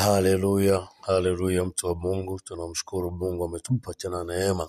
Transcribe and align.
Haleluya, 0.00 0.88
haleluya, 1.02 1.64
mtu 1.64 1.86
wa 1.86 1.94
Mungu, 1.94 2.40
tunamshukuru 2.44 3.10
Mungu 3.10 3.44
ametupa 3.44 3.94
tena 3.94 4.24
neema. 4.24 4.68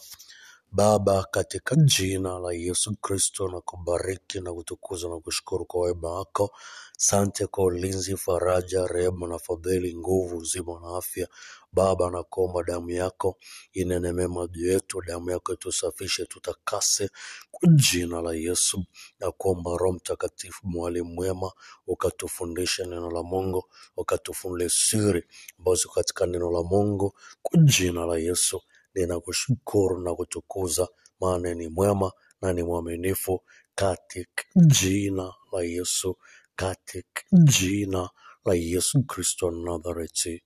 Baba, 0.73 1.23
katika 1.31 1.75
jina 1.75 2.39
la 2.39 2.53
Yesu 2.53 2.95
Kristo, 3.01 3.47
na 3.47 3.61
kubariki 3.61 4.39
na 4.41 4.53
kutukuza 4.53 5.09
na 5.09 5.19
kushukuru 5.19 5.65
kwa 5.65 5.81
wema 5.81 6.11
wako. 6.11 6.51
Sante 6.97 7.47
kwa 7.47 7.63
ulinzi, 7.65 8.17
faraja, 8.17 8.87
rehema 8.87 9.27
na 9.27 9.39
fadhili, 9.39 9.95
nguvu, 9.97 10.37
uzima 10.37 10.79
na 10.79 10.97
afya. 10.97 11.27
Baba, 11.73 12.09
nakuomba 12.11 12.63
damu 12.63 12.89
yako 12.89 13.37
inene 13.73 14.11
mema 14.11 14.47
juu 14.47 14.65
yetu, 14.71 15.01
damu 15.01 15.29
yako 15.29 15.53
itusafishe, 15.53 16.25
tutakase 16.25 17.09
kwa 17.51 17.69
jina 17.73 18.21
la 18.21 18.33
Yesu. 18.33 18.83
Na 19.19 19.31
kuomba 19.31 19.77
Roho 19.77 19.93
Mtakatifu, 19.93 20.67
mwalimu 20.67 21.13
mwema, 21.13 21.51
ukatufundishe 21.87 22.83
neno 22.85 23.11
la 23.11 23.23
Mungu, 23.23 23.63
ukatufunule 23.97 24.69
siri 24.69 25.23
ambazo 25.59 25.89
katika 25.89 26.25
neno 26.25 26.51
la 26.51 26.63
Mungu, 26.63 27.13
kwa 27.43 27.59
jina 27.63 28.05
la 28.05 28.17
Yesu 28.17 28.61
ninakushukuru 28.95 29.99
na 30.01 30.15
kutukuza, 30.15 30.87
maana 31.19 31.53
ni 31.53 31.67
mwema 31.67 32.11
na 32.41 32.53
ni 32.53 32.63
mwaminifu, 32.63 33.41
katika 33.75 34.43
jina 34.55 35.33
la 35.51 35.63
Yesu, 35.63 36.17
katika 36.55 37.21
jina 37.31 38.09
la 38.45 38.53
Yesu 38.53 39.03
Kristo 39.03 39.45
wa 39.45 39.51
Nazareti, 39.51 40.43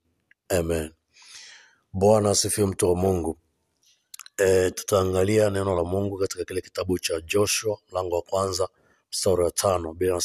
amen. 0.49 0.91
Bwana 1.93 2.29
asifiwe, 2.29 2.67
mtu 2.67 2.89
wa 2.89 2.95
Mungu. 2.95 3.37
E, 4.37 4.71
tutaangalia 4.71 5.49
neno 5.49 5.75
la 5.75 5.83
Mungu 5.83 6.17
katika 6.17 6.45
kile 6.45 6.61
kitabu 6.61 6.99
cha 6.99 7.21
Joshua 7.21 7.77
mlango 7.91 8.15
wa 8.15 8.21
kwanza 8.21 8.67
mstari 9.11 9.41
wa 9.43 9.51
tano. 9.51 9.93
Biblia 9.93 10.19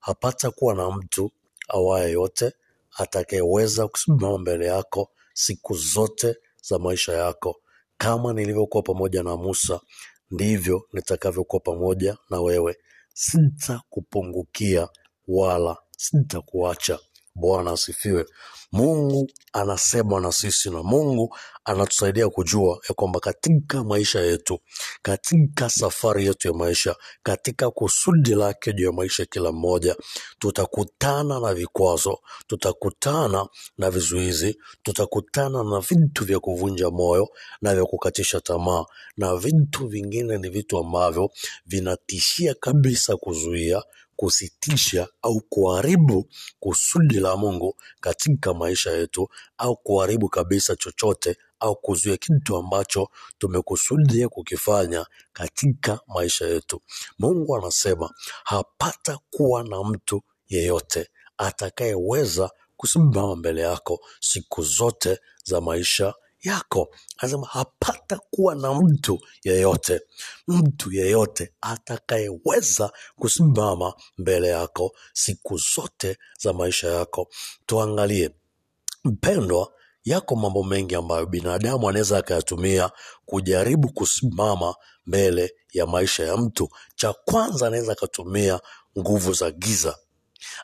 hapata 0.00 0.50
kuwa 0.50 0.74
na 0.74 0.90
mtu 0.90 1.32
awaye 1.68 2.12
yote 2.12 2.52
atakayeweza 2.96 3.88
kusimama 3.88 4.38
mbele 4.38 4.66
yako 4.66 5.10
siku 5.34 5.74
zote 5.74 6.36
za 6.68 6.78
maisha 6.78 7.12
yako. 7.12 7.56
Kama 7.96 8.32
nilivyokuwa 8.32 8.82
pamoja 8.82 9.22
na 9.22 9.36
Musa, 9.36 9.80
ndivyo 10.30 10.82
nitakavyokuwa 10.92 11.60
pamoja 11.60 12.16
na 12.30 12.40
wewe. 12.40 12.76
Sitakupungukia 13.14 14.88
wala 15.28 15.76
sitakuacha. 15.96 16.98
Bwana 17.36 17.70
asifiwe. 17.72 18.24
Mungu 18.72 19.30
anasema 19.52 20.20
na 20.20 20.32
sisi 20.32 20.70
na 20.70 20.82
Mungu 20.82 21.36
anatusaidia 21.64 22.28
kujua 22.28 22.78
ya 22.88 22.94
kwamba 22.94 23.20
katika 23.20 23.84
maisha 23.84 24.20
yetu, 24.20 24.58
katika 25.02 25.70
safari 25.70 26.26
yetu 26.26 26.48
ya 26.48 26.54
maisha, 26.54 26.96
katika 27.22 27.70
kusudi 27.70 28.34
lake 28.34 28.72
juu 28.72 28.84
ya 28.86 28.92
maisha 28.92 29.24
kila 29.24 29.52
mmoja, 29.52 29.96
tutakutana 30.38 31.40
na 31.40 31.54
vikwazo, 31.54 32.18
tutakutana 32.46 33.46
na 33.78 33.90
vizuizi, 33.90 34.58
tutakutana 34.82 35.64
na 35.64 35.80
vitu 35.80 36.24
vya 36.24 36.40
kuvunja 36.40 36.90
moyo 36.90 37.28
na 37.62 37.74
vya 37.74 37.84
kukatisha 37.84 38.40
tamaa, 38.40 38.84
na 39.16 39.36
vitu 39.36 39.86
vingine 39.88 40.38
ni 40.38 40.48
vitu 40.48 40.78
ambavyo 40.78 41.30
vinatishia 41.66 42.54
kabisa 42.54 43.16
kuzuia 43.16 43.82
kusitisha 44.16 45.08
au 45.22 45.40
kuharibu 45.40 46.28
kusudi 46.60 47.20
la 47.20 47.36
Mungu 47.36 47.76
katika 48.00 48.54
maisha 48.54 48.90
yetu, 48.90 49.28
au 49.58 49.76
kuharibu 49.76 50.28
kabisa 50.28 50.76
chochote 50.76 51.36
au 51.60 51.76
kuzuia 51.76 52.16
kitu 52.16 52.56
ambacho 52.56 53.08
tumekusudia 53.38 54.28
kukifanya 54.28 55.06
katika 55.32 56.00
maisha 56.06 56.46
yetu. 56.46 56.82
Mungu 57.18 57.56
anasema 57.56 58.10
hapata 58.44 59.18
kuwa 59.30 59.62
na 59.62 59.84
mtu 59.84 60.22
yeyote 60.48 61.08
atakayeweza 61.38 62.50
kusimama 62.76 63.36
mbele 63.36 63.60
yako 63.62 64.00
siku 64.20 64.62
zote 64.62 65.18
za 65.44 65.60
maisha 65.60 66.14
yako. 66.42 66.88
Anasema 67.16 67.46
hapata 67.46 68.18
kuwa 68.30 68.54
na 68.54 68.74
mtu 68.74 69.20
yeyote, 69.44 70.00
mtu 70.48 70.92
yeyote 70.92 71.52
atakayeweza 71.60 72.92
kusimama 73.16 73.94
mbele 74.18 74.48
yako 74.48 74.92
siku 75.12 75.56
zote 75.56 76.18
za 76.40 76.52
maisha 76.52 76.88
yako. 76.88 77.28
Tuangalie 77.66 78.30
mpendwa, 79.04 79.72
yako 80.04 80.36
mambo 80.36 80.64
mengi 80.64 80.94
ambayo 80.94 81.26
binadamu 81.26 81.88
anaweza 81.88 82.18
akayatumia 82.18 82.90
kujaribu 83.24 83.92
kusimama 83.92 84.74
mbele 85.06 85.54
ya 85.72 85.86
maisha 85.86 86.24
ya 86.24 86.36
mtu. 86.36 86.68
Cha 86.94 87.12
kwanza, 87.12 87.66
anaweza 87.66 87.92
akatumia 87.92 88.60
nguvu 88.98 89.32
za 89.32 89.50
giza, 89.50 89.98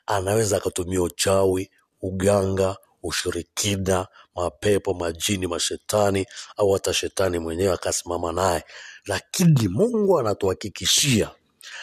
anaweza 0.07 0.57
akatumia 0.57 1.03
uchawi, 1.03 1.71
uganga, 2.03 2.77
ushirikina, 3.03 4.07
mapepo, 4.35 4.95
majini, 4.95 5.47
mashetani 5.47 6.27
au 6.57 6.73
hata 6.73 6.95
shetani 6.95 7.39
mwenyewe 7.39 7.73
akasimama 7.73 8.33
naye, 8.33 8.65
lakini 9.07 9.69
Mungu 9.69 10.19
anatuhakikishia 10.19 11.31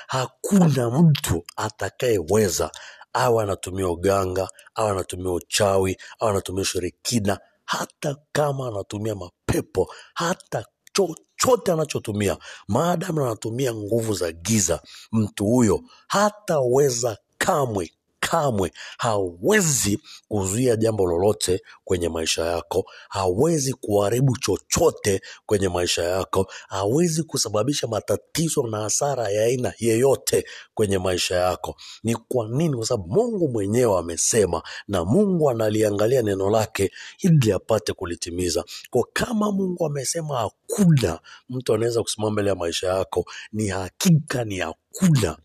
hakuna 0.07 0.89
mtu 0.89 1.43
atakayeweza 1.55 2.71
awe 3.13 3.43
anatumia 3.43 3.87
uganga 3.89 4.49
au 4.75 4.87
anatumia 4.87 5.31
uchawi 5.31 5.97
au 6.19 6.29
anatumia 6.29 6.61
ushirikina, 6.61 7.39
hata 7.65 8.15
kama 8.31 8.67
anatumia 8.67 9.15
mapepo, 9.15 9.93
hata 10.13 10.65
chochote 10.93 11.71
anachotumia, 11.71 12.37
maadamu 12.67 13.25
anatumia 13.25 13.73
nguvu 13.73 14.13
za 14.13 14.31
giza, 14.31 14.81
mtu 15.11 15.45
huyo 15.45 15.81
hataweza 16.07 17.17
kamwe 17.37 17.91
kamwe 18.31 18.71
hawezi 18.97 19.99
kuzuia 20.27 20.75
jambo 20.75 21.05
lolote 21.07 21.61
kwenye 21.83 22.09
maisha 22.09 22.45
yako, 22.45 22.85
hawezi 23.09 23.73
kuharibu 23.73 24.37
chochote 24.37 25.21
kwenye 25.45 25.69
maisha 25.69 26.03
yako, 26.03 26.51
hawezi 26.67 27.23
kusababisha 27.23 27.87
matatizo 27.87 28.63
na 28.67 28.77
hasara 28.79 29.29
ya 29.29 29.43
aina 29.43 29.73
yeyote 29.79 30.45
kwenye 30.73 30.97
maisha 30.97 31.35
yako. 31.35 31.75
Ni 32.03 32.15
kwa 32.15 32.47
nini? 32.47 32.75
Kwa 32.77 32.85
sababu 32.85 33.09
Mungu 33.13 33.47
mwenyewe 33.49 33.99
amesema, 33.99 34.61
na 34.87 35.05
Mungu 35.05 35.49
analiangalia 35.49 36.21
neno 36.21 36.49
lake 36.49 36.91
ili 37.19 37.51
apate 37.51 37.93
kulitimiza. 37.93 38.63
Kwa 38.89 39.07
kama 39.13 39.51
Mungu 39.51 39.85
amesema 39.85 40.37
hakuna 40.37 41.19
mtu 41.49 41.73
anaweza 41.73 42.03
kusimama 42.03 42.31
mbele 42.31 42.49
ya 42.49 42.55
maisha 42.55 42.87
yako, 42.87 43.25
ni 43.53 43.67
hakika, 43.67 44.43
ni 44.43 44.57
hakuna. 44.59 45.37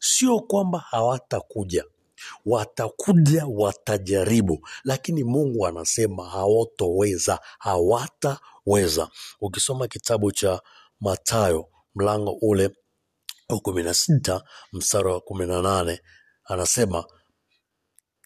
Sio 0.00 0.40
kwamba 0.40 0.78
hawatakuja 0.78 1.84
watakuja 2.46 3.46
watajaribu, 3.46 4.68
lakini 4.84 5.24
Mungu 5.24 5.66
anasema 5.66 6.28
hawatoweza, 6.30 7.38
hawataweza. 7.58 9.08
Ukisoma 9.40 9.88
kitabu 9.88 10.32
cha 10.32 10.60
Mathayo 11.00 11.66
mlango 11.94 12.32
ule 12.42 12.70
wa 13.48 13.58
kumi 13.60 13.82
na 13.82 13.94
sita 13.94 14.42
mstari 14.72 15.08
wa 15.08 15.20
kumi 15.20 15.46
na 15.46 15.62
nane 15.62 16.00
anasema 16.44 17.04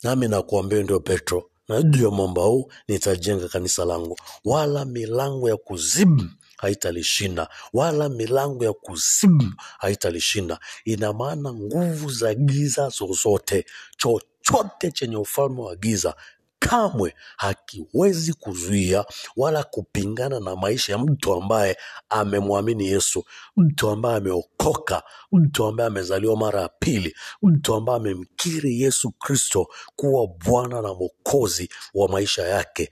nami 0.02 0.28
nakuambia 0.28 0.82
ndio 0.82 1.00
Petro, 1.00 1.50
na 1.68 1.82
juu 1.82 2.04
ya 2.04 2.10
mwamba 2.10 2.42
huu 2.42 2.72
nitajenga 2.88 3.48
kanisa 3.48 3.84
langu, 3.84 4.16
wala 4.44 4.84
milango 4.84 5.48
ya 5.48 5.56
kuzimu 5.56 6.30
haitalishinda, 6.64 7.48
wala 7.72 8.08
milango 8.08 8.64
ya 8.64 8.72
kuzimu 8.72 9.54
haitalishinda. 9.78 10.58
Ina 10.84 11.12
maana 11.12 11.52
nguvu 11.52 12.10
za 12.10 12.34
giza 12.34 12.88
zozote, 12.88 13.64
chochote 13.96 14.92
chenye 14.92 15.16
ufalme 15.16 15.60
wa 15.60 15.76
giza 15.76 16.14
kamwe 16.58 17.14
hakiwezi 17.36 18.32
kuzuia 18.32 19.04
wala 19.36 19.62
kupingana 19.64 20.40
na 20.40 20.56
maisha 20.56 20.92
ya 20.92 20.98
mtu 20.98 21.32
ambaye 21.34 21.76
amemwamini 22.08 22.86
Yesu, 22.88 23.24
mtu 23.56 23.90
ambaye 23.90 24.16
ameokoka, 24.16 25.02
mtu 25.32 25.64
ambaye 25.66 25.86
amezaliwa 25.86 26.36
mara 26.36 26.60
ya 26.60 26.68
pili, 26.68 27.14
mtu 27.42 27.74
ambaye 27.74 27.96
amemkiri 27.96 28.80
Yesu 28.80 29.10
Kristo 29.10 29.66
kuwa 29.96 30.26
Bwana 30.26 30.82
na 30.82 30.94
Mwokozi 30.94 31.68
wa 31.94 32.08
maisha 32.08 32.42
yake. 32.42 32.90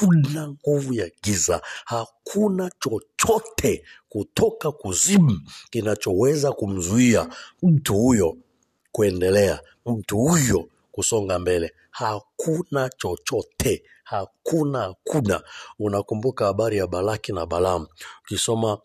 Hakuna 0.00 0.48
nguvu 0.48 0.94
ya 0.94 1.10
giza, 1.22 1.62
hakuna 1.84 2.70
chochote 2.80 3.84
kutoka 4.08 4.72
kuzimu 4.72 5.40
kinachoweza 5.70 6.52
kumzuia 6.52 7.28
mtu 7.62 7.94
huyo 7.94 8.36
kuendelea, 8.92 9.60
mtu 9.86 10.18
huyo 10.18 10.68
kusonga 10.92 11.38
mbele. 11.38 11.72
Hakuna 11.90 12.88
chochote, 12.88 13.82
hakuna, 14.04 14.78
hakuna. 14.80 15.42
Unakumbuka 15.78 16.44
habari 16.44 16.76
ya 16.78 16.86
Balaki 16.86 17.32
na 17.32 17.46
Balaam? 17.46 17.86
Ukisoma 18.24 18.78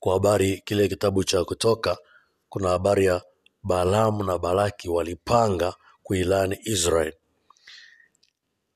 kwa 0.00 0.12
habari 0.12 0.62
kile 0.64 0.88
kitabu 0.88 1.24
cha 1.24 1.44
Kutoka, 1.44 1.98
kuna 2.48 2.68
habari 2.68 3.04
ya 3.04 3.22
Balaamu 3.62 4.24
na 4.24 4.38
Balaki 4.38 4.88
walipanga 4.88 5.74
kuilani 6.02 6.58
Israel, 6.64 7.12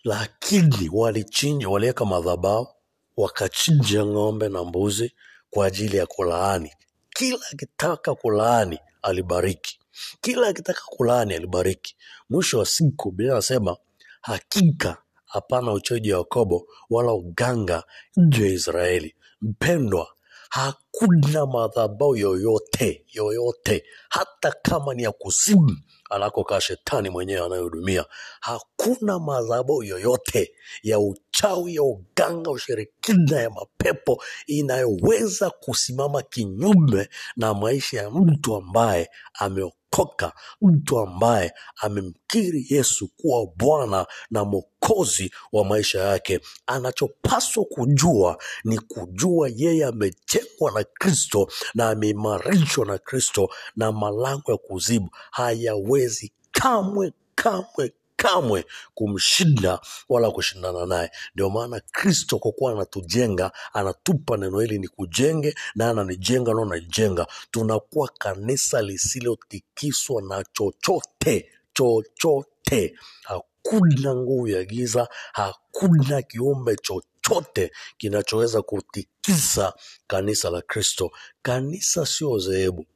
lakini 0.04 0.88
walichinja, 0.92 1.68
waliweka 1.68 2.04
madhabahu, 2.04 2.68
wakachinja 3.16 4.06
ng'ombe 4.06 4.48
na 4.48 4.64
mbuzi 4.64 5.12
kwa 5.50 5.66
ajili 5.66 5.96
ya 5.96 6.06
kulaani. 6.06 6.72
Kila 7.10 7.38
akitaka 7.52 8.14
kulaani 8.14 8.78
alibariki, 9.02 9.80
kila 10.20 10.48
akitaka 10.48 10.80
kulaani 10.86 11.34
alibariki. 11.34 11.96
Mwisho 12.30 12.58
wa 12.58 12.66
siku 12.66 13.10
Biblia 13.10 13.32
anasema 13.32 13.76
hakika 14.20 15.02
hapana 15.24 15.72
uchoji 15.72 16.10
wa 16.12 16.14
ya 16.16 16.18
Yakobo 16.18 16.66
wala 16.90 17.12
uganga 17.12 17.84
nje 18.16 18.46
ya 18.46 18.52
Israeli. 18.52 19.14
Mpendwa, 19.40 20.08
hakuna 20.48 21.46
madhabahu 21.46 22.16
yoyote 22.16 23.04
yoyote, 23.12 23.84
hata 24.08 24.52
kama 24.62 24.94
ni 24.94 25.02
ya 25.02 25.12
kuzimu 25.12 25.76
anakokaa 26.10 26.60
shetani 26.60 27.10
mwenyewe 27.10 27.46
anayehudumia. 27.46 28.04
Hakuna 28.40 29.18
madhabahu 29.18 29.82
yoyote 29.82 30.52
ya 30.82 30.98
uchawi, 31.40 31.74
ya 31.74 31.82
uganga, 31.82 32.50
ushirikina, 32.50 33.40
ya 33.40 33.50
mapepo 33.50 34.22
inayoweza 34.46 35.50
kusimama 35.50 36.22
kinyume 36.22 37.08
na 37.36 37.54
maisha 37.54 38.02
ya 38.02 38.10
mtu 38.10 38.56
ambaye 38.56 39.10
ameokoka, 39.34 40.32
mtu 40.62 40.98
ambaye 40.98 41.52
amemkiri 41.76 42.66
Yesu 42.70 43.08
kuwa 43.16 43.46
Bwana 43.56 44.06
na 44.30 44.44
Mwokozi 44.44 45.30
wa 45.52 45.64
maisha 45.64 46.00
yake. 46.00 46.40
Anachopaswa 46.66 47.64
kujua 47.64 48.38
ni 48.64 48.78
kujua 48.78 49.50
yeye 49.56 49.84
amejengwa 49.84 50.72
na 50.74 50.84
Kristo 50.84 51.48
na 51.74 51.90
ameimarishwa 51.90 52.86
na 52.86 52.98
Kristo, 52.98 53.48
na 53.76 53.92
malango 53.92 54.52
ya 54.52 54.58
kuzibu 54.58 55.08
hayawezi 55.30 56.32
kamwe 56.52 57.12
kamwe 57.34 57.92
kamwe 58.22 58.64
kumshinda 58.94 59.80
wala 60.08 60.30
kushindana 60.30 60.86
naye. 60.86 61.10
Ndio 61.34 61.50
maana 61.50 61.80
Kristo 61.92 62.38
kwa 62.38 62.52
kuwa 62.52 62.72
anatujenga, 62.72 63.52
anatupa 63.72 64.36
neno 64.36 64.60
hili 64.60 64.78
ni 64.78 64.88
kujenge, 64.88 65.54
na 65.74 65.90
ananijenga 65.90 66.54
na 66.54 66.60
unaijenga, 66.60 67.26
tunakuwa 67.50 68.08
kanisa 68.18 68.82
lisilotikiswa 68.82 70.22
na 70.22 70.44
chochote 70.52 71.48
chochote. 71.72 72.94
Hakuna 73.22 74.14
nguvu 74.14 74.48
ya 74.48 74.64
giza, 74.64 75.08
hakuna 75.32 76.22
kiumbe 76.22 76.76
chochote 76.76 77.72
kinachoweza 77.98 78.62
kutikisa 78.62 79.72
kanisa 80.06 80.50
la 80.50 80.62
Kristo. 80.62 81.10
Kanisa 81.42 82.06
sio 82.06 82.38
dhehebu, 82.38 82.86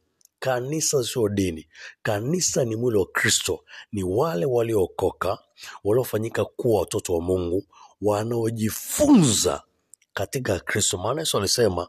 kanisa 0.45 1.03
sio 1.05 1.29
dini, 1.29 1.69
kanisa 2.03 2.65
ni 2.65 2.77
mwili 2.77 2.99
wa 2.99 3.07
Kristo, 3.07 3.65
ni 3.93 4.03
wale 4.03 4.47
waliookoka, 4.47 5.39
waliofanyika 5.85 6.45
kuwa 6.45 6.81
watoto 6.81 7.15
wa 7.15 7.21
Mungu, 7.21 7.67
wanaojifunza 8.01 9.63
katika 10.15 10.61
Kristo. 10.61 10.99
Maana 10.99 11.21
Yesu 11.21 11.39
alisema 11.39 11.89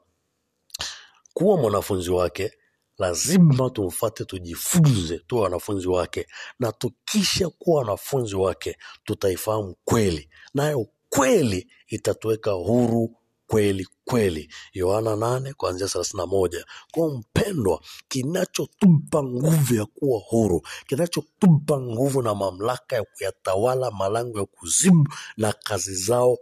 kuwa 1.33 1.57
mwanafunzi 1.57 2.11
wake 2.11 2.51
lazima 2.97 3.69
tumfate, 3.69 4.25
tujifunze, 4.25 5.19
tuwe 5.19 5.41
wanafunzi 5.41 5.87
wake, 5.87 6.27
na 6.59 6.71
tukisha 6.71 7.49
kuwa 7.49 7.79
wanafunzi 7.79 8.35
wake 8.35 8.77
tutaifahamu 9.03 9.75
kweli, 9.85 10.29
nayo 10.53 10.87
kweli 11.09 11.67
itatuweka 11.87 12.51
huru 12.51 13.15
kweli 13.47 13.87
kweli. 14.05 14.49
Yohana 14.73 15.15
nane 15.15 15.53
kuanzia 15.53 15.87
thelathini 15.87 16.17
na 16.21 16.25
moja. 16.25 16.65
Kwa 16.91 17.09
mpendwa, 17.09 17.81
kinachotupa 18.07 19.23
nguvu 19.23 19.75
ya 19.75 19.85
kuwa 19.85 20.19
huru, 20.29 20.61
kinachotupa 20.87 21.81
nguvu 21.81 22.21
na 22.21 22.35
mamlaka 22.35 22.95
ya 22.95 23.03
kuyatawala 23.03 23.91
malango 23.91 24.39
ya 24.39 24.45
kuzimu 24.45 25.07
na 25.37 25.53
kazi 25.53 25.95
zao 25.95 26.37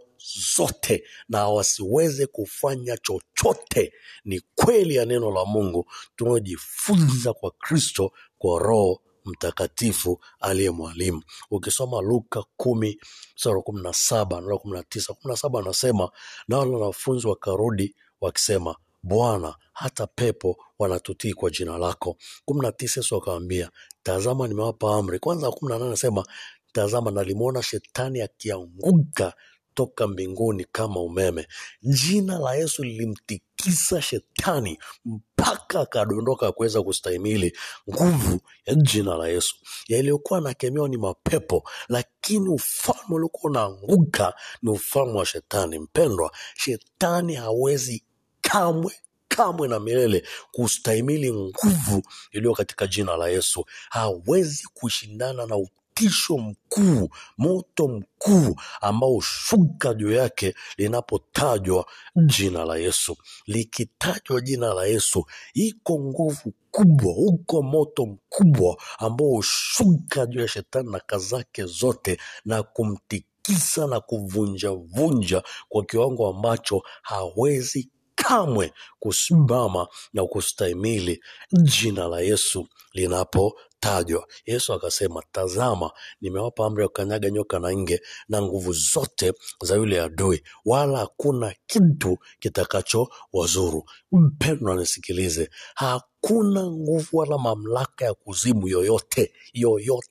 zote, 0.56 1.04
na 1.28 1.48
wasiweze 1.48 2.26
kufanya 2.26 2.96
chochote, 2.96 3.92
ni 4.24 4.40
kweli 4.54 4.94
ya 4.94 5.04
neno 5.04 5.30
la 5.30 5.44
Mungu 5.44 5.86
tunaojifunza 6.16 7.32
kwa 7.32 7.50
Kristo 7.50 8.12
kwa 8.38 8.58
Roho 8.58 9.00
Mtakatifu 9.24 10.20
aliye 10.40 10.70
mwalimu. 10.70 11.22
Ukisoma 11.50 12.00
Luka 12.02 12.44
kumi 12.56 12.98
mstari 13.36 13.62
kumi 13.62 13.82
na 13.82 13.92
saba 13.92 14.40
na 14.40 14.56
kumi 14.58 14.74
na 14.74 14.82
tisa 14.82 15.14
kumi 15.14 15.30
na 15.32 15.36
saba 15.36 15.60
anasema 15.60 16.10
na 16.48 16.58
wale 16.58 16.70
wanafunzi 16.70 17.26
wakarudi 17.26 17.94
wakisema, 18.20 18.76
Bwana, 19.02 19.54
hata 19.72 20.06
pepo 20.06 20.56
wanatutii 20.78 21.32
kwa 21.34 21.50
jina 21.50 21.78
lako. 21.78 22.16
kumi 22.44 22.60
na 22.60 22.72
tisa 22.72 23.00
Yesu 23.00 23.16
akamwambia, 23.16 23.70
tazama, 24.02 24.48
nimewapa 24.48 24.94
amri. 24.94 25.18
Kwanza 25.18 25.50
kumi 25.50 25.68
na 25.72 25.74
nane 25.78 25.86
anasema 25.88 26.24
tazama, 26.72 27.10
nalimwona 27.10 27.62
shetani 27.62 28.20
akianguka 28.20 29.34
toka 29.74 30.06
mbinguni 30.06 30.64
kama 30.72 31.00
umeme. 31.00 31.46
Jina 31.82 32.38
la 32.38 32.54
Yesu 32.54 32.84
lilimtikisa 32.84 34.02
shetani 34.02 34.78
mpaka 35.04 35.80
akadondoka 35.80 36.52
kuweza 36.52 36.82
kustahimili 36.82 37.56
nguvu 37.90 38.40
ya 38.66 38.74
jina 38.74 39.16
la 39.16 39.28
Yesu. 39.28 39.56
Yaliyokuwa 39.88 40.38
anakemewa 40.38 40.88
ni 40.88 40.96
mapepo, 40.96 41.68
lakini 41.88 42.48
ufalme 42.48 43.14
uliokuwa 43.14 43.50
unaanguka 43.50 44.34
ni 44.62 44.70
ufalme 44.70 45.18
wa 45.18 45.26
shetani. 45.26 45.78
Mpendwa, 45.78 46.32
shetani 46.56 47.34
hawezi 47.34 48.04
kamwe 48.40 48.92
kamwe 49.28 49.68
na 49.68 49.80
milele 49.80 50.26
kustahimili 50.52 51.32
nguvu 51.32 52.02
iliyo 52.32 52.54
katika 52.54 52.86
jina 52.86 53.16
la 53.16 53.28
Yesu. 53.28 53.64
Hawezi 53.90 54.68
kushindana 54.74 55.46
na 55.46 55.56
utisho 55.98 56.38
mkuu, 56.38 57.08
moto 57.38 57.88
mkuu 57.88 58.56
ambao 58.80 59.10
hushuka 59.10 59.94
juu 59.94 60.12
yake 60.12 60.54
linapotajwa 60.76 61.86
jina 62.26 62.64
la 62.64 62.76
Yesu. 62.76 63.16
Likitajwa 63.46 64.40
jina 64.40 64.74
la 64.74 64.84
Yesu, 64.86 65.24
iko 65.54 65.98
nguvu 66.00 66.52
kubwa, 66.70 67.12
uko 67.16 67.62
moto 67.62 68.06
mkubwa 68.06 68.76
ambao 68.98 69.28
hushuka 69.28 70.26
juu 70.26 70.40
ya 70.40 70.48
shetani 70.48 70.90
na 70.92 71.00
kazi 71.00 71.28
zake 71.28 71.64
zote 71.64 72.18
na 72.44 72.62
kumtikisa 72.62 73.86
na 73.86 74.00
kuvunjavunja 74.00 75.42
kwa 75.68 75.84
kiwango 75.84 76.28
ambacho 76.28 76.82
hawezi 77.02 77.90
kamwe 78.28 78.72
kusimama 78.98 79.88
na 80.12 80.24
kustahimili 80.26 81.22
jina 81.52 82.08
la 82.08 82.20
Yesu 82.20 82.68
linapotajwa. 82.92 84.26
Yesu 84.46 84.72
akasema, 84.72 85.22
tazama, 85.32 85.90
nimewapa 86.20 86.66
amri 86.66 86.82
ya 86.82 86.88
kukanyaga 86.88 87.30
nyoka 87.30 87.58
na 87.58 87.72
nge 87.76 88.00
na 88.28 88.42
nguvu 88.42 88.72
zote 88.72 89.32
za 89.62 89.74
yule 89.74 90.00
adui, 90.00 90.42
wala 90.64 90.98
hakuna 90.98 91.54
kitu 91.66 92.18
kitakacho 92.40 93.08
wazuru. 93.32 93.84
Mpendwa, 94.12 94.76
nisikilize, 94.76 95.50
hakuna 95.74 96.66
nguvu 96.66 97.16
wala 97.16 97.38
mamlaka 97.38 98.04
ya 98.04 98.14
kuzimu 98.14 98.68
yoyote 98.68 99.32
yoyote, 99.52 100.08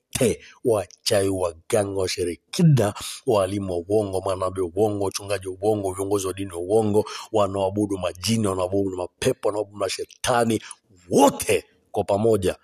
wachawi, 0.64 1.28
waganga, 1.28 2.00
washirikina, 2.00 2.94
walimu 3.26 3.72
wa 3.72 3.78
uongo, 3.88 4.20
manabii 4.20 4.60
wa 4.60 4.70
uongo, 4.76 5.04
wachungaji 5.04 5.48
wa 5.48 5.56
uongo, 5.62 5.92
viongozi 5.92 6.26
wa 6.26 6.32
dini 6.32 6.52
wa 6.52 6.58
uongo, 6.58 7.04
wanaoabudu 7.32 7.98
majini, 7.98 8.46
wanaoabudu 8.46 8.96
mapepo, 8.96 9.48
wanaoabudu 9.48 9.76
mashetani, 9.78 10.62
wote 11.10 11.64
kwa 11.90 12.04
pamoja, 12.04 12.56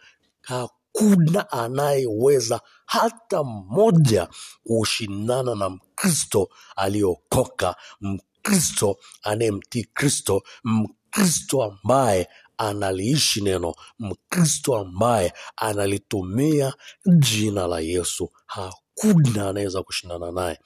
hakuna 0.42 1.50
anayeweza 1.50 2.60
hata 2.86 3.42
mmoja 3.44 4.28
kushindana 4.64 5.54
na 5.54 5.70
Mkristo 5.70 6.48
aliyeokoka, 6.76 7.76
Mkristo 8.00 8.96
anayemtii 9.22 9.84
Kristo, 9.84 10.42
Mkristo 10.64 11.62
ambaye 11.62 12.28
analiishi 12.60 13.40
neno, 13.40 13.74
Mkristo 13.98 14.76
ambaye 14.76 15.32
analitumia 15.56 16.74
jina 17.18 17.66
la 17.66 17.80
Yesu. 17.80 18.30
Hakuna 18.46 19.48
anaweza 19.48 19.82
kushindana 19.82 20.32
naye, 20.32 20.58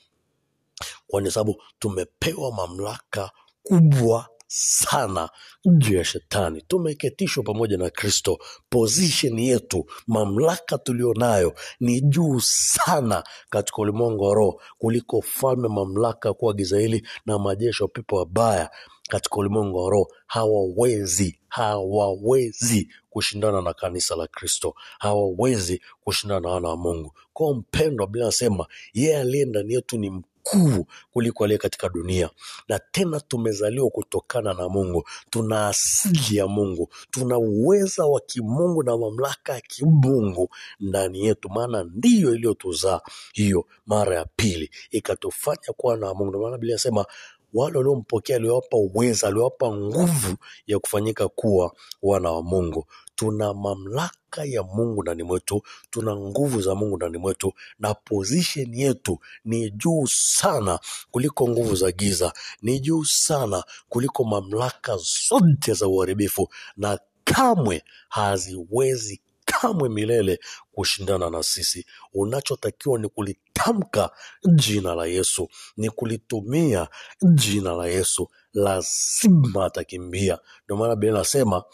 kwa 1.07 1.31
sababu 1.31 1.63
tumepewa 1.79 2.53
mamlaka 2.53 3.31
kubwa 3.63 4.29
sana 4.47 5.29
juu 5.65 5.95
ya 5.97 6.05
shetani. 6.05 6.63
Tumeketishwa 6.69 7.43
pamoja 7.45 7.77
na 7.77 7.91
Kristo. 7.91 8.39
Position 8.71 9.39
yetu, 9.39 9.87
mamlaka 10.07 10.79
tulionayo 10.79 11.55
ni 11.81 12.01
juu 12.01 12.41
sana 12.41 13.25
katika 13.51 13.83
ulimwengu 13.83 14.25
wa 14.25 14.35
roho 14.35 14.61
kuliko 14.79 15.21
falme, 15.23 15.69
mamlaka 15.69 16.35
kuwa 16.35 16.55
giza 16.55 16.79
hili 16.79 17.07
na 17.27 17.39
majeshi 17.39 17.83
ya 17.83 17.89
pipo 17.89 18.17
wabaya 18.17 18.71
katika 19.09 19.37
ulimwengu 19.37 19.79
wa 19.85 19.91
roho. 19.91 20.09
Hawawezi, 20.27 21.41
hawawezi 21.49 22.89
kushindana 23.11 23.63
na 23.63 23.75
kanisa 23.75 24.17
la 24.17 24.27
Kristo, 24.27 24.75
hawawezi 24.99 25.83
kushindana 26.05 26.41
na 26.41 26.49
wana 26.49 26.69
wa 26.69 26.77
Mungu. 26.77 27.13
Kwa 27.33 27.55
mpendwa, 27.55 28.07
Biblia 28.07 28.25
anasema 28.25 28.67
yeye 28.95 29.19
aliye 29.19 29.45
ndani 29.45 29.75
yetu 29.75 29.99
ni 29.99 30.23
mkuu 30.45 30.87
kuliko 31.13 31.45
aliye 31.45 31.59
katika 31.59 31.89
dunia, 31.89 32.31
na 32.69 32.79
tena 32.79 33.21
tumezaliwa 33.21 33.91
kutokana 33.91 34.55
na 34.55 34.69
Mungu, 34.69 35.05
tuna 35.31 35.69
asili 35.69 36.37
ya 36.37 36.47
Mungu, 36.47 36.89
tuna 37.11 37.39
uweza 37.39 38.05
wa 38.07 38.21
kimungu 38.21 38.83
na 38.83 38.97
mamlaka 38.97 39.55
ya 39.55 39.61
kimungu 39.61 40.49
ndani 40.81 41.21
yetu, 41.27 41.49
maana 41.49 41.85
ndiyo 41.85 42.35
iliyotuzaa. 42.35 43.01
Hiyo 43.33 43.67
mara 43.87 44.17
ya 44.17 44.25
pili 44.37 44.71
ikatufanya 44.91 45.73
kuwa 45.77 45.97
na 45.97 46.15
Mungu. 46.15 46.27
Ndio 46.29 46.41
maana 46.41 46.57
Biblia 46.57 46.73
inasema 46.73 47.07
wale 47.55 47.79
waliompokea 47.79 48.37
aliwapa 48.37 48.77
uweza, 48.77 49.29
aliwapa 49.29 49.73
nguvu 49.77 50.37
ya 50.67 50.79
kufanyika 50.79 51.29
kuwa 51.29 51.73
wana 52.03 52.31
wa 52.33 52.43
Mungu. 52.43 52.87
Tuna 53.15 53.55
mamlaka 53.55 54.45
ya 54.45 54.63
Mungu 54.63 55.03
ndani 55.03 55.23
mwetu, 55.23 55.63
tuna 55.91 56.17
nguvu 56.17 56.61
za 56.63 56.75
Mungu 56.75 56.97
ndani 56.97 57.19
mwetu, 57.19 57.53
na 57.79 57.95
position 57.95 58.75
yetu 58.75 59.19
ni 59.45 59.71
juu 59.71 60.07
sana 60.07 60.79
kuliko 61.11 61.49
nguvu 61.49 61.75
za 61.77 61.93
giza, 61.93 62.33
ni 62.63 62.81
juu 62.81 63.05
sana 63.05 63.65
kuliko 63.89 64.25
mamlaka 64.25 64.97
zote 65.29 65.73
za 65.75 65.89
uharibifu, 65.89 66.49
na 66.77 66.99
kamwe 67.25 67.83
haziwezi 68.09 69.21
kamwe 69.65 69.89
milele 69.89 70.39
kushindana 70.73 71.31
na 71.31 71.43
sisi. 71.43 71.87
Unachotakiwa 72.15 72.99
ni 72.99 73.09
kulitamka 73.09 74.11
jina 74.55 74.95
la 74.95 75.07
Yesu, 75.07 75.49
ni 75.77 75.91
kulitumia 75.91 76.89
jina 77.35 77.73
la 77.73 77.87
Yesu, 77.87 78.31
lazima 78.53 79.65
atakimbia. 79.65 80.39
Ndio 80.65 80.77
maana 80.77 80.97
Biblia 80.97 81.13
inasema 81.13 81.65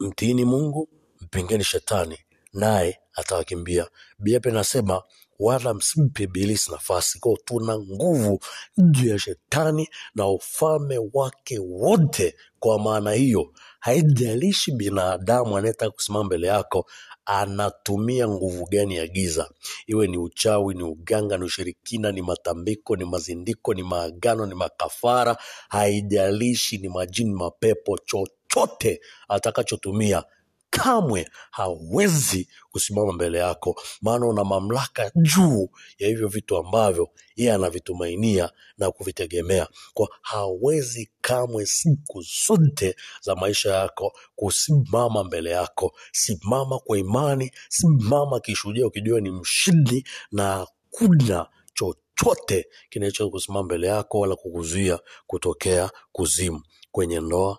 mtiini 0.00 0.44
Mungu, 0.44 0.88
mpingeni 1.20 1.64
shetani, 1.64 2.18
naye 2.52 2.98
atawakimbia. 3.14 3.88
Biblia 4.18 4.40
pia 4.40 4.52
inasema 4.52 5.02
wala 5.38 5.74
msimpe 5.74 6.22
ibilisi 6.22 6.70
nafasi. 6.72 7.18
Kwao 7.20 7.36
tuna 7.44 7.78
nguvu 7.78 8.40
juu 8.78 9.08
ya 9.08 9.18
shetani 9.18 9.88
na 10.14 10.28
ufalme 10.28 10.98
wake 11.12 11.58
wote. 11.58 12.34
Kwa 12.58 12.78
maana 12.78 13.12
hiyo, 13.12 13.52
haijalishi 13.80 14.72
binadamu 14.72 15.56
anayetaka 15.56 15.90
kusimama 15.90 16.24
mbele 16.24 16.46
yako 16.46 16.86
anatumia 17.26 18.28
nguvu 18.28 18.66
gani 18.70 18.96
ya 18.96 19.06
giza, 19.06 19.50
iwe 19.86 20.06
ni 20.06 20.18
uchawi, 20.18 20.74
ni 20.74 20.82
uganga, 20.82 21.38
ni 21.38 21.44
ushirikina, 21.44 22.12
ni 22.12 22.22
matambiko, 22.22 22.96
ni 22.96 23.04
mazindiko, 23.04 23.74
ni 23.74 23.82
maagano, 23.82 24.46
ni 24.46 24.54
makafara, 24.54 25.36
haijalishi 25.68 26.78
ni 26.78 26.88
majini, 26.88 27.34
mapepo, 27.34 27.98
chochote 27.98 29.00
atakachotumia 29.28 30.24
kamwe 30.82 31.28
hawezi 31.50 32.48
kusimama 32.70 33.12
mbele 33.12 33.38
yako, 33.38 33.80
maana 34.02 34.26
una 34.26 34.44
mamlaka 34.44 35.10
juu 35.16 35.68
ya 35.98 36.08
hivyo 36.08 36.28
vitu 36.28 36.56
ambavyo 36.56 37.08
yeye 37.36 37.52
anavitumainia 37.52 38.50
na 38.78 38.90
kuvitegemea. 38.90 39.68
Kwa 39.94 40.08
hawezi 40.22 41.10
kamwe 41.20 41.66
siku 41.66 42.22
zote 42.46 42.96
za 43.22 43.34
maisha 43.36 43.74
yako 43.74 44.12
kusimama 44.36 45.24
mbele 45.24 45.50
yako. 45.50 45.92
Simama 46.12 46.78
kwa 46.78 46.98
imani, 46.98 47.50
simama 47.68 48.40
kishuhudia, 48.40 48.86
ukijua 48.86 49.20
ni 49.20 49.30
mshindi 49.30 50.06
na 50.32 50.66
kuna 50.90 51.46
chochote 51.74 52.66
kinachoweza 52.90 53.30
kusimama 53.32 53.62
mbele 53.62 53.86
yako 53.86 54.20
wala 54.20 54.36
kukuzuia 54.36 54.98
kutokea 55.26 55.90
kuzimu, 56.12 56.62
kwenye 56.92 57.20
ndoa, 57.20 57.58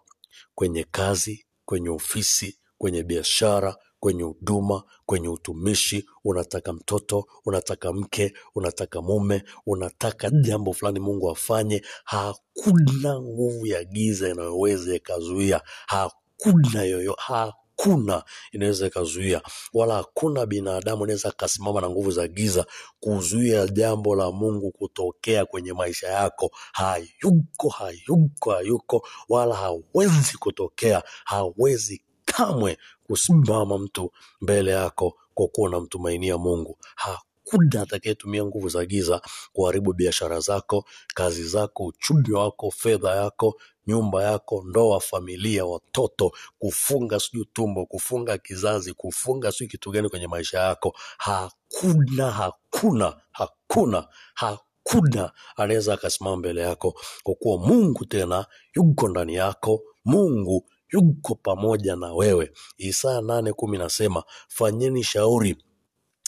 kwenye 0.55 0.83
kazi, 0.91 1.45
kwenye 1.65 1.89
ofisi, 1.89 2.59
kwenye 2.85 3.03
biashara, 3.03 3.77
kwenye 3.99 4.23
huduma, 4.23 4.83
kwenye 5.05 5.27
utumishi. 5.27 6.05
Unataka 6.23 6.73
mtoto, 6.73 7.25
unataka 7.45 7.93
mke, 7.93 8.33
unataka 8.55 9.01
mume, 9.01 9.43
unataka 9.65 10.29
jambo 10.29 10.73
fulani 10.73 10.99
Mungu 10.99 11.29
afanye, 11.31 11.81
hakuna 12.03 13.19
nguvu 13.21 13.65
ya 13.65 13.83
giza 13.83 14.29
inayoweza 14.29 14.95
ikazuia. 14.95 15.61
Hakuna 15.87 16.83
yoyo, 16.83 17.15
hakuna 17.17 18.23
inaweza 18.51 18.87
ikazuia, 18.87 19.41
wala 19.73 19.95
hakuna 19.95 20.45
binadamu 20.45 21.03
anaweza 21.03 21.29
akasimama 21.29 21.81
na 21.81 21.89
nguvu 21.89 22.11
za 22.11 22.27
giza 22.27 22.65
kuzuia 22.99 23.67
jambo 23.67 24.15
la 24.15 24.31
Mungu 24.31 24.71
kutokea 24.71 25.45
kwenye 25.45 25.73
maisha 25.73 26.07
yako. 26.07 26.51
Hayuko, 26.73 27.69
hayuko, 27.69 28.51
hayuko, 28.51 29.07
wala 29.29 29.55
hawezi 29.55 30.37
kutokea, 30.39 31.03
hawezi 31.23 32.01
kamwe 32.37 32.77
kusimama 33.07 33.77
mtu 33.77 34.11
mbele 34.41 34.71
yako 34.71 35.17
kwa 35.33 35.47
kuwa 35.47 35.67
unamtumainia 35.69 36.37
Mungu. 36.37 36.77
Hakuna 36.95 37.81
atakayetumia 37.81 38.45
nguvu 38.45 38.69
za 38.69 38.85
giza 38.85 39.21
kuharibu 39.53 39.93
biashara 39.93 40.39
zako, 40.39 40.85
kazi 41.13 41.43
zako, 41.43 41.85
uchumi 41.85 42.31
wako, 42.31 42.71
fedha 42.71 43.15
yako, 43.15 43.59
nyumba 43.87 44.23
yako, 44.23 44.63
ndoa, 44.67 44.99
familia, 44.99 45.65
watoto, 45.65 46.31
kufunga 46.59 47.19
sijui 47.19 47.45
tumbo, 47.53 47.85
kufunga 47.85 48.37
kizazi, 48.37 48.93
kufunga 48.93 49.51
sijui 49.51 49.67
kitu 49.67 49.91
gani 49.91 50.09
kwenye 50.09 50.27
maisha 50.27 50.59
yako. 50.59 50.95
Hakuna, 51.17 52.31
hakuna, 52.31 53.13
hakuna, 53.31 54.07
hakuna 54.33 55.31
anaweza 55.55 55.93
akasimama 55.93 56.37
mbele 56.37 56.61
yako, 56.61 56.99
kwa 57.23 57.35
kuwa 57.35 57.57
Mungu 57.57 58.05
tena 58.05 58.45
yuko 58.75 59.07
ndani 59.07 59.33
yako. 59.35 59.81
Mungu 60.05 60.65
yuko 60.93 61.35
pamoja 61.35 61.95
na 61.95 62.13
wewe. 62.13 62.51
Isaya 62.77 63.21
nane 63.21 63.53
kumi 63.53 63.77
nasema 63.77 64.23
fanyeni 64.47 65.03
shauri 65.03 65.57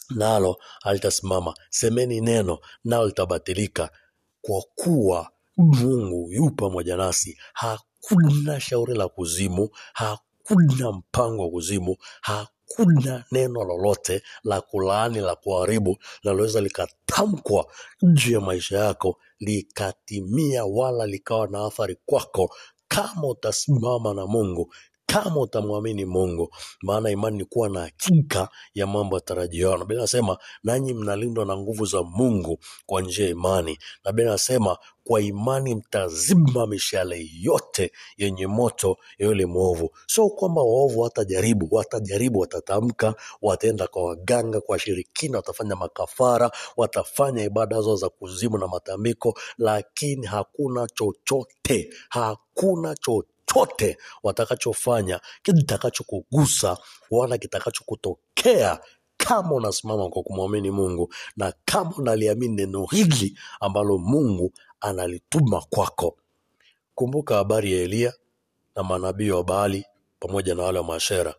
nalo 0.10 0.58
halitasimama, 0.82 1.54
semeni 1.70 2.22
neno 2.22 2.60
nalo 2.84 3.06
litabatilika, 3.06 3.90
kwa 4.42 4.62
kuwa 4.76 5.30
Mungu 5.58 6.32
yu 6.32 6.50
pamoja 6.52 6.98
nasi. 6.98 7.38
Hakuna 7.54 8.60
shauri 8.60 8.94
la 8.94 9.08
kuzimu, 9.08 9.70
hakuna 9.94 10.92
mpango 10.92 11.44
wa 11.44 11.50
kuzimu, 11.50 11.96
hakuna 12.22 13.24
neno 13.32 13.64
lolote 13.64 14.22
la 14.44 14.62
kulaani 14.62 15.20
la 15.20 15.36
kuharibu 15.36 15.98
linaloweza 16.24 16.62
likatamkwa 16.62 17.66
juu 18.02 18.32
ya 18.34 18.42
maisha 18.42 18.78
yako 18.78 19.18
likatimia 19.40 20.66
wala 20.66 21.06
likawa 21.08 21.48
na 21.48 21.66
athari 21.66 21.98
kwako 22.06 22.56
kama 22.98 23.28
utasimama 23.28 24.14
na 24.14 24.28
Mungu, 24.28 24.74
kama 25.08 25.42
utamwamini 25.42 26.06
Mungu, 26.06 26.56
maana 26.82 27.10
imani 27.12 27.38
ni 27.38 27.46
kuwa 27.46 27.70
na 27.70 27.80
hakika 27.80 28.50
ya 28.74 28.88
mambo 28.88 29.16
yatarajiwa. 29.16 29.72
Na 29.72 29.78
Biblia 29.78 30.00
inasema 30.00 30.38
nanyi 30.64 30.94
mnalindwa 30.94 31.46
na 31.46 31.58
nguvu 31.58 31.86
za 31.86 32.04
Mungu 32.04 32.60
kwa 32.86 33.02
njia 33.02 33.26
ya 33.26 33.32
imani, 33.32 33.78
na 34.06 34.12
Biblia 34.12 34.38
kwa 35.04 35.22
imani 35.22 35.76
mtazima 35.76 36.68
mishale 36.68 37.30
yote 37.42 37.92
yenye 38.18 38.48
moto 38.48 38.98
ya 39.18 39.28
yule 39.28 39.46
mwovu. 39.46 39.90
Sio 40.08 40.30
kwamba 40.30 40.62
waovu 40.62 41.00
watajaribu, 41.00 41.68
watajaribu, 41.72 42.40
watatamka, 42.40 43.16
wataenda 43.42 43.88
kwa 43.88 44.04
waganga, 44.04 44.62
kwa 44.62 44.74
washirikina, 44.74 45.38
watafanya 45.38 45.76
makafara, 45.76 46.52
watafanya 46.78 47.44
ibada 47.44 47.82
zao 47.82 47.96
za 47.96 48.10
kuzimu 48.10 48.58
na 48.58 48.68
matambiko, 48.68 49.40
lakini 49.58 50.26
hakuna 50.28 50.88
chochote, 50.88 51.90
hakuna 52.10 52.96
chochote 52.96 53.37
watakachofanya 54.24 55.20
kitakachokugusa 55.44 56.78
wala 57.12 57.38
kitakachokutokea 57.38 58.80
kama 59.18 59.52
unasimama 59.52 60.10
kwa 60.10 60.24
kumwamini 60.24 60.72
Mungu 60.72 61.14
na 61.38 61.54
kama 61.66 61.92
unaliamini 61.98 62.56
neno 62.56 62.86
hili 62.86 63.38
ambalo 63.60 63.98
Mungu 63.98 64.52
analituma 64.82 65.62
kwako. 65.70 66.18
Kumbuka 66.96 67.36
habari 67.36 67.74
ya 67.74 67.82
Eliya 67.84 68.14
na 68.76 68.84
manabii 68.84 69.30
wa 69.30 69.44
Baali 69.44 69.86
pamoja 70.20 70.56
na 70.56 70.64
wale 70.64 70.78
wa 70.80 70.84
mashera 70.86 71.36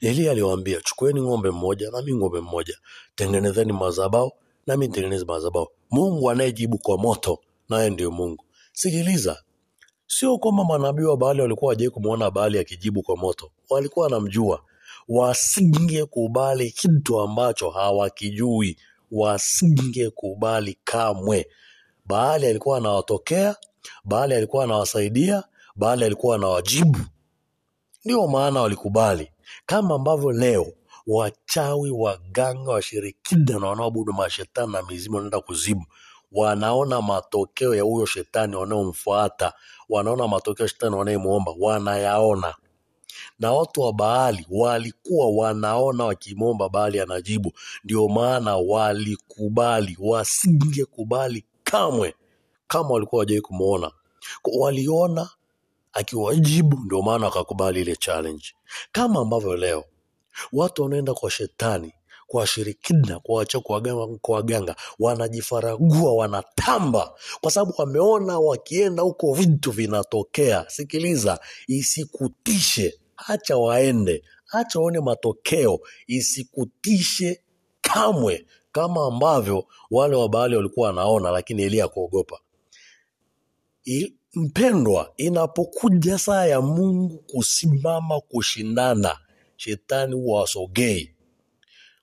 Eliya 0.00 0.30
aliwaambia, 0.32 0.80
chukueni 0.80 1.20
ng'ombe 1.20 1.50
mmoja 1.50 1.90
nami 1.90 2.14
ng'ombe 2.14 2.40
mmoja, 2.40 2.78
tengenezeni 3.14 3.72
mazabao 3.72 4.32
nami 4.66 4.86
nitengeneze 4.86 5.24
mazabao 5.24 5.68
Mungu 5.90 6.30
anayejibu 6.30 6.78
kwa 6.78 6.98
moto, 6.98 7.38
naye 7.68 7.90
ndio 7.90 8.10
Mungu. 8.10 8.44
Sikiliza, 8.72 9.42
sio 10.06 10.38
kwamba 10.38 10.64
manabii 10.64 11.02
wa 11.04 11.16
Baali 11.16 11.40
walikuwa 11.40 11.68
wajai 11.68 11.90
kumwona 11.90 12.30
Baali 12.30 12.58
akijibu 12.58 13.02
kwa 13.02 13.16
moto, 13.16 13.50
walikuwa 13.70 14.04
wanamjua. 14.04 14.62
Wasingekubali 15.08 16.70
kitu 16.70 17.20
ambacho 17.20 17.70
hawakijui, 17.70 18.78
wasingekubali 19.12 20.78
kamwe. 20.84 21.46
Baali 22.06 22.46
alikuwa 22.46 22.78
anawatokea, 22.78 23.56
Baali 24.04 24.34
alikuwa 24.34 24.64
anawasaidia, 24.64 25.44
Baali 25.76 26.04
alikuwa 26.04 26.36
anawajibu. 26.36 26.98
Ndio 28.04 28.26
maana 28.28 28.60
walikubali, 28.60 29.30
kama 29.66 29.94
ambavyo 29.94 30.32
leo 30.32 30.66
wachawi, 31.06 31.90
waganga, 31.90 32.70
washirikina 32.72 33.58
na 33.58 33.66
wanaoabudu 33.66 34.12
mashetani 34.12 34.72
na 34.72 34.82
mizimu 34.82 35.14
wanaenda 35.16 35.40
kuzimu, 35.40 35.84
wanaona 36.32 37.02
matokeo 37.02 37.74
ya 37.74 37.82
huyo 37.82 38.06
shetani 38.06 38.56
wanaomfuata, 38.56 39.52
wanaona 39.88 40.28
matokeo 40.28 40.66
shetani 40.66 40.96
wanayemwomba, 40.96 41.54
wanayaona 41.58 42.54
na 43.38 43.52
watu 43.52 43.80
wa 43.80 43.92
Baali 43.92 44.46
walikuwa 44.50 45.30
wanaona 45.30 46.04
wakimwomba 46.04 46.68
Baali 46.68 47.00
anajibu. 47.00 47.52
Ndio 47.84 48.08
maana 48.08 48.56
walikubali, 48.56 49.96
wasingekubali 50.00 51.44
kamwe 51.64 52.14
kama 52.68 52.88
walikuwa 52.90 53.18
wajai 53.20 53.40
kumwona. 53.40 53.90
Waliona 54.58 55.30
akiwajibu, 55.92 56.76
ndio 56.84 57.02
maana 57.02 57.26
wakakubali 57.26 57.80
ile 57.80 57.96
challenge, 57.96 58.44
kama 58.92 59.20
ambavyo 59.20 59.56
leo 59.56 59.84
watu 60.52 60.82
wanaenda 60.82 61.14
kwa 61.14 61.30
shetani 61.30 61.92
kwa 62.26 62.40
washirikina, 62.40 63.20
kwa 63.20 63.36
wachawi, 63.36 63.64
kwa 64.20 64.36
waganga, 64.36 64.76
wanajifaragua, 64.98 66.14
wanatamba 66.14 67.12
kwa 67.40 67.50
sababu 67.50 67.74
wameona 67.78 68.38
wakienda 68.38 69.02
huko 69.02 69.34
vitu 69.34 69.70
vinatokea. 69.70 70.64
Sikiliza, 70.68 71.40
isikutishe, 71.66 73.00
hacha 73.16 73.56
waende, 73.56 74.22
hacha 74.46 74.78
waone 74.80 75.00
matokeo, 75.00 75.80
isikutishe 76.06 77.40
kamwe, 77.80 78.46
kama 78.72 79.06
ambavyo 79.06 79.66
wale 79.90 80.16
wa 80.16 80.28
Baali 80.28 80.56
walikuwa 80.56 80.86
wanaona, 80.88 81.30
lakini 81.30 81.62
Elia 81.62 81.84
akuogopa. 81.84 82.38
Mpendwa, 84.34 85.12
inapokuja 85.16 86.18
saa 86.18 86.46
ya 86.46 86.60
Mungu 86.60 87.18
kusimama 87.18 88.20
kushindana, 88.20 89.18
shetani 89.56 90.14
huwa 90.14 90.40
wasogei. 90.40 91.15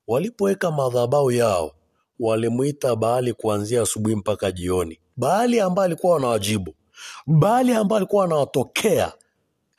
Walipoweka 0.07 0.71
madhabahu 0.71 1.31
yao, 1.31 1.71
walimwita 2.19 2.95
Baali 2.95 3.33
kuanzia 3.33 3.81
asubuhi 3.81 4.15
mpaka 4.15 4.51
jioni. 4.51 4.99
Baali 5.17 5.59
ambaye 5.59 5.85
alikuwa 5.85 6.17
anawajibu, 6.17 6.75
Baali 7.27 7.73
ambaye 7.73 7.97
alikuwa 7.97 8.25
anawatokea, 8.25 9.13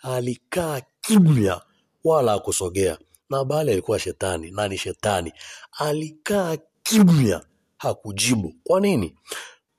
alikaa 0.02 0.80
kimya 1.00 1.60
wala 2.04 2.32
hakusogea. 2.32 2.98
Na 3.30 3.44
Baali 3.44 3.72
alikuwa 3.72 3.98
shetani 3.98 4.50
na 4.50 4.68
ni 4.68 4.78
shetani, 4.78 5.32
alikaa 5.78 6.56
kimya, 6.82 7.40
hakujibu. 7.78 8.54
Kwa 8.64 8.80
nini? 8.80 9.14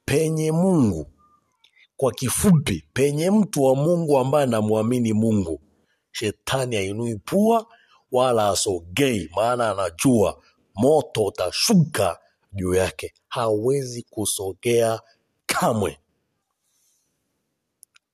Penye 0.05 0.51
Mungu 0.51 1.07
kwa 1.97 2.11
kifupi, 2.11 2.83
penye 2.93 3.31
mtu 3.31 3.63
wa 3.63 3.75
Mungu 3.75 4.17
ambaye 4.17 4.43
anamwamini 4.43 5.13
Mungu, 5.13 5.61
shetani 6.11 6.75
ainui 6.77 7.15
pua 7.15 7.65
wala 8.15 8.49
asogei, 8.49 9.29
maana 9.35 9.71
anajua 9.71 10.41
moto 10.75 11.25
utashuka 11.25 12.19
juu 12.53 12.73
yake, 12.73 13.13
hawezi 13.27 14.03
kusogea 14.09 14.99
kamwe. 15.45 15.99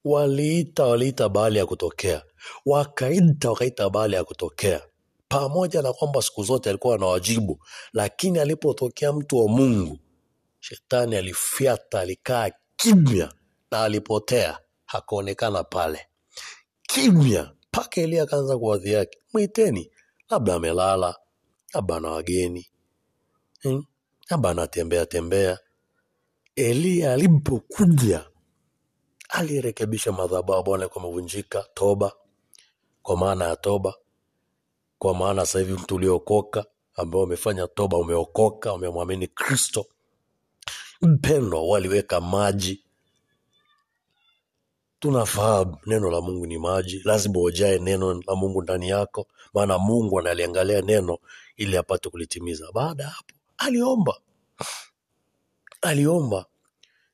Waliita, 0.06 0.86
waliita 0.86 1.30
bahali 1.30 1.58
ya 1.60 1.66
kutokea, 1.66 2.24
wakaita, 2.66 3.50
wakaita 3.50 3.90
bahali 3.90 4.16
ya 4.16 4.24
kutokea, 4.24 4.82
pamoja 5.28 5.82
na 5.82 5.94
kwamba 5.94 6.22
siku 6.22 6.44
zote 6.44 6.70
alikuwa 6.70 6.96
anawajibu, 6.96 7.60
lakini 7.94 8.40
alipotokea 8.40 9.14
mtu 9.14 9.38
wa 9.38 9.48
Mungu 9.48 9.98
Shetani 10.60 11.16
alifyata, 11.16 12.00
alikaa 12.00 12.50
kimya 12.76 13.34
na 13.72 13.84
alipotea, 13.84 14.60
hakuonekana 14.86 15.64
pale. 15.64 16.08
Kimya 16.82 17.52
mpaka 17.74 18.02
Elia 18.02 18.24
akaanza 18.24 18.58
kuwadhi 18.58 18.92
yake, 18.92 19.20
mwiteni, 19.34 19.92
labda 20.30 20.56
amelala, 20.56 21.16
labda 21.74 21.96
ana 21.96 22.10
wageni, 22.12 22.70
hmm, 23.62 23.86
labda 24.30 24.50
anatembea 24.50 25.06
tembea. 25.06 25.60
Eliya 26.56 27.14
alipokuja 27.14 28.30
alirekebisha 29.30 30.12
madhabahu, 30.12 30.64
Bwana 30.64 30.84
alikuwa 30.84 31.04
amevunjika, 31.04 31.66
toba, 31.74 32.12
kwa 33.02 33.18
maana 33.18 33.46
ya 33.46 33.56
toba, 33.56 33.94
kwa 35.00 35.16
maana 35.16 35.46
sasa 35.46 35.60
hivi 35.60 35.74
mtu 35.74 35.96
uliokoka 35.96 36.66
ambao 36.96 37.24
umefanya 37.24 37.68
toba, 37.68 37.98
umeokoka, 37.98 38.74
umemwamini 38.74 39.28
Kristo, 39.28 39.86
mpendwa, 41.02 41.68
waliweka 41.68 42.22
maji 42.22 42.84
tunafahamu 45.02 45.78
neno 45.86 46.12
la 46.12 46.22
Mungu 46.22 46.46
ni 46.46 46.58
maji, 46.58 47.02
lazima 47.06 47.40
ujae 47.40 47.80
neno 47.80 48.14
la 48.28 48.36
Mungu 48.36 48.62
ndani 48.62 48.90
yako, 48.90 49.28
maana 49.54 49.78
Mungu 49.78 50.20
analiangalia 50.20 50.82
neno 50.82 51.18
ili 51.58 51.78
apate 51.78 52.10
kulitimiza. 52.10 52.68
Baada 52.74 53.04
ya 53.04 53.10
hapo, 53.10 53.34
aliomba. 53.58 54.14
Aliomba, 55.82 56.46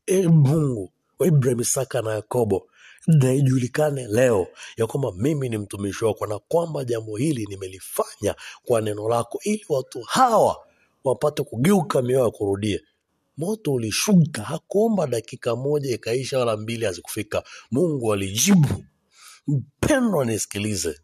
e 0.05 0.27
Mungu 0.27 0.91
wa 1.19 1.27
Isaka 1.61 2.01
na 2.01 2.13
Yakobo, 2.13 2.67
na 3.07 3.33
ijulikane 3.33 4.07
leo 4.07 4.47
ya 4.77 4.87
kwamba 4.87 5.11
mimi 5.11 5.49
ni 5.49 5.57
mtumishi 5.57 6.05
wako 6.05 6.25
na 6.27 6.39
kwamba 6.39 6.83
jambo 6.85 7.17
hili 7.17 7.45
nimelifanya 7.45 8.35
kwa 8.65 8.81
neno 8.81 9.09
lako, 9.09 9.39
ili 9.43 9.65
watu 9.69 10.01
hawa 10.01 10.57
wapate 11.03 11.43
kugeuka 11.43 12.01
mioyo 12.01 12.25
ya 12.25 12.31
kurudie 12.31 12.81
moto 13.37 13.73
ulishuka, 13.73 14.41
hakuomba 14.43 15.07
dakika 15.07 15.55
moja 15.55 15.95
ikaisha 15.95 16.39
wala 16.39 16.57
mbili 16.57 16.85
hazikufika. 16.85 17.43
Mungu 17.71 18.13
alijibu. 18.13 18.83
Mpendwa, 19.47 20.25
nisikilize, 20.25 20.99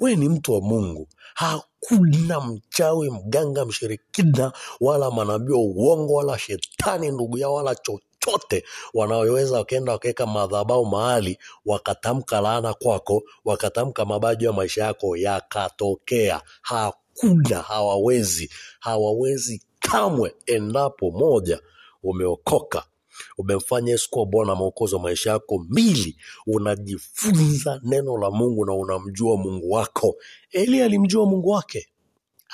we 0.00 0.16
ni 0.16 0.28
mtu 0.28 0.52
wa 0.52 0.60
Mungu. 0.60 1.08
Hakuna 1.34 2.40
mchawi, 2.40 3.10
mganga, 3.10 3.64
mshirikina 3.64 4.52
wala 4.80 5.10
manabii 5.10 5.52
wa 5.52 5.58
uongo 5.58 6.14
wala 6.14 6.38
shetani 6.38 7.10
ndugu 7.10 7.38
yao 7.38 7.54
wala 7.54 7.74
chochote 7.74 8.64
wanaoweza 8.94 9.56
wakaenda 9.58 9.92
wakaweka 9.92 10.26
madhabahu 10.26 10.86
mahali 10.86 11.38
wakatamka 11.66 12.40
laana 12.40 12.74
kwako, 12.74 13.22
wakatamka 13.44 14.04
mabaji 14.04 14.44
ya 14.44 14.52
maisha 14.52 14.84
yako 14.84 15.16
yakatokea. 15.16 16.40
Hakuna, 16.62 17.62
hawawezi, 17.62 18.50
hawawezi 18.80 19.62
kamwe, 19.90 20.34
endapo 20.46 21.10
moja 21.10 21.60
umeokoka 22.02 22.84
umemfanya 23.38 23.92
Yesu 23.92 24.10
kuwa 24.10 24.26
Bwana 24.26 24.54
na 24.54 24.94
wa 24.96 25.02
maisha 25.02 25.30
yako. 25.30 25.58
Mbili, 25.58 26.16
unajifunza 26.46 27.80
neno 27.84 28.18
la 28.18 28.30
Mungu 28.30 28.64
na 28.66 28.72
unamjua 28.74 29.36
Mungu 29.36 29.70
wako. 29.70 30.16
eli 30.50 30.82
alimjua 30.82 31.26
Mungu 31.26 31.48
wake, 31.48 31.88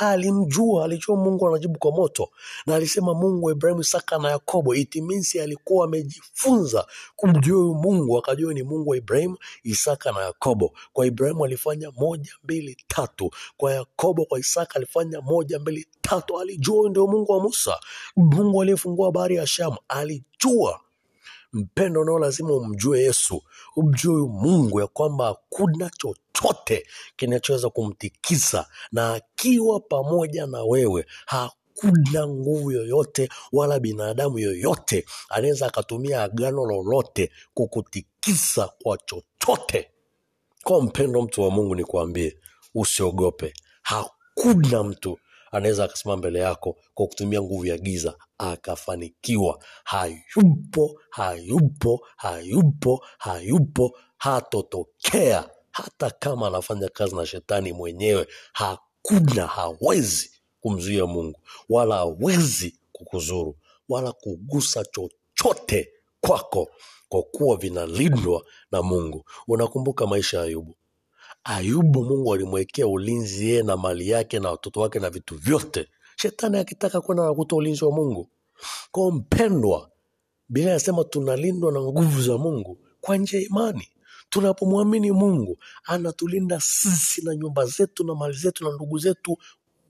alimjua, 0.08 0.84
alijua 0.84 1.16
Mungu 1.16 1.48
anajibu 1.48 1.78
kwa 1.78 1.92
moto, 1.92 2.30
na 2.66 2.74
alisema 2.74 3.14
Mungu 3.14 3.46
wa 3.46 3.52
Ibrahimu, 3.52 3.80
Isaka 3.80 4.18
na 4.18 4.30
Yakobo. 4.30 4.74
It 4.74 4.96
alikuwa 5.42 5.84
amejifunza 5.84 6.86
kumjua 7.16 7.58
huyu 7.58 7.74
Mungu, 7.74 8.18
akajua 8.18 8.54
ni 8.54 8.62
Mungu 8.62 8.90
wa 8.90 8.96
Ibrahimu, 8.96 9.36
Isaka 9.62 10.12
na 10.12 10.20
Yakobo. 10.20 10.72
Kwa 10.92 11.06
Ibrahimu 11.06 11.44
alifanya 11.44 11.90
moja, 11.90 12.32
mbili, 12.44 12.76
tatu. 12.88 13.30
Kwa 13.56 13.72
Yakobo, 13.74 14.24
kwa 14.24 14.38
Isaka 14.40 14.74
alifanya 14.74 15.20
moja, 15.20 15.58
mbili, 15.58 15.86
tatu. 16.00 16.38
Alijua 16.40 16.76
huyu 16.76 16.88
ndio 16.90 17.06
Mungu 17.06 17.32
wa 17.32 17.40
Musa, 17.40 17.76
Mungu 18.16 18.62
aliyefungua 18.62 19.12
bahari 19.12 19.36
ya 19.36 19.46
Shamu. 19.46 19.76
Alijua 19.88 20.80
mpendo 21.52 22.04
nao 22.04 22.18
lazima 22.18 22.54
umjue 22.54 23.00
Yesu, 23.00 23.42
umjue 23.76 24.12
huyu 24.14 24.28
Mungu 24.28 24.80
ya 24.80 24.86
kwamba 24.86 25.26
hakuna 25.26 25.90
chochote 25.90 26.86
kinachoweza 27.16 27.70
kumtikisa, 27.70 28.66
na 28.92 29.14
akiwa 29.14 29.80
pamoja 29.80 30.46
na 30.46 30.62
wewe 30.64 31.06
hakuna 31.26 32.26
nguvu 32.28 32.70
yoyote 32.72 33.28
wala 33.52 33.80
binadamu 33.80 34.38
yoyote 34.38 35.04
anaweza 35.28 35.66
akatumia 35.66 36.22
agano 36.22 36.64
lolote 36.66 37.30
kukutikisa 37.54 38.70
kwa 38.82 38.98
chochote. 38.98 39.90
Kwa 40.64 40.82
mpendo, 40.82 41.22
mtu 41.22 41.42
wa 41.42 41.50
Mungu, 41.50 41.74
nikwambie 41.74 42.36
usiogope. 42.74 43.52
Hakuna 43.82 44.82
mtu 44.82 45.18
anaweza 45.50 45.84
akasimama 45.84 46.16
mbele 46.16 46.38
yako 46.38 46.76
kwa 46.94 47.06
kutumia 47.06 47.42
nguvu 47.42 47.66
ya 47.66 47.78
giza 47.78 48.14
akafanikiwa. 48.38 49.64
Hayupo, 49.84 51.00
hayupo, 51.10 52.06
hayupo, 52.16 53.04
hayupo, 53.18 53.98
hatotokea. 54.16 55.50
Hata 55.70 56.10
kama 56.10 56.46
anafanya 56.46 56.88
kazi 56.88 57.16
na 57.16 57.26
shetani 57.26 57.72
mwenyewe, 57.72 58.26
hakuna, 58.52 59.46
hawezi 59.46 60.30
kumzuia 60.60 61.06
Mungu, 61.06 61.40
wala 61.68 61.94
hawezi 61.94 62.78
kukuzuru, 62.92 63.56
wala 63.88 64.12
kugusa 64.12 64.84
chochote 64.84 65.88
kwako, 66.20 66.70
kwa 67.08 67.22
kuwa 67.22 67.56
vinalindwa 67.56 68.44
na 68.72 68.82
Mungu. 68.82 69.24
Unakumbuka 69.48 70.06
maisha 70.06 70.36
ya 70.38 70.42
Ayubu? 70.42 70.74
Ayubu, 71.44 72.04
Mungu 72.04 72.34
alimwekea 72.34 72.86
ulinzi 72.86 73.46
yeye 73.48 73.62
na 73.62 73.76
mali 73.76 74.08
yake 74.08 74.38
na 74.40 74.50
watoto 74.50 74.80
wake 74.80 74.98
na 74.98 75.10
vitu 75.10 75.34
vyote. 75.36 75.88
Shetani 76.16 76.58
akitaka 76.58 77.00
kwenda 77.00 77.24
nakuta 77.24 77.56
ulinzi 77.56 77.84
wa 77.84 77.90
Mungu. 77.92 78.28
Kwa 78.90 79.12
mpendwa, 79.12 79.90
Biblia 80.48 80.70
inasema 80.70 81.04
tunalindwa 81.04 81.72
na 81.72 81.80
nguvu 81.80 82.22
za 82.22 82.38
Mungu 82.38 82.78
kwa 83.00 83.16
njia 83.16 83.40
ya 83.40 83.46
imani. 83.46 83.88
Tunapomwamini 84.30 85.10
Mungu, 85.12 85.58
anatulinda 85.84 86.60
sisi 86.60 87.24
na 87.24 87.34
nyumba 87.34 87.66
zetu 87.66 88.04
na 88.04 88.14
mali 88.14 88.36
zetu 88.36 88.64
na 88.64 88.72
ndugu 88.74 88.98
zetu 88.98 89.36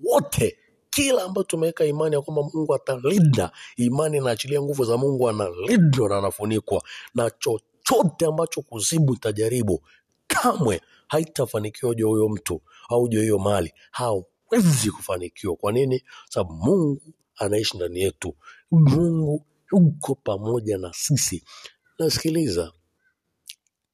wote. 0.05 0.57
Kila 0.91 1.23
ambayo 1.25 1.45
tumeweka 1.45 1.85
imani 1.85 2.15
ya 2.15 2.23
kwamba 2.23 2.43
Mungu 2.55 2.75
atalinda, 2.75 3.53
imani 3.77 4.17
inaachilia 4.17 4.63
nguvu 4.63 4.85
za 4.85 4.97
Mungu, 4.97 5.29
analindwa 5.29 6.09
na 6.09 6.19
anafunikwa 6.19 6.83
na 7.15 7.31
chochote 7.31 8.27
ambacho 8.27 8.63
kuzibu 8.63 9.15
itajaribu, 9.15 9.83
kamwe 10.27 10.81
haitafanikiwa 11.11 11.95
juu 11.95 12.09
huyo 12.09 12.29
mtu 12.29 12.63
au 12.89 13.09
juu 13.09 13.21
hiyo 13.21 13.39
mali, 13.39 13.73
hawezi 13.91 14.91
kufanikiwa. 14.97 15.57
Kwa 15.57 15.73
nini? 15.73 16.05
Sababu 16.29 16.55
Mungu 16.55 17.03
anaishi 17.37 17.77
ndani 17.77 18.01
yetu. 18.01 18.37
Mungu 18.71 19.47
yuko 19.73 20.15
pamoja 20.15 20.79
na 20.79 20.93
sisi. 20.93 21.45
Nasikiliza, 21.99 22.73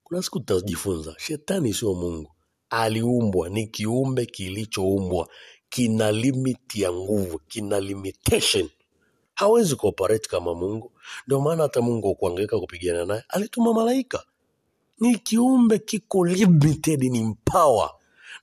kuna 0.05 0.23
siku 0.23 0.41
tutajifunza, 0.41 1.15
shetani 1.19 1.75
sio 1.75 1.95
Mungu. 1.95 2.33
Aliumbwa, 2.71 3.49
ni 3.49 3.67
kiumbe 3.67 4.27
kilichoumbwa, 4.27 5.29
kina 5.69 6.13
limit 6.13 6.75
ya 6.77 6.93
nguvu, 6.93 7.39
kina 7.39 7.81
limitation. 7.81 8.69
Hawezi 9.35 9.77
kuoperate 9.77 10.29
kama 10.29 10.55
Mungu. 10.55 10.93
Ndio 11.27 11.41
maana 11.41 11.63
hata 11.63 11.81
Mungu 11.81 12.11
akuangaika 12.11 12.59
kupigana 12.59 13.05
naye, 13.05 13.25
alituma 13.29 13.75
malaika. 13.75 14.25
Ni 15.01 15.19
kiumbe 15.19 15.79
kiko 15.79 16.27
limited 16.27 17.03
ni 17.03 17.25
mpawa 17.25 17.95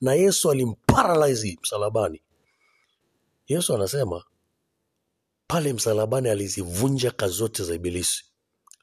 na 0.02 0.14
Yesu 0.14 0.52
alimparalyze 0.52 1.58
msalabani. 1.62 2.22
Yesu 3.48 3.76
anasema 3.76 4.24
pale 5.48 5.74
msalabani 5.74 6.30
alizivunja 6.30 7.12
kazi 7.12 7.34
zote 7.34 7.64
za 7.64 7.76
ibilisi. 7.76 8.24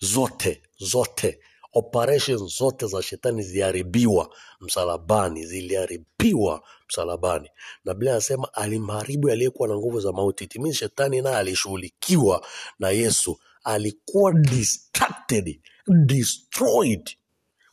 Zote 0.00 0.62
zote. 0.78 1.40
Operation 1.72 2.48
zote 2.48 2.86
za 2.86 3.02
shetani 3.02 3.42
ziliharibiwa 3.42 4.34
msalabani 4.60 5.46
ziliharibiwa 5.46 6.62
msalabani. 6.88 7.48
Na 7.84 7.94
biblia 7.94 8.12
anasema 8.12 8.54
alimharibu 8.54 9.30
aliyekuwa 9.30 9.68
na 9.68 9.76
nguvu 9.76 10.00
za 10.00 10.12
mauti. 10.12 10.46
Timii 10.46 10.72
shetani 10.72 11.22
naye 11.22 11.36
alishughulikiwa 11.36 12.46
na 12.78 12.90
yesu. 12.90 13.38
Alikuwa 13.64 14.32
distracted 14.32 15.60
destroyed 16.06 17.10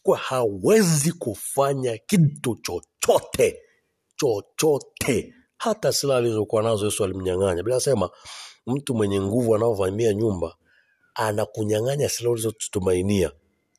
kwa 0.07 0.17
hawezi 0.17 1.11
kufanya 1.11 1.97
kitu 1.97 2.55
chochote 2.55 3.59
chochote. 4.15 5.33
Hata 5.57 5.93
silaha 5.93 6.17
alizokuwa 6.19 6.63
nazo 6.63 6.85
yesu 6.85 7.03
alimnyang'anya. 7.03 7.63
Bila 7.63 7.79
sema 7.79 8.09
mtu 8.67 8.95
mwenye 8.95 9.21
nguvu 9.21 9.55
anaovamia 9.55 10.13
nyumba 10.13 10.55
anakunyang'anya 11.15 12.09
silaha 12.09 12.31
ulizotutumainia, 12.31 13.31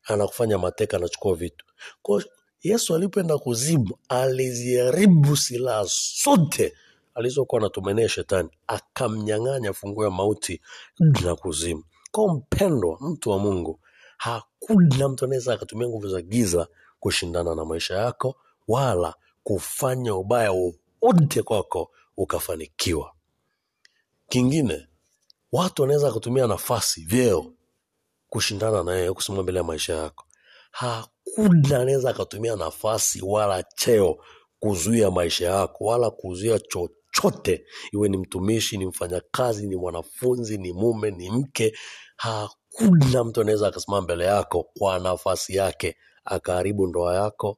anakufanya 0.03 0.57
mateka 0.57 0.97
anachukua 0.97 1.35
vitu. 1.35 1.65
Kwa 2.01 2.23
yesu 2.63 2.95
alipoenda 2.95 3.37
kuzimu 3.37 3.97
aliziharibu 4.09 5.37
silaha 5.37 5.85
zote 6.23 6.73
alizokuwa 7.15 7.61
anatumainia 7.61 8.09
shetani 8.09 8.49
akamnyang'anya 8.67 9.73
funguo 9.73 10.03
ya 10.03 10.11
mauti 10.11 10.61
na 10.99 11.35
kuzimu. 11.35 11.83
Kwa 12.11 12.33
mpendwa 12.33 12.97
mtu 13.01 13.29
wa 13.29 13.39
mungu 13.39 13.79
hakuna 14.19 15.09
mtu 15.09 15.25
anaweza 15.25 15.53
akatumia 15.53 15.87
nguvu 15.87 16.07
za 16.09 16.21
giza 16.21 16.67
kushindana 16.99 17.55
na 17.55 17.65
maisha 17.65 17.95
yako 17.95 18.35
wala 18.67 19.15
kufanya 19.43 20.15
ubaya 20.15 20.51
wowote 20.51 21.43
kwako 21.43 21.91
ukafanikiwa. 22.17 23.13
Kingine 24.29 24.87
watu 25.51 25.81
wanaweza 25.81 26.11
kutumia 26.11 26.47
nafasi 26.47 27.01
vyeo 27.05 27.53
kushindana 28.29 28.83
na 28.83 28.95
yeye 28.95 29.13
kusimama 29.13 29.43
mbele 29.43 29.57
ya 29.57 29.63
maisha 29.63 29.93
yako. 29.95 30.25
Hakuna 30.71 31.79
anaweza 31.79 32.09
akatumia 32.09 32.55
nafasi 32.55 33.21
wala 33.25 33.63
cheo 33.63 34.17
kuzuia 34.59 35.11
maisha 35.11 35.45
yako 35.49 35.85
wala 35.85 36.09
kuzuia 36.11 36.59
chochote. 36.59 37.65
Iwe 37.93 38.09
ni 38.09 38.17
mtumishi 38.17 38.77
ni 38.77 38.85
mfanyakazi 38.85 39.67
ni 39.67 39.75
mwanafunzi 39.75 40.57
ni 40.57 40.73
mume 40.73 41.11
ni 41.11 41.29
mke 41.31 41.73
hakuna 42.17 42.58
mtu 43.25 43.41
anaweza 43.41 43.67
akasimama 43.67 44.01
mbele 44.01 44.25
yako 44.25 44.63
kwa 44.77 44.99
nafasi 44.99 45.55
yake 45.55 45.95
akaharibu 46.25 46.87
ndoa 46.87 47.15
yako 47.15 47.57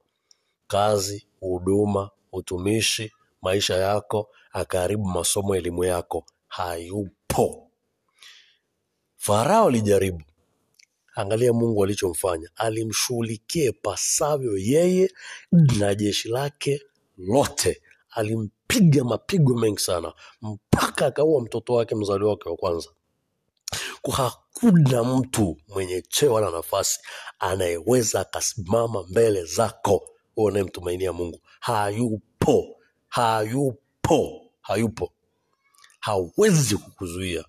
kazi 0.67 1.27
huduma 1.39 2.09
utumishi 2.31 3.11
maisha 3.41 3.75
yako 3.75 4.29
akaharibu 4.51 5.05
masomo 5.05 5.55
elimu 5.55 5.83
yako. 5.83 6.25
Hayupo. 6.47 7.71
Farao 9.17 9.67
alijaribu. 9.67 10.21
Angalia 11.15 11.53
mungu 11.53 11.83
alichomfanya. 11.83 12.49
Alimshughulikia 12.55 13.69
ipasavyo 13.69 14.57
yeye 14.57 15.11
na 15.79 15.95
jeshi 15.95 16.29
lake 16.29 16.81
lote. 17.17 17.81
Alimpiga 18.09 19.03
mapigo 19.03 19.53
mengi 19.57 19.79
sana. 19.79 20.13
Mpaka 20.41 21.05
akaua 21.05 21.41
mtoto 21.41 21.73
wake 21.73 21.95
mzaliwa 21.95 22.29
wake 22.29 22.49
wa 22.49 22.55
kwanza 22.55 22.89
kwa 24.01 24.13
hakuna 24.15 25.03
mtu 25.03 25.57
mwenye 25.67 26.01
cheo 26.01 26.33
wala 26.33 26.51
nafasi 26.51 26.99
anayeweza 27.39 28.19
akasimama 28.19 29.03
mbele 29.03 29.43
zako 29.45 29.91
wewe 30.37 30.49
unayemtumainia 30.51 31.13
mungu. 31.13 31.41
Hayupo 31.59 32.75
hayupo 33.07 34.41
hayupo. 34.61 35.13
Hawezi 35.99 36.77
kukuzuia. 36.77 37.45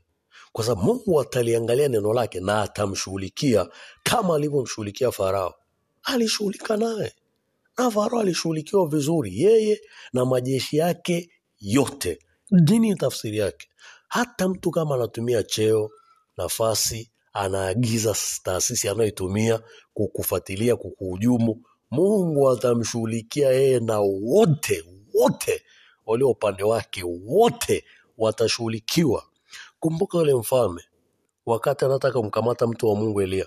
Kwa 0.52 0.64
sababu 0.64 0.82
mungu 0.94 1.20
ataliangalia 1.20 1.88
neno 1.88 2.12
lake 2.12 2.40
na 2.40 2.62
atamshughulikia 2.62 3.66
kama 4.02 4.34
alivyomshughulikia 4.36 5.12
farao. 5.12 5.54
Alishughulika 6.02 6.76
naye. 6.76 7.12
Na 7.78 7.90
farao 7.90 8.20
alishughulikiwa 8.20 8.88
vizuri 8.88 9.40
yeye 9.42 9.80
na 10.12 10.24
majeshi 10.24 10.76
yake 10.76 11.30
yote. 11.60 12.18
Dini 12.50 12.88
ni 12.90 12.96
tafsiri 12.96 13.38
yake. 13.38 13.68
Hata 14.08 14.48
mtu 14.48 14.70
kama 14.70 14.94
anatumia 14.94 15.42
cheo 15.42 15.90
nafasi 16.42 17.10
anaagiza 17.32 18.16
taasisi 18.42 18.88
anayoitumia 18.88 19.60
kukufuatilia 19.94 20.76
kukuhujumu. 20.76 21.62
Mungu 21.90 22.50
atamshughulikia 22.50 23.48
yeye 23.50 23.80
na 23.80 24.00
wote 24.00 24.84
wote 25.14 25.62
walio 26.06 26.30
upande 26.30 26.62
wake 26.62 27.02
wote 27.26 27.84
watashughulikiwa. 28.18 29.24
Kumbuka 29.80 30.18
yule 30.18 30.34
mfalme 30.34 30.82
wakati 31.46 31.84
anataka 31.84 32.18
kumkamata 32.20 32.66
mtu 32.66 32.88
wa 32.88 32.96
mungu 32.96 33.22
elia 33.22 33.46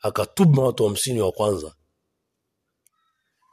akatuma 0.00 0.62
watu 0.62 0.84
hamsini 0.84 1.20
wa 1.20 1.32
kwanza. 1.32 1.74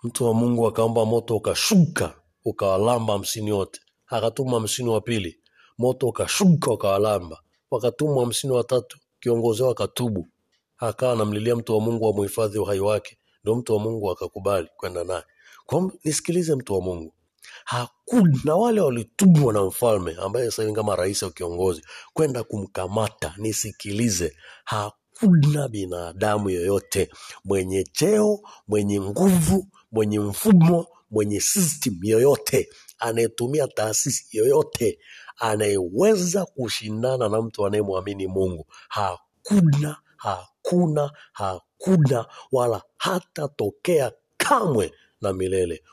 Mtu 0.04 0.26
wa 0.26 0.34
mungu 0.34 0.67
akaomba 0.67 1.06
moto 1.06 1.36
ukashuka 1.36 2.15
ukawalamba 2.45 3.13
hamsini 3.13 3.52
wote. 3.52 3.82
Akatuma 4.08 4.52
hamsini 4.52 4.89
wa 4.89 5.02
pili 5.02 5.39
moto 5.78 6.08
ukashuka 6.08 6.71
ukawalamba 6.71 7.43
wakatuma 7.75 8.21
hamsini 8.21 8.53
watatu 8.53 8.97
kiongozi 9.19 9.62
wao 9.62 9.71
akatubu. 9.71 10.27
Akawa 10.77 11.13
anamlilia 11.13 11.55
mtu 11.55 11.73
wa 11.73 11.79
mungu 11.79 12.09
amuhifadhi 12.09 12.59
uhai 12.59 12.79
wake. 12.79 13.17
Ndo 13.43 13.55
mtu 13.55 13.73
wa 13.73 13.79
mungu 13.79 14.12
akakubali 14.12 14.67
kwenda 14.77 15.03
naye. 15.03 15.23
Nisikilize 16.03 16.55
mtu 16.55 16.73
wa 16.73 16.81
mungu. 16.81 17.13
Hakuna 17.65 18.55
wale 18.55 18.81
walitumwa 18.81 19.53
na 19.53 19.63
mfalme 19.63 20.15
ambaye 20.21 20.51
sasa 20.51 20.71
kama 20.71 20.95
rais 20.95 21.23
au 21.23 21.31
kiongozi 21.31 21.81
kwenda 22.13 22.43
kumkamata. 22.43 23.33
Nisikilize. 23.38 24.36
Hakuna 24.65 25.67
binadamu 25.67 26.49
yoyote. 26.49 27.09
Mwenye 27.45 27.83
cheo 27.83 28.39
mwenye 28.67 29.01
nguvu 29.01 29.67
mwenye 29.91 30.19
mfumo 30.19 30.88
mwenye 31.12 31.39
system 31.39 31.99
yoyote. 32.01 32.69
Anayetumia 32.99 33.67
taasisi 33.67 34.38
yoyote 34.38 34.99
anayeweza 35.37 36.45
kushindana 36.45 37.29
na 37.29 37.41
mtu 37.41 37.65
anayemwamini 37.65 38.27
mungu. 38.27 38.65
Hakuna 38.89 39.97
hakuna 40.17 41.11
hakuna 41.31 42.25
wala 42.51 42.81
hatatokea 42.97 44.11
kamwe 44.37 44.91
na 45.21 45.33
milele. 45.33 45.83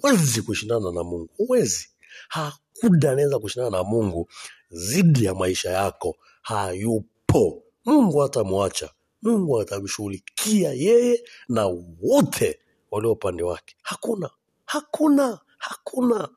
Huwezi 0.00 0.42
kushindana 0.42 0.92
na 0.92 1.04
mungu 1.04 1.28
huwezi. 1.36 1.88
Hakuna 2.28 3.10
anaweza 3.10 3.38
kushindana 3.38 3.70
na 3.78 3.84
mungu 3.84 4.28
zidi 4.70 5.24
ya 5.24 5.34
maisha 5.34 5.70
yako. 5.70 6.16
Hayupo. 6.42 7.62
Mungu 7.84 8.18
hatamwacha. 8.18 8.90
Mungu 9.22 9.60
atamshughulikia 9.60 10.72
yeye 10.72 11.24
na 11.48 11.66
wote 12.02 12.58
walio 12.90 13.12
upande 13.12 13.42
wake. 13.42 13.76
Hakuna 13.82 14.30
hakuna 14.64 15.40
hakuna 15.58 16.28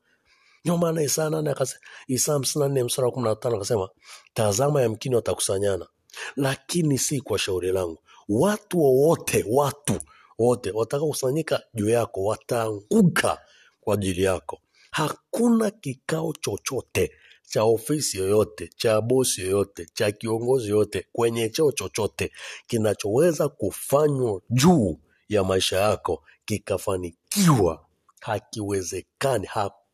ndio 0.64 0.78
maana 0.78 1.02
Isaya 1.04 1.30
nane 1.30 1.50
akasema 1.52 1.82
Isaya 2.08 2.34
hamsini 2.34 2.64
na 2.64 2.70
nne 2.70 2.84
mstari 2.84 3.06
wa 3.06 3.12
kumi 3.12 3.26
na 3.30 3.36
tano 3.36 3.56
akasema 3.56 3.90
tazama 4.34 4.82
yamkini 4.82 5.16
watakusanyana. 5.16 5.88
Lakini 6.36 6.98
si 6.98 7.22
kwa 7.22 7.40
shauri 7.40 7.72
langu. 7.72 8.00
Watu 8.30 8.80
wowote 8.80 9.46
watu 9.50 10.00
wote 10.40 10.72
watakaokusanyika 10.72 11.62
juu 11.74 11.90
yako 11.90 12.24
wataanguka 12.24 13.42
kwa 13.82 13.94
ajili 13.94 14.24
yako. 14.24 14.60
Hakuna 14.92 15.72
kikao 15.72 16.34
chochote 16.34 17.12
cha 17.48 17.64
ofisi 17.64 18.18
yoyote 18.18 18.70
cha 18.76 19.02
bosi 19.02 19.42
yoyote 19.42 19.86
cha 19.94 20.12
kiongozi 20.12 20.70
yoyote 20.70 21.06
kwenye 21.12 21.50
cheo 21.50 21.72
chochote 21.72 22.32
kinachoweza 22.68 23.50
kufanywa 23.50 24.42
juu 24.50 25.00
ya 25.30 25.44
maisha 25.44 25.78
yako 25.80 26.24
kikafanikiwa. 26.46 27.86
Hakiwezekani 28.22 29.46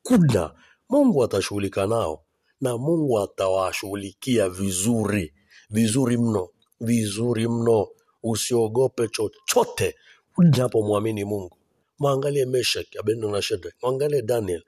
hakuna 0.09 0.51
mungu 0.89 1.23
atashughulika 1.23 1.87
nao 1.87 2.23
na 2.61 2.77
mungu 2.77 3.19
atawashughulikia 3.19 4.49
vizuri 4.49 5.33
vizuri 5.69 6.17
mno 6.17 6.49
vizuri 6.79 7.47
mno. 7.47 7.87
Usiogope 8.23 9.07
chochote 9.07 9.95
unapomwamini 10.37 11.25
mungu. 11.25 11.57
Mwangalie 11.99 12.45
Meshek, 12.45 12.87
abednego 12.99 13.31
na 13.31 13.41
shedrak 13.41 13.75
mwangalie 13.81 14.21
daniel. 14.21 14.63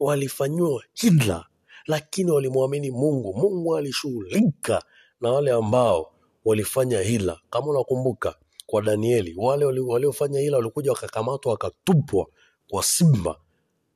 Walifanyiwa 0.00 0.82
hila 0.92 1.46
lakini 1.86 2.30
walimwamini 2.30 2.90
mungu. 2.90 3.34
Mungu 3.34 3.76
alishughulika 3.76 4.82
na 5.20 5.32
wale 5.32 5.50
ambao 5.52 6.12
walifanya 6.44 7.00
hila. 7.00 7.40
Kama 7.50 7.66
unakumbuka 7.66 8.34
kwa 8.66 8.82
danieli 8.82 9.34
wale 9.36 9.64
waliofanya 9.64 10.40
hila 10.40 10.56
walikuja 10.56 10.90
wakakamatwa 10.92 11.52
wakatupwa 11.52 12.26
kwa 12.68 12.82
simba 12.82 13.36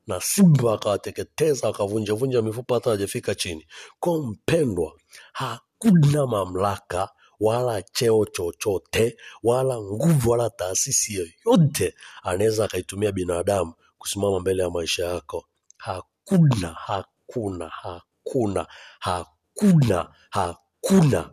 na 0.09 0.21
simba 0.21 0.73
akawateketeza 0.75 1.69
akavunjavunja 1.69 2.43
mifupa 2.43 2.75
hata 2.75 2.91
hajafika 2.91 3.35
chini. 3.35 3.67
ko 4.01 4.23
mpendwa, 4.23 4.93
hakuna 5.33 6.27
mamlaka 6.27 7.09
wala 7.41 7.83
cheo 7.83 8.25
chochote 8.25 9.17
wala 9.43 9.81
nguvu 9.81 10.31
wala 10.31 10.51
taasisi 10.51 11.15
yoyote 11.15 11.95
anaweza 12.23 12.65
akaitumia 12.65 13.13
binadamu 13.13 13.73
kusimama 13.99 14.41
mbele 14.41 14.63
ya 14.63 14.71
maisha 14.71 15.05
yako. 15.07 15.45
Hakuna, 15.77 16.69
hakuna, 16.69 17.69
hakuna, 17.69 18.67
hakuna, 19.01 20.09
hakuna. 20.31 21.31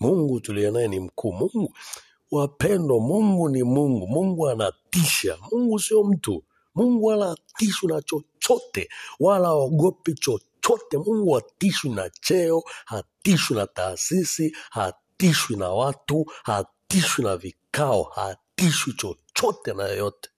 Mungu 0.00 0.40
tuliye 0.40 0.70
naye 0.70 0.88
ni 0.88 1.00
mkuu. 1.00 1.32
Mungu 1.32 1.74
wapendwa, 2.30 3.00
Mungu 3.00 3.48
ni 3.48 3.62
Mungu. 3.62 4.06
Mungu 4.06 4.48
anatisha. 4.48 5.38
Mungu 5.52 5.78
sio 5.78 6.04
mtu. 6.04 6.44
Mungu 6.80 7.06
wala 7.06 7.30
atishwi 7.32 7.88
na 7.92 8.02
chochote, 8.02 8.88
wala 9.20 9.48
aogopi 9.48 10.14
chochote. 10.14 10.96
Mungu 10.98 11.32
hatishwi 11.32 11.90
na 11.90 12.10
cheo, 12.10 12.62
hatishwi 12.84 13.56
na 13.56 13.66
taasisi, 13.66 14.56
hatishwi 14.70 15.56
na 15.56 15.68
watu, 15.70 16.26
hatishwi 16.42 17.24
na 17.24 17.36
vikao, 17.36 18.02
hatishwi 18.02 18.92
chochote 18.92 19.74
na 19.74 19.88
yoyote. 19.88 20.30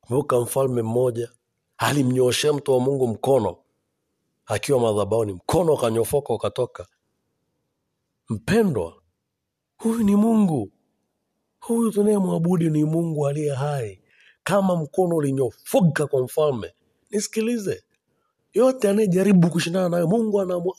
Kumbuka 0.00 0.40
mfalme 0.40 0.82
mmoja 0.82 1.32
alimnyooshea 1.78 2.52
mtu 2.52 2.72
wa 2.72 2.80
Mungu 2.80 3.06
mkono 3.08 3.56
akiwa 4.46 4.80
madhabaoni 4.80 5.32
mkono 5.32 5.72
ukanyofoka 5.74 6.34
ukatoka. 6.34 6.86
Mpendwa, 8.28 9.02
huyu 9.76 10.02
ni 10.04 10.16
Mungu, 10.16 10.72
huyu 11.60 11.92
tunayemwabudu 11.92 12.70
ni 12.70 12.84
Mungu 12.84 13.26
aliye 13.26 13.54
hai. 13.54 14.02
Kama 14.46 14.76
mkono 14.76 15.16
ulinyofoka 15.16 16.06
kwa 16.06 16.22
mfalme, 16.22 16.74
nisikilize, 17.10 17.82
yote 18.54 18.88
anayejaribu 18.88 19.50
kushindana 19.50 19.88
nayo 19.88 20.06
Mungu 20.06 20.40
anamu, 20.40 20.74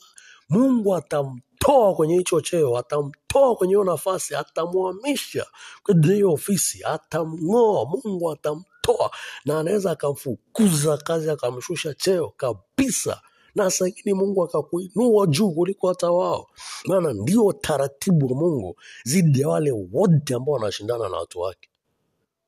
Mungu 0.48 0.96
atamtoa 0.96 1.94
kwenye 1.94 2.16
hicho 2.18 2.40
cheo, 2.40 2.78
atamtoa 2.78 3.56
kwenye 3.56 3.70
hiyo 3.74 3.84
nafasi, 3.84 4.34
atamwamisha 4.34 5.46
kwenye 5.82 6.14
hiyo 6.14 6.32
ofisi, 6.32 6.84
atamng'oa. 6.84 7.84
Mungu 8.04 8.30
atamtoa 8.32 9.10
na 9.44 9.58
anaweza 9.60 9.90
akamfukuza 9.90 10.96
kazi, 10.96 11.30
akamshusha 11.30 11.94
cheo 11.94 12.32
kabisa, 12.36 13.20
na 13.54 13.70
saa 13.70 13.86
Mungu 14.06 14.44
akakuinua 14.44 15.26
juu 15.26 15.50
kuliko 15.50 15.88
hata 15.88 16.10
wao, 16.10 16.46
maana 16.86 17.12
ndio 17.12 17.52
taratibu 17.52 18.26
wa 18.26 18.34
Mungu 18.34 18.76
zidi 19.04 19.40
ya 19.40 19.48
wale 19.48 19.70
wote 19.92 20.34
ambao 20.34 20.54
wanashindana 20.54 21.08
na 21.08 21.16
watu 21.16 21.40
wake. 21.40 21.68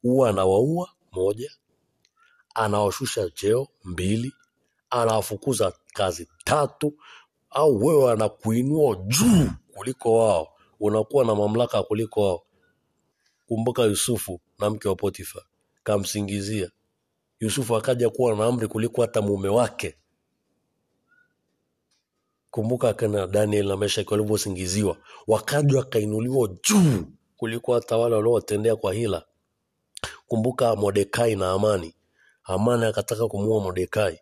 Huwa 0.03 0.29
anawaua 0.29 0.89
moja, 1.13 1.51
anawashusha 2.55 3.31
cheo 3.31 3.69
mbili, 3.85 4.33
anawafukuza 4.91 5.73
kazi 5.95 6.29
tatu, 6.45 6.95
au 7.51 7.87
wewe 7.87 8.13
anakuinua 8.13 8.97
juu 8.97 9.51
kuliko 9.75 10.19
wao, 10.19 10.49
unakuwa 10.81 11.25
na 11.25 11.35
mamlaka 11.35 11.83
kuliko 11.83 12.23
wao. 12.27 12.43
Kumbuka 13.47 13.83
Yusufu 13.83 14.41
na 14.59 14.71
mke 14.71 14.89
wa 14.89 14.97
Potifa, 14.97 15.43
kamsingizia 15.83 16.71
Yusufu 17.41 17.77
akaja 17.77 18.11
kuwa 18.11 18.37
na 18.37 18.45
amri 18.47 18.69
kuliko 18.69 19.03
hata 19.03 19.23
mume 19.23 19.49
wake. 19.49 19.97
Kumbuka 22.51 22.95
kana 22.95 23.27
Daniel 23.27 23.67
na 23.69 23.77
Meshaki 23.77 24.11
walivyosingiziwa, 24.15 24.97
wakaja 25.27 25.79
wakainuliwa 25.79 26.49
juu 26.49 27.05
kuliko 27.37 27.75
hata 27.75 27.97
wale 27.97 28.15
waliowatendea 28.15 28.77
kwa 28.77 28.95
hila. 28.95 29.27
Kumbuka 30.31 30.77
Mordekai 30.77 31.37
na 31.37 31.51
Amani. 31.53 31.95
Amani 32.45 32.85
akataka 32.85 33.29
kumuua 33.29 33.61
Mordekai, 33.61 34.21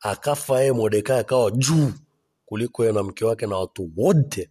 akafa 0.00 0.60
yeye. 0.60 0.72
Mordekai 0.72 1.18
akawa 1.18 1.50
juu 1.50 1.92
kuliko 2.46 2.82
yeye 2.84 2.94
na 2.94 3.02
mke 3.02 3.24
wake 3.24 3.46
na 3.46 3.56
watu 3.58 3.90
wote. 3.96 4.48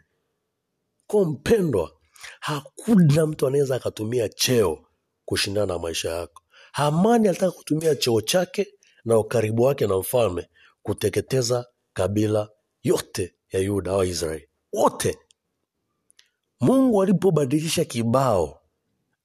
Kwa 1.07 1.25
mpendwa, 1.25 1.91
hakuna 2.39 3.25
mtu 3.25 3.47
anaweza 3.47 3.75
akatumia 3.75 4.29
cheo 4.29 4.87
kushindana 5.25 5.65
na 5.73 5.79
maisha 5.79 6.11
yako. 6.11 6.43
Hamani 6.71 7.27
alitaka 7.27 7.51
kutumia 7.51 7.95
cheo 7.95 8.21
chake 8.21 8.67
na 9.05 9.17
ukaribu 9.17 9.63
wake 9.63 9.87
na 9.87 9.97
mfalme 9.97 10.49
kuteketeza 10.83 11.65
kabila 11.93 12.49
yote 12.83 13.35
ya 13.51 13.59
Yuda 13.59 13.91
au 13.91 14.03
Israeli 14.03 14.49
wote. 14.73 15.17
Mungu 16.59 17.03
alipobadilisha 17.03 17.85
kibao, 17.85 18.61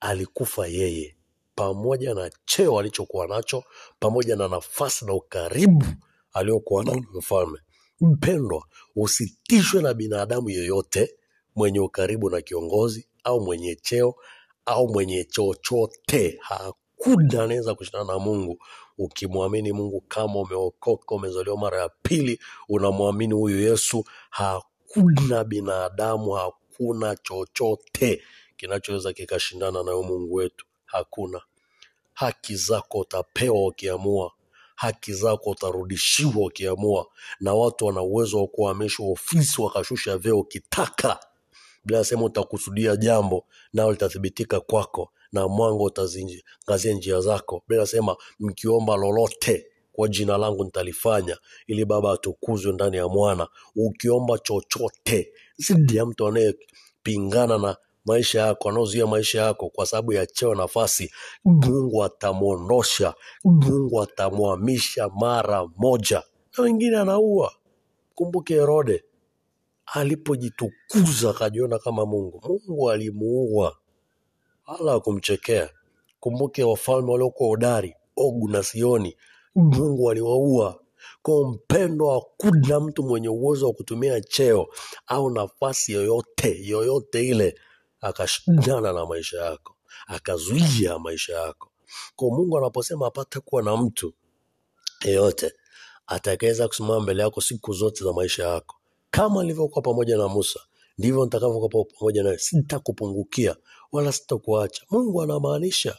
alikufa 0.00 0.66
yeye 0.66 1.16
pamoja 1.61 2.14
na 2.14 2.31
cheo 2.44 2.79
alichokuwa 2.79 3.27
nacho, 3.27 3.64
pamoja 3.99 4.37
na 4.37 4.49
nafasi 4.49 5.05
na 5.07 5.12
ukaribu 5.14 5.85
aliyokuwa 6.33 6.85
na 6.85 6.92
mfalme. 7.14 7.59
Mpendwa, 8.01 8.64
usitishwe 8.96 9.83
na 9.83 9.94
binadamu 9.94 10.51
yeyote 10.51 11.14
mwenye 11.57 11.81
ukaribu 11.81 12.31
na 12.31 12.40
kiongozi 12.40 13.09
au 13.25 13.40
mwenye 13.40 13.75
cheo 13.75 14.14
au 14.66 14.88
mwenye 14.88 15.25
chochote. 15.25 16.38
Hakuna 16.42 17.42
anaweza 17.42 17.75
kushindana 17.75 18.05
na 18.05 18.18
Mungu 18.18 18.59
ukimwamini 18.99 19.73
Mungu. 19.73 20.05
Kama 20.09 20.40
umeokoka, 20.40 21.14
umezaliwa 21.14 21.57
mara 21.57 21.81
ya 21.81 21.88
pili, 22.03 22.40
unamwamini 22.68 23.35
huyu 23.35 23.61
Yesu, 23.61 24.05
hakuna 24.31 25.44
binadamu, 25.44 26.31
hakuna 26.31 27.16
chochote 27.16 28.23
kinachoweza 28.57 29.12
kikashindana 29.12 29.83
na 29.83 29.92
Mungu 29.96 30.35
wetu. 30.35 30.66
Hakuna. 30.85 31.40
Haki 32.20 32.56
zako 32.56 32.98
utapewa 32.98 33.66
ukiamua, 33.66 34.33
haki 34.76 35.12
zako 35.12 35.50
utarudishiwa 35.50 36.46
ukiamua, 36.46 37.06
na 37.40 37.54
watu 37.54 37.87
wana 37.87 38.02
uwezo 38.02 38.40
wa 38.40 38.46
kuhamishwa 38.46 39.06
ofisi 39.06 39.61
wakashusha 39.62 40.18
vyeo 40.18 40.38
ukitaka. 40.38 41.20
Bila 41.85 42.04
sema 42.04 42.24
utakusudia 42.24 42.96
jambo 42.96 43.44
nao 43.72 43.90
litathibitika 43.92 44.61
kwako, 44.61 45.11
na 45.33 45.48
mwanga 45.48 45.85
utazingazia 45.85 46.92
njia 46.94 47.20
zako. 47.20 47.62
Bila 47.68 47.87
sema 47.87 48.16
mkiomba 48.40 48.96
lolote 48.96 49.66
kwa 49.92 50.09
jina 50.09 50.38
langu 50.38 50.64
nitalifanya, 50.64 51.38
ili 51.66 51.85
Baba 51.85 52.12
atukuzwe 52.12 52.72
ndani 52.72 52.96
ya 52.96 53.09
Mwana. 53.09 53.48
Ukiomba 53.76 54.38
chochote 54.38 55.33
zidi 55.56 55.96
ya 55.96 56.06
mtu 56.06 56.26
anayepingana 56.26 57.59
na 57.59 57.76
maisha 58.04 58.40
yako, 58.40 58.68
anaozuia 58.68 59.06
maisha 59.06 59.42
yako 59.42 59.68
kwa 59.70 59.86
sababu 59.86 60.12
ya 60.12 60.26
cheo, 60.26 60.54
nafasi, 60.54 61.12
Mungu 61.44 62.04
atamwondosha, 62.04 63.14
Mungu 63.44 64.02
atamwamisha 64.02 65.08
mara 65.08 65.66
moja, 65.76 66.22
na 66.58 66.64
wengine 66.64 66.96
anaua. 66.96 67.52
Kumbuke 68.14 68.54
Herode 68.54 69.04
alipojitukuza 69.86 71.30
akajiona 71.30 71.78
kama 71.78 72.06
Mungu, 72.06 72.40
Mungu 72.68 72.90
alimuua 72.90 73.76
wala 74.66 74.92
hakumchekea. 74.92 75.70
Kumbuke 76.20 76.64
wafalme 76.64 77.12
waliokuwa 77.12 77.48
hodari, 77.48 77.94
Ogu 78.16 78.48
na 78.48 78.62
Sioni, 78.62 79.16
Mungu 79.54 80.10
aliwaua. 80.10 80.80
Kwa 81.22 81.48
mpendo, 81.50 82.10
hakuna 82.10 82.80
mtu 82.80 83.02
mwenye 83.02 83.28
uwezo 83.28 83.66
wa 83.66 83.72
kutumia 83.72 84.20
cheo 84.20 84.66
au 85.06 85.30
nafasi 85.30 85.92
yoyote 85.92 86.60
yoyote 86.66 87.26
ile 87.28 87.54
akashindana 88.00 88.92
na 88.92 89.06
maisha 89.06 89.40
yako, 89.44 89.76
akazuia 90.06 90.98
maisha 90.98 91.32
yako. 91.38 91.70
Kwa 92.16 92.28
Mungu 92.28 92.58
anaposema 92.58 93.06
apate 93.06 93.40
kuwa 93.40 93.62
na 93.62 93.76
mtu 93.76 94.14
yeyote 95.04 95.52
atakaweza 96.06 96.68
kusimama 96.68 97.00
mbele 97.00 97.22
yako 97.22 97.40
siku 97.40 97.72
zote 97.72 98.04
za 98.04 98.12
maisha 98.12 98.46
yako, 98.48 98.76
kama 99.10 99.40
alivyokuwa 99.40 99.82
pamoja 99.82 100.16
na 100.16 100.28
Musa, 100.28 100.60
ndivyo 100.98 101.24
nitakavyokuwa 101.24 101.84
pamoja 101.98 102.22
nawe, 102.22 102.38
sitakupungukia 102.38 103.56
wala 103.92 104.12
sitakuacha. 104.12 104.82
Mungu 104.90 105.22
anamaanisha, 105.22 105.96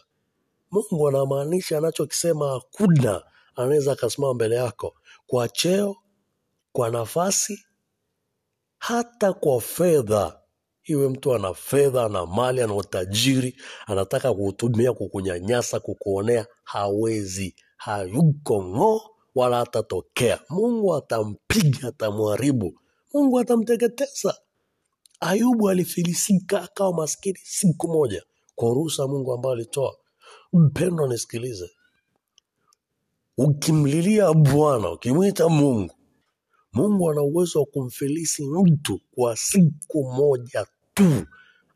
Mungu 0.71 1.07
anamaanisha 1.07 1.77
anachokisema. 1.77 2.49
Hakuna 2.51 3.23
anaweza 3.55 3.91
akasimama 3.91 4.33
mbele 4.33 4.55
yako 4.55 4.95
kwa 5.27 5.49
cheo, 5.49 5.95
kwa 6.71 6.89
nafasi, 6.89 7.65
hata 8.77 9.33
kwa 9.33 9.61
fedha. 9.61 10.40
Iwe 10.83 11.09
mtu 11.09 11.33
ana 11.35 11.53
fedha, 11.53 12.05
ana 12.05 12.25
mali, 12.25 12.61
ana 12.61 12.75
utajiri, 12.75 13.55
anataka 13.87 14.33
kuutumia 14.33 14.93
kukunyanyasa, 14.93 15.79
kukuonea, 15.79 16.45
hawezi, 16.63 17.55
hayuko 17.77 18.63
ng'o 18.63 19.01
wala 19.35 19.57
hatatokea. 19.57 20.39
Mungu 20.49 20.95
atampiga, 20.95 21.87
atamharibu, 21.87 22.79
Mungu 23.13 23.39
atamteketeza. 23.39 24.35
Ayubu 25.19 25.69
alifilisika 25.69 26.61
akawa 26.61 26.93
maskini 26.93 27.39
siku 27.43 27.87
moja 27.87 28.23
kwa 28.55 28.69
ruhusa 28.69 29.07
Mungu 29.07 29.33
ambayo 29.33 29.53
alitoa. 29.55 29.95
mpendo 30.53 31.07
nisikilize, 31.07 31.69
ukimlilia 33.37 34.33
Bwana, 34.33 34.91
ukimwita 34.91 35.49
Mungu, 35.49 35.93
Mungu 36.73 37.11
ana 37.11 37.21
uwezo 37.21 37.59
wa 37.59 37.65
kumfilisi 37.65 38.45
mtu 38.47 38.99
kwa 39.11 39.37
siku 39.37 40.03
moja 40.03 40.67
tu, 40.93 41.25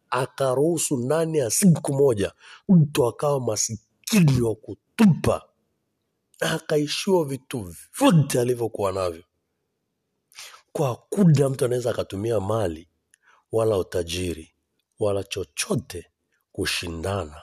akaruhusu 0.09 0.97
ndani 0.97 1.37
ya 1.37 1.49
siku 1.49 1.93
moja 1.93 2.31
mtu 2.69 3.05
akawa 3.07 3.39
masikini 3.41 4.41
wa 4.41 4.55
kutupa 4.55 5.49
na 6.41 6.51
akaishiwa 6.51 7.25
vitu 7.25 7.75
vyote 7.99 8.39
alivyokuwa 8.41 8.91
navyo. 8.91 9.23
Kwa 10.71 10.87
hakuna 10.87 11.49
mtu 11.49 11.65
anaweza 11.65 11.89
akatumia 11.91 12.39
mali 12.39 12.87
wala 13.51 13.77
utajiri 13.77 14.51
wala 14.99 15.23
chochote 15.23 16.05
kushindana 16.51 17.41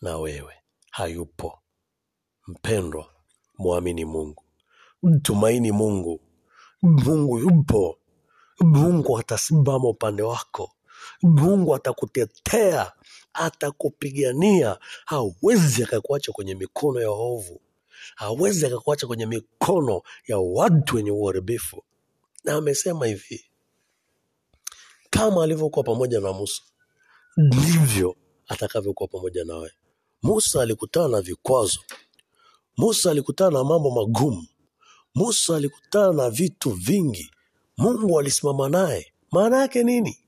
na 0.00 0.18
wewe, 0.18 0.54
hayupo. 0.90 1.58
Mpendwa, 2.46 3.14
mwamini 3.58 4.04
Mungu, 4.04 4.44
mtumaini 5.02 5.72
Mungu. 5.72 6.20
Mungu 6.88 7.38
yupo, 7.38 7.98
Mungu 8.60 9.18
atasimama 9.18 9.88
upande 9.88 10.22
wako, 10.22 10.70
Mungu 11.22 11.74
atakutetea, 11.74 12.92
atakupigania. 13.32 14.78
Hawezi 15.04 15.82
akakuacha 15.82 16.32
kwenye 16.32 16.54
mikono 16.54 17.00
ya 17.00 17.10
waovu, 17.10 17.60
hawezi 18.16 18.66
akakuacha 18.66 19.06
kwenye 19.06 19.26
mikono 19.26 20.02
ya 20.26 20.38
watu 20.38 20.96
wenye 20.96 21.10
uharibifu. 21.10 21.82
Na 22.44 22.54
amesema 22.54 23.06
hivi, 23.06 23.44
kama 25.10 25.44
alivyokuwa 25.44 25.84
pamoja 25.84 26.20
na 26.20 26.32
Musa, 26.32 26.62
ndivyo 27.36 28.16
atakavyokuwa 28.48 29.08
pamoja 29.08 29.44
nawe. 29.44 29.72
Musa 30.22 30.62
alikutana 30.62 31.08
na 31.08 31.20
vikwazo, 31.20 31.80
Musa 32.76 33.10
alikutana 33.10 33.50
na 33.50 33.64
mambo 33.64 33.90
magumu, 33.90 34.46
Musa 35.14 35.56
alikutana 35.56 36.12
na 36.12 36.30
vitu 36.30 36.70
vingi. 36.70 37.30
Mungu 37.76 38.18
alisimama 38.20 38.68
naye. 38.68 39.12
Maana 39.32 39.60
yake 39.60 39.82
nini? 39.84 40.18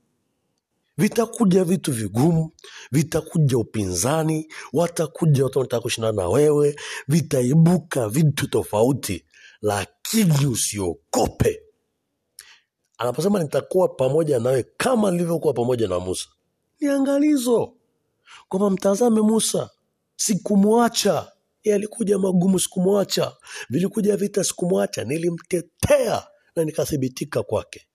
Vitakuja 0.97 1.63
vitu 1.63 1.91
vigumu, 1.91 2.51
vitakuja 2.91 3.57
upinzani, 3.57 4.47
watakuja 4.73 5.43
watu 5.43 5.59
wanataka 5.59 5.81
kushindana 5.81 6.21
na 6.21 6.29
wewe, 6.29 6.75
vitaibuka 7.07 8.09
vitu 8.09 8.47
tofauti, 8.49 9.25
lakini 9.61 10.45
usiogope. 10.45 11.61
Anaposema 12.97 13.43
nitakuwa 13.43 13.87
pamoja 13.87 14.39
nawe 14.39 14.63
kama 14.77 15.11
nilivyokuwa 15.11 15.53
pamoja 15.53 15.87
na 15.87 15.99
Musa, 15.99 16.27
ni 16.79 16.87
angalizo 16.87 17.73
kwamba 18.49 18.69
mtazame 18.69 19.21
Musa, 19.21 19.69
sikumwacha 20.15 21.31
yeye. 21.63 21.75
Alikuja 21.75 22.19
magumu, 22.19 22.59
sikumwacha. 22.59 23.35
Vilikuja 23.69 24.17
vita, 24.17 24.43
sikumwacha. 24.43 25.03
Nilimtetea 25.03 26.27
na 26.55 26.63
nikathibitika 26.65 27.43
kwake. 27.43 27.87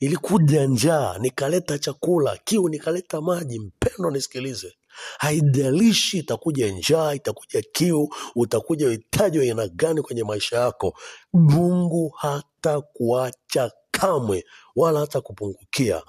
Ilikuja 0.00 0.66
njaa, 0.66 1.18
nikaleta 1.18 1.78
chakula, 1.78 2.36
kiu, 2.44 2.68
nikaleta 2.68 3.20
maji. 3.20 3.58
Mpendo, 3.58 4.10
nisikilize, 4.10 4.76
haijalishi 5.18 6.18
itakuja 6.18 6.68
njaa, 6.72 7.14
itakuja 7.14 7.62
kiu, 7.72 8.08
utakuja 8.34 8.86
uhitaji 8.86 9.50
wa 9.52 9.68
gani 9.68 10.02
kwenye 10.02 10.24
maisha 10.24 10.56
yako, 10.58 10.98
Mungu 11.32 12.08
hatakuacha 12.08 13.70
kamwe, 13.90 14.44
wala 14.76 15.00
hata 15.00 15.20
kupungukia 15.20 16.02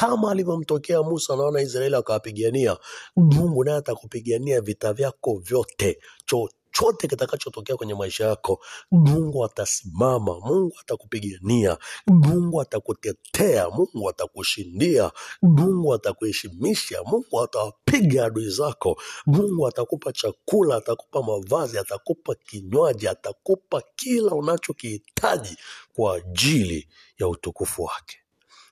kama 0.00 0.30
alivyomtokea 0.30 1.02
Musa 1.02 1.36
na 1.36 1.42
wana 1.42 1.60
Israeli 1.60 1.94
akawapigania, 1.96 2.76
Mungu 3.16 3.64
naye 3.64 3.76
atakupigania 3.78 4.60
vita 4.60 4.92
vyako 4.92 5.38
vyote. 5.38 5.98
Chochote 6.26 7.08
kitakachotokea 7.08 7.76
kwenye 7.76 7.94
maisha 7.94 8.26
yako, 8.26 8.60
Mungu 8.90 9.44
atasimama, 9.44 10.40
Mungu 10.40 10.72
atakupigania, 10.80 11.78
Mungu 12.06 12.60
atakutetea, 12.60 13.70
Mungu 13.70 14.08
atakushindia, 14.10 15.10
Mungu 15.42 15.94
atakuheshimisha, 15.94 17.02
Mungu 17.04 17.42
atawapiga 17.42 18.24
adui 18.26 18.50
zako, 18.50 19.00
Mungu 19.26 19.66
atakupa 19.68 20.12
chakula, 20.12 20.76
atakupa 20.76 21.22
mavazi, 21.22 21.78
atakupa 21.78 22.34
kinywaji, 22.34 23.08
atakupa 23.08 23.82
kila 23.96 24.30
unachokihitaji 24.30 25.56
kwa 25.94 26.16
ajili 26.16 26.88
ya 27.18 27.28
utukufu 27.28 27.82
wake, 27.82 28.18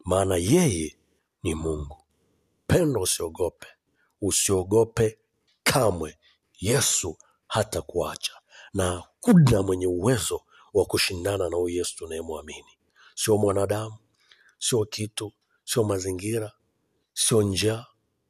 maana 0.04 0.36
yeye 0.36 0.96
ni 1.44 1.54
Mungu. 1.54 1.96
Pendo, 2.66 3.00
usiogope, 3.00 3.66
usiogope 4.20 5.18
kamwe. 5.62 6.18
Yesu 6.60 7.18
hata 7.48 7.82
kuacha 7.82 8.32
na 8.74 8.90
hakuna 8.92 9.62
mwenye 9.62 9.86
uwezo 9.86 10.40
wa 10.74 10.84
kushindana 10.84 11.48
na 11.48 11.56
huyu 11.56 11.76
Yesu 11.76 11.96
tunayemwamini. 11.96 12.78
Sio 13.14 13.36
mwanadamu, 13.36 13.96
sio 14.58 14.84
kitu, 14.84 15.32
sio 15.64 15.84
mazingira, 15.84 16.52
sio 17.14 17.42
njaa, 17.42 17.86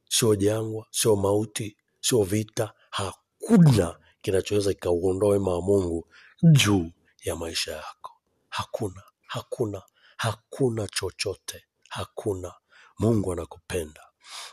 sio 0.09 0.35
jangwa, 0.35 0.87
sio 0.91 1.15
mauti, 1.15 1.77
sio 2.01 2.23
vita. 2.23 2.73
Hakuna 2.89 3.99
kinachoweza 4.21 4.73
kikauondoa 4.73 5.29
wema 5.29 5.51
wa 5.53 5.61
Mungu 5.61 6.07
juu 6.43 6.91
ya 7.23 7.35
maisha 7.35 7.71
yako. 7.71 8.11
Hakuna, 8.49 9.03
hakuna, 9.27 9.81
hakuna 10.17 10.87
chochote, 10.87 11.65
hakuna. 11.89 12.53
Mungu 12.99 13.31
anakupenda 13.33 14.01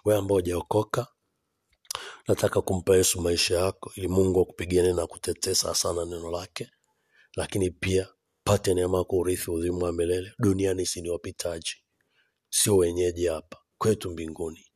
wewe 0.04 0.18
ambao 0.18 0.36
hujaokoka. 0.36 1.06
Nataka 2.28 2.62
kumpa 2.62 2.96
Yesu 2.96 3.20
maisha 3.20 3.58
yako 3.58 3.92
ili 3.96 4.08
Mungu 4.08 4.40
akupiganie 4.40 4.92
na 4.92 5.06
kutetesa 5.06 5.74
sana 5.74 6.04
neno 6.04 6.30
lake, 6.30 6.70
lakini 7.36 7.70
pia 7.70 8.08
pate 8.44 8.74
neema 8.74 8.98
yako 8.98 9.16
urithi 9.16 9.50
uzima 9.50 9.86
wa 9.86 9.92
milele. 9.92 10.32
Duniani 10.38 10.86
si 10.86 11.00
ni 11.00 11.10
wapitaji, 11.10 11.76
sio 12.50 12.76
wenyeji 12.76 13.26
hapa 13.26 13.58
kwetu 13.78 14.10
mbinguni, 14.10 14.66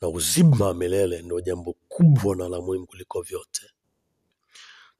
na 0.00 0.08
uzima 0.08 0.66
wa 0.66 0.74
milele 0.74 1.22
ndio 1.22 1.40
jambo 1.40 1.72
kubwa 1.88 2.36
na 2.36 2.48
la 2.48 2.60
muhimu 2.60 2.86
kuliko 2.86 3.22
vyote. 3.22 3.70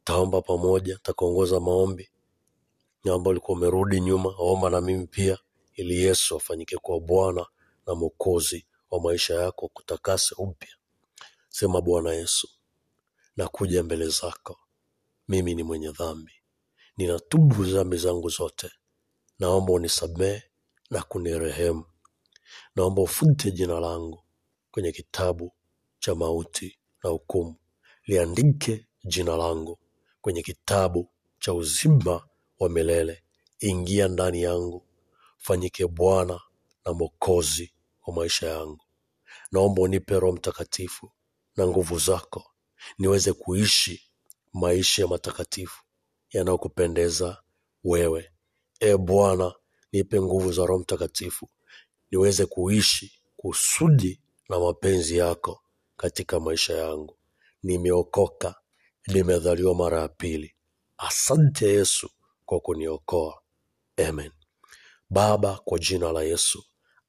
Taomba 0.04 0.42
pamoja, 0.42 0.98
takuongoza 1.02 1.60
maombi 1.60 2.08
na 3.04 3.14
ambao 3.14 3.30
ulikuwa 3.30 3.58
umerudi 3.58 4.00
nyuma, 4.00 4.34
omba 4.38 4.70
na 4.70 4.80
mimi 4.80 5.06
pia, 5.06 5.38
ili 5.74 6.02
Yesu 6.04 6.36
afanyike 6.36 6.76
kuwa 6.76 7.00
Bwana 7.00 7.46
na 7.86 7.94
Mwokozi 7.94 8.66
wa 8.90 9.00
maisha 9.00 9.34
yako, 9.34 9.68
kutakase 9.68 10.34
upya. 10.38 10.68
Sema, 11.48 11.80
Bwana 11.80 12.12
Yesu, 12.12 12.48
nakuja 13.36 13.82
mbele 13.82 14.08
zako, 14.08 14.58
mimi 15.28 15.54
ni 15.54 15.62
mwenye 15.62 15.90
dhambi, 15.92 16.32
ninatubu 16.96 17.64
dhambi 17.64 17.96
zangu 17.96 18.28
zote, 18.28 18.70
naomba 19.38 19.72
unisamehe 19.72 20.42
na 20.90 21.02
kunirehemu. 21.02 21.84
Naomba 22.76 23.02
ufute 23.02 23.50
jina 23.50 23.80
langu 23.80 24.22
kwenye 24.70 24.92
kitabu 24.92 25.52
cha 25.98 26.14
mauti 26.14 26.78
na 27.04 27.10
hukumu, 27.10 27.54
liandike 28.04 28.86
jina 29.04 29.36
langu 29.36 29.78
kwenye 30.20 30.42
kitabu 30.42 31.10
cha 31.38 31.54
uzima 31.54 32.28
wa 32.58 32.68
milele. 32.68 33.22
Ingia 33.60 34.08
ndani 34.08 34.42
yangu, 34.42 34.86
fanyike 35.38 35.86
Bwana 35.86 36.40
na 36.84 36.92
Mwokozi 36.92 37.72
wa 38.06 38.14
maisha 38.14 38.46
yangu. 38.48 38.80
Naomba 39.52 39.82
unipe 39.82 40.20
Roho 40.20 40.32
Mtakatifu 40.36 41.12
na 41.56 41.66
nguvu 41.66 41.98
zako, 41.98 42.44
niweze 42.98 43.32
kuishi 43.32 44.02
maisha 44.52 45.02
ya 45.02 45.08
matakatifu 45.08 45.82
yanayokupendeza 46.30 47.42
wewe. 47.84 48.30
E 48.80 48.96
Bwana, 48.96 49.54
nipe 49.92 50.20
nguvu 50.20 50.52
za 50.52 50.66
Roho 50.66 50.80
Mtakatifu 50.80 51.48
niweze 52.10 52.46
kuishi 52.46 53.12
kusudi 53.36 54.20
na 54.48 54.58
mapenzi 54.60 55.16
yako 55.16 55.62
katika 55.96 56.40
maisha 56.40 56.74
yangu. 56.76 57.16
Nimeokoka, 57.62 58.54
nimedhaliwa 59.06 59.74
mara 59.74 60.00
ya 60.00 60.08
pili. 60.08 60.54
Asante 60.98 61.68
Yesu 61.68 62.10
kwa 62.46 62.60
kuniokoa. 62.60 63.42
Amen. 64.08 64.30
Baba, 65.10 65.60
kwa 65.64 65.78
jina 65.78 66.12
la 66.12 66.22
Yesu, 66.22 66.64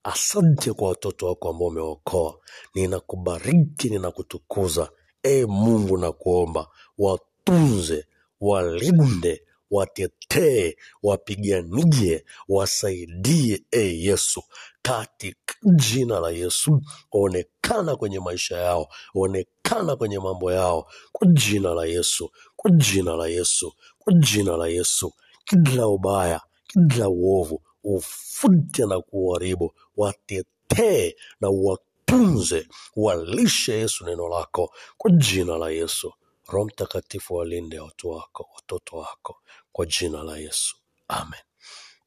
asante 0.08 0.74
kwa 0.74 0.89
watoto 0.89 1.28
wako 1.28 1.50
ambao 1.50 1.67
umeokoa. 1.67 2.39
Ninakubariki, 2.76 3.89
ninakutukuza. 3.89 4.89
E 5.24 5.46
Mungu, 5.46 5.98
nakuomba 5.98 6.67
watunze, 6.98 8.06
walinde, 8.41 9.41
watetee, 9.72 10.76
wapiganie, 11.04 12.26
wasaidie, 12.50 13.63
e 13.72 13.80
Yesu, 13.80 14.43
katika 14.82 15.56
jina 15.76 16.20
la 16.20 16.30
Yesu. 16.32 16.82
Onekana 17.12 17.96
kwenye 17.96 18.20
maisha 18.20 18.58
yao, 18.58 18.88
onekana 19.15 19.96
kwenye 19.96 20.20
mambo 20.20 20.51
yao, 20.51 20.88
kwa 21.12 21.28
jina 21.28 21.74
la 21.74 21.86
Yesu, 21.86 22.32
kwa 22.55 22.72
jina 22.72 23.16
la 23.16 23.28
Yesu, 23.28 23.74
kwa 23.99 24.14
jina 24.14 24.58
la 24.58 24.68
Yesu. 24.68 25.14
Kila 25.45 25.88
ubaya, 25.88 26.41
kila 26.68 27.10
uovu 27.10 27.62
ufute 27.84 28.86
na 28.86 29.01
kuharibu, 29.01 29.73
watetee 29.97 31.15
na 31.41 31.49
watunze, 31.49 32.67
walishe 32.95 33.73
Yesu 33.73 34.05
neno 34.05 34.28
lako 34.30 34.73
kwa 34.97 35.11
jina 35.11 35.57
la 35.57 35.69
Yesu. 35.69 36.13
Roho 36.47 36.65
Mtakatifu 36.65 37.36
walinde 37.36 37.80
watu 37.80 38.09
wako, 38.09 38.49
watoto 38.55 38.97
wako 38.97 39.41
kwa 39.71 39.86
jina 39.86 40.23
la 40.23 40.38
Yesu, 40.38 40.75
amen. 41.07 41.39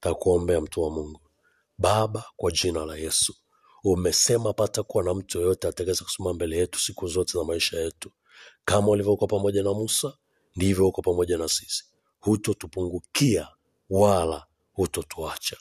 Takuombea 0.01 0.61
mtu 0.61 0.83
wa 0.83 0.91
Mungu. 0.91 1.21
Baba, 1.79 2.25
kwa 2.37 2.51
jina 2.53 2.87
la 2.87 2.97
Yesu, 2.97 3.35
umesema 3.85 4.53
pata 4.53 4.83
kuwa 4.83 5.05
na 5.05 5.15
mtu 5.15 5.41
yoyote 5.41 5.69
atakaweza 5.69 6.05
kusimama 6.05 6.35
mbele 6.35 6.57
yetu 6.57 6.79
siku 6.81 7.07
zote 7.09 7.39
za 7.39 7.45
maisha 7.45 7.81
yetu, 7.81 8.11
kama 8.65 8.89
ulivyokuwa 8.89 9.29
pamoja 9.29 9.63
na 9.63 9.73
Musa, 9.75 10.13
ndivyo 10.57 10.89
uko 10.89 11.03
pamoja 11.03 11.39
na 11.39 11.49
sisi, 11.49 11.85
hutotupungukia 12.21 13.49
wala 13.91 14.47
hutotuacha. 14.81 15.57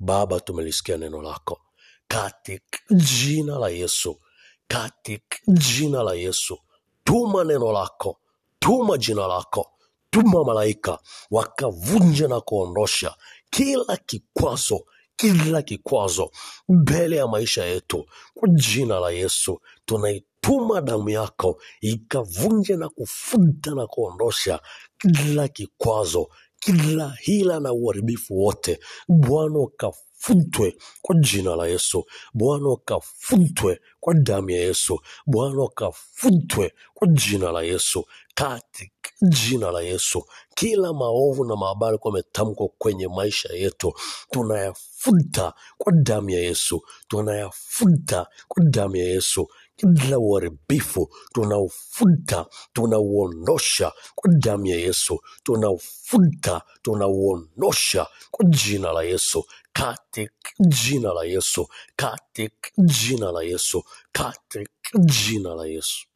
Baba, 0.00 0.40
tumelisikia 0.40 0.96
neno 0.96 1.22
lako. 1.22 1.60
Katika 2.08 2.78
jina 2.90 3.58
la 3.58 3.68
Yesu, 3.68 4.20
katika 4.68 5.36
jina 5.48 6.02
la 6.02 6.14
Yesu, 6.14 6.58
tuma 7.04 7.44
neno 7.44 7.72
lako, 7.72 8.18
tuma 8.58 8.98
jina 8.98 9.26
lako, 9.26 9.70
tuma 10.10 10.44
malaika. 10.44 10.98
Wakavunja 11.30 12.28
na 12.28 12.40
kuondosha 12.40 13.14
kila 13.50 13.96
kikwazo, 13.96 14.84
kila 15.16 15.62
kikwazo 15.62 16.30
mbele 16.68 17.16
ya 17.16 17.26
maisha 17.26 17.64
yetu. 17.64 18.06
Kwa 18.34 18.48
jina 18.48 19.00
la 19.00 19.10
Yesu. 19.10 19.60
Tunaituma 19.84 20.80
damu 20.80 21.08
yako 21.10 21.62
ikavunje 21.80 22.76
na 22.76 22.88
kufuta 22.88 23.70
na 23.74 23.86
kuondosha 23.86 24.60
kila 24.98 25.48
kikwazo, 25.48 26.28
kila 26.60 27.16
hila 27.20 27.60
na 27.60 27.72
uharibifu 27.72 28.38
wote. 28.38 28.80
Bwana 29.08 29.58
ukafutwe 29.58 30.76
kwa 31.02 31.16
jina 31.20 31.56
la 31.56 31.66
Yesu. 31.66 32.04
Bwana 32.34 32.68
ukafutwe 32.68 33.80
kwa 34.00 34.14
damu 34.14 34.50
ya 34.50 34.58
Yesu. 34.60 35.00
Bwana 35.26 35.62
ukafutwe 35.62 36.72
kwa 36.94 37.08
jina 37.08 37.52
la 37.52 37.62
Yesu, 37.62 38.04
katika 38.34 39.10
jina 39.22 39.70
la 39.70 39.80
Yesu. 39.82 40.24
Kila 40.54 40.92
maovu 40.92 41.44
na 41.44 41.56
mabaya 41.56 41.98
kwa 41.98 42.10
ametamkwa 42.10 42.68
kwenye 42.78 43.08
maisha 43.08 43.52
yetu 43.52 43.92
tunayafuta 44.30 45.52
kwa 45.78 45.92
damu 45.92 46.30
ya 46.30 46.40
Yesu, 46.40 46.82
tunayafuta 47.08 48.26
kwa 48.48 48.64
damu 48.64 48.96
ya 48.96 49.04
Yesu. 49.04 49.48
Kila 49.78 50.18
uharibifu 50.18 51.14
tunaufuta, 51.32 52.46
tunauondosha 52.72 53.92
kwa 54.14 54.30
damu 54.34 54.66
ya 54.66 54.76
Yesu, 54.76 55.20
tunaufuta, 55.42 56.62
tunauondosha 56.82 58.06
kwa 58.30 58.44
jina 58.44 58.92
la 58.92 59.02
Yesu, 59.02 59.44
katika 59.72 60.50
jina 60.60 61.12
la 61.12 61.24
Yesu, 61.24 61.68
katika 61.96 62.70
jina 62.78 63.32
la 63.32 63.42
Yesu, 63.42 63.84
katika 64.12 64.70
jina 64.98 65.54
la 65.54 65.66
Yesu. 65.66 66.06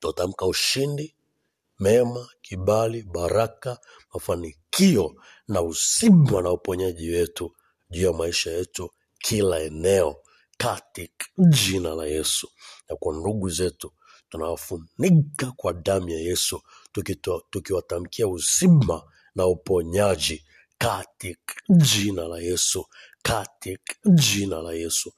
Tutamka 0.00 0.46
ushindi 0.46 1.14
mema, 1.78 2.28
kibali, 2.42 3.02
baraka, 3.02 3.78
mafanikio 4.14 5.14
na 5.48 5.62
uzima 5.62 6.42
na 6.42 6.50
uponyaji 6.52 7.10
wetu 7.10 7.52
juu 7.90 8.06
ya 8.06 8.12
maisha 8.12 8.50
yetu 8.50 8.90
kila 9.18 9.60
eneo 9.60 10.16
katika 10.60 11.26
jina 11.48 11.94
la 11.94 12.06
Yesu. 12.06 12.48
Na 12.88 12.96
kwa 12.96 13.14
ndugu 13.16 13.48
zetu 13.50 13.92
tunawafunika 14.28 15.52
kwa 15.56 15.72
damu 15.72 16.08
ya 16.08 16.18
Yesu, 16.20 16.62
tukiwatamkia 17.50 18.28
uzima 18.28 19.02
na 19.34 19.46
uponyaji. 19.46 20.44
Katika 20.78 21.54
jina 21.76 22.28
la 22.28 22.38
Yesu, 22.38 22.86
katika 23.22 23.94
jina 24.14 24.62
la 24.62 24.72
Yesu. 24.72 25.12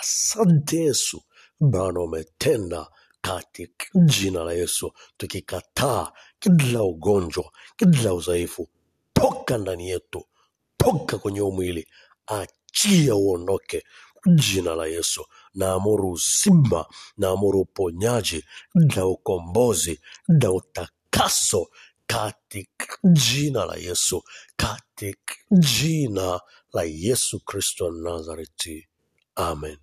Asante 0.00 0.76
Yesu, 0.76 1.22
Bwana 1.60 2.00
umetenda. 2.00 2.86
Katika 3.20 3.86
jina 4.04 4.44
la 4.44 4.52
Yesu, 4.52 4.92
tukikataa 5.16 6.12
kila 6.38 6.82
ugonjwa, 6.82 7.52
kila 7.76 8.14
udhaifu, 8.14 8.68
toka 9.12 9.58
ndani 9.58 9.88
yetu, 9.90 10.24
toka 10.76 11.18
kwenye 11.18 11.40
umwili, 11.40 11.72
mwili, 11.72 11.88
achia 12.26 13.14
uondoke 13.16 13.84
jina 14.26 14.74
la 14.74 14.86
Yesu. 14.86 15.24
Naamuru 15.54 16.10
uzima, 16.10 16.86
naamuru 17.16 17.60
uponyaji 17.60 18.44
na 18.74 19.06
ukombozi 19.06 20.00
na 20.28 20.52
utakaso 20.52 21.66
katika 22.06 22.98
jina 23.04 23.64
la 23.64 23.76
Yesu, 23.76 24.22
katika 24.56 25.34
jina 25.50 26.40
la 26.72 26.82
Yesu 26.82 27.40
Kristo 27.40 27.84
wa 27.84 27.92
Nazareti, 27.92 28.88
amen. 29.34 29.76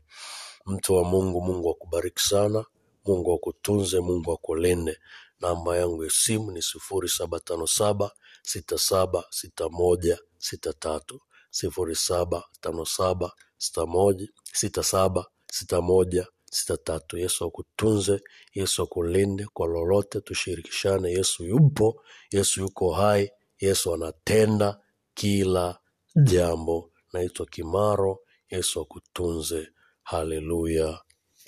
Mtu 0.65 0.93
wa 0.93 1.03
Mungu, 1.03 1.41
Mungu 1.41 1.69
akubariki 1.71 2.21
sana, 2.23 2.65
Mungu 3.05 3.33
akutunze, 3.33 3.99
Mungu 3.99 4.31
akulinde. 4.33 4.97
Namba 5.39 5.77
yangu 5.77 6.03
ya 6.03 6.09
simu 6.09 6.51
ni 6.51 6.61
sifuri 6.61 7.09
saba 7.09 7.39
tano 7.39 7.67
saba 7.67 8.11
sita 8.43 8.77
saba 8.77 9.23
sita 9.29 9.69
moja 9.69 10.19
sita 10.37 10.73
tatu 10.73 11.21
sifuri 11.49 11.95
saba 11.95 12.43
tano 12.61 12.85
saba 12.85 13.31
sita 13.61 13.85
moja 13.85 14.27
sita 14.53 14.83
saba 14.83 15.25
sita 15.51 15.81
moja 15.81 16.27
sita 16.51 16.77
tatu. 16.77 17.17
Yesu 17.17 17.45
akutunze, 17.45 18.21
Yesu 18.53 18.83
akulinde 18.83 19.45
kwa 19.53 19.67
lolote, 19.67 20.21
tushirikishane. 20.21 21.11
Yesu 21.11 21.43
yupo, 21.45 22.03
Yesu 22.31 22.61
yuko 22.61 22.93
hai, 22.93 23.31
Yesu 23.59 23.93
anatenda 23.93 24.79
kila 25.13 25.79
jambo. 26.23 26.91
Naitwa 27.13 27.45
Kimaro, 27.45 28.19
Yesu 28.49 28.81
akutunze. 28.81 29.67
Haleluya, 30.03 30.99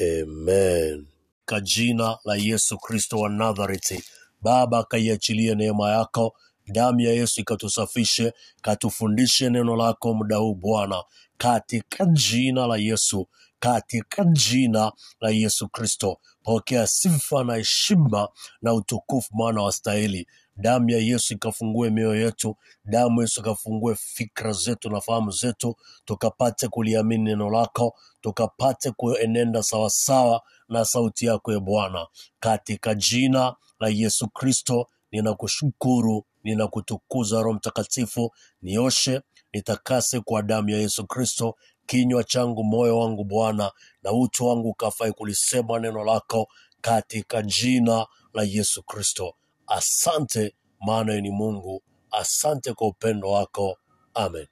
amen. 0.02 1.08
Kwa 1.46 1.62
jina 1.62 2.18
la 2.26 2.36
Yesu 2.36 2.78
Kristo 2.78 3.18
wa 3.20 3.30
Nazareti, 3.30 4.04
Baba, 4.42 4.84
kaiachilie 4.84 5.56
neema 5.56 5.92
yako, 5.92 6.34
damu 6.68 7.00
ya 7.02 7.14
Yesu 7.14 7.42
ikatusafishe, 7.42 8.34
katufundishe 8.62 9.50
neno 9.50 9.76
lako 9.76 10.14
muda 10.14 10.38
huu 10.38 10.56
Bwana, 10.56 11.04
katika 11.44 12.06
jina 12.06 12.68
la 12.68 12.78
Yesu, 12.78 13.28
katika 13.60 14.24
jina 14.24 14.92
la 15.22 15.30
Yesu 15.30 15.70
Kristo. 15.70 16.18
Pokea 16.44 16.88
sifa 16.88 17.44
na 17.44 17.56
heshima 17.56 18.30
na 18.62 18.74
utukufu, 18.74 19.30
maana 19.38 19.62
wastahili. 19.62 20.28
Damu 20.56 20.90
ya 20.90 20.98
Yesu 20.98 21.34
ikafungue 21.34 21.90
mioyo 21.90 22.22
yetu, 22.22 22.56
damu 22.86 23.22
Yesu 23.22 23.42
ikafungue 23.42 23.96
fikra 23.96 24.52
zetu 24.52 24.90
na 24.90 25.02
fahamu 25.02 25.32
zetu, 25.32 25.76
tukapate 26.06 26.68
kuliamini 26.68 27.24
neno 27.24 27.50
lako, 27.50 27.96
tukapate 28.22 28.92
kuenenda 28.92 29.64
sawasawa 29.64 30.42
na 30.70 30.86
sauti 30.86 31.26
yako, 31.26 31.54
e 31.54 31.60
Bwana, 31.60 32.08
katika 32.40 32.96
jina 32.96 33.56
la 33.80 33.90
Yesu 33.90 34.28
Kristo. 34.28 34.88
Ninakushukuru, 35.12 36.26
ninakutukuza. 36.44 37.42
Roho 37.42 37.54
Mtakatifu, 37.54 38.32
nioshe, 38.62 39.22
nitakase 39.54 40.20
kwa 40.20 40.42
damu 40.42 40.70
ya 40.70 40.78
Yesu 40.78 41.08
Kristo 41.08 41.56
kinywa 41.86 42.24
changu, 42.24 42.64
moyo 42.64 43.00
wangu 43.00 43.24
Bwana, 43.24 43.72
na 44.04 44.12
utu 44.12 44.46
wangu 44.46 44.70
ukafai 44.70 45.12
kulisema 45.12 45.80
neno 45.80 46.04
lako, 46.04 46.48
katika 46.82 47.42
jina 47.42 48.08
la 48.34 48.44
Yesu 48.44 48.84
Kristo. 48.84 49.36
Asante 49.68 50.56
maana 50.82 51.22
ni 51.22 51.30
Mungu. 51.30 51.82
Asante 52.12 52.74
kwa 52.74 52.88
upendo 52.88 53.30
wako. 53.32 53.78
Amen. 54.14 54.48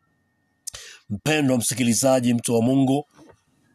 Mpendwa 1.10 1.58
msikilizaji, 1.58 2.34
mtu 2.34 2.56
wa 2.56 2.62
Mungu, 2.62 3.06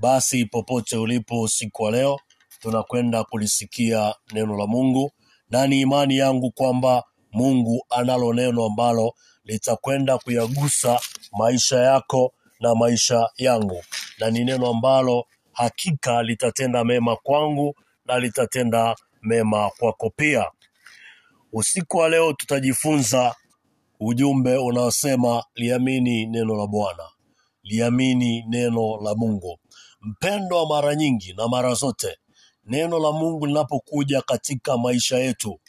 basi 0.00 0.44
popote 0.44 0.96
ulipo 0.96 1.40
usiku 1.40 1.82
wa 1.82 1.90
leo, 1.90 2.20
tunakwenda 2.60 3.24
kulisikia 3.24 4.14
neno 4.32 4.56
la 4.58 4.66
Mungu, 4.66 5.10
na 5.50 5.66
ni 5.66 5.80
imani 5.80 6.16
yangu 6.16 6.50
kwamba 6.50 7.04
Mungu 7.36 7.86
analo 7.90 8.32
neno 8.34 8.64
ambalo 8.64 9.14
litakwenda 9.44 10.18
kuyagusa 10.18 11.00
maisha 11.32 11.76
yako 11.76 12.32
na 12.60 12.74
maisha 12.74 13.28
yangu, 13.36 13.84
na 14.18 14.30
ni 14.30 14.44
neno 14.44 14.66
ambalo 14.66 15.26
hakika 15.52 16.22
litatenda 16.22 16.84
mema 16.84 17.16
kwangu 17.16 17.74
na 18.04 18.18
litatenda 18.18 18.96
mema 19.22 19.70
kwako 19.78 20.10
pia. 20.16 20.50
Usiku 21.52 21.96
wa 21.96 22.08
leo 22.08 22.32
tutajifunza 22.32 23.34
ujumbe 24.00 24.56
unaosema 24.56 25.44
liamini 25.54 26.26
neno 26.26 26.54
la 26.56 26.66
Bwana, 26.66 27.04
liamini 27.62 28.44
neno 28.48 29.00
la 29.02 29.14
Mungu. 29.14 29.58
Mpendwa, 30.00 30.66
mara 30.68 30.94
nyingi 30.94 31.34
na 31.34 31.48
mara 31.48 31.74
zote 31.74 32.18
neno 32.64 32.98
la 32.98 33.12
Mungu 33.12 33.46
linapokuja 33.46 34.22
katika 34.22 34.78
maisha 34.78 35.18
yetu 35.18 35.60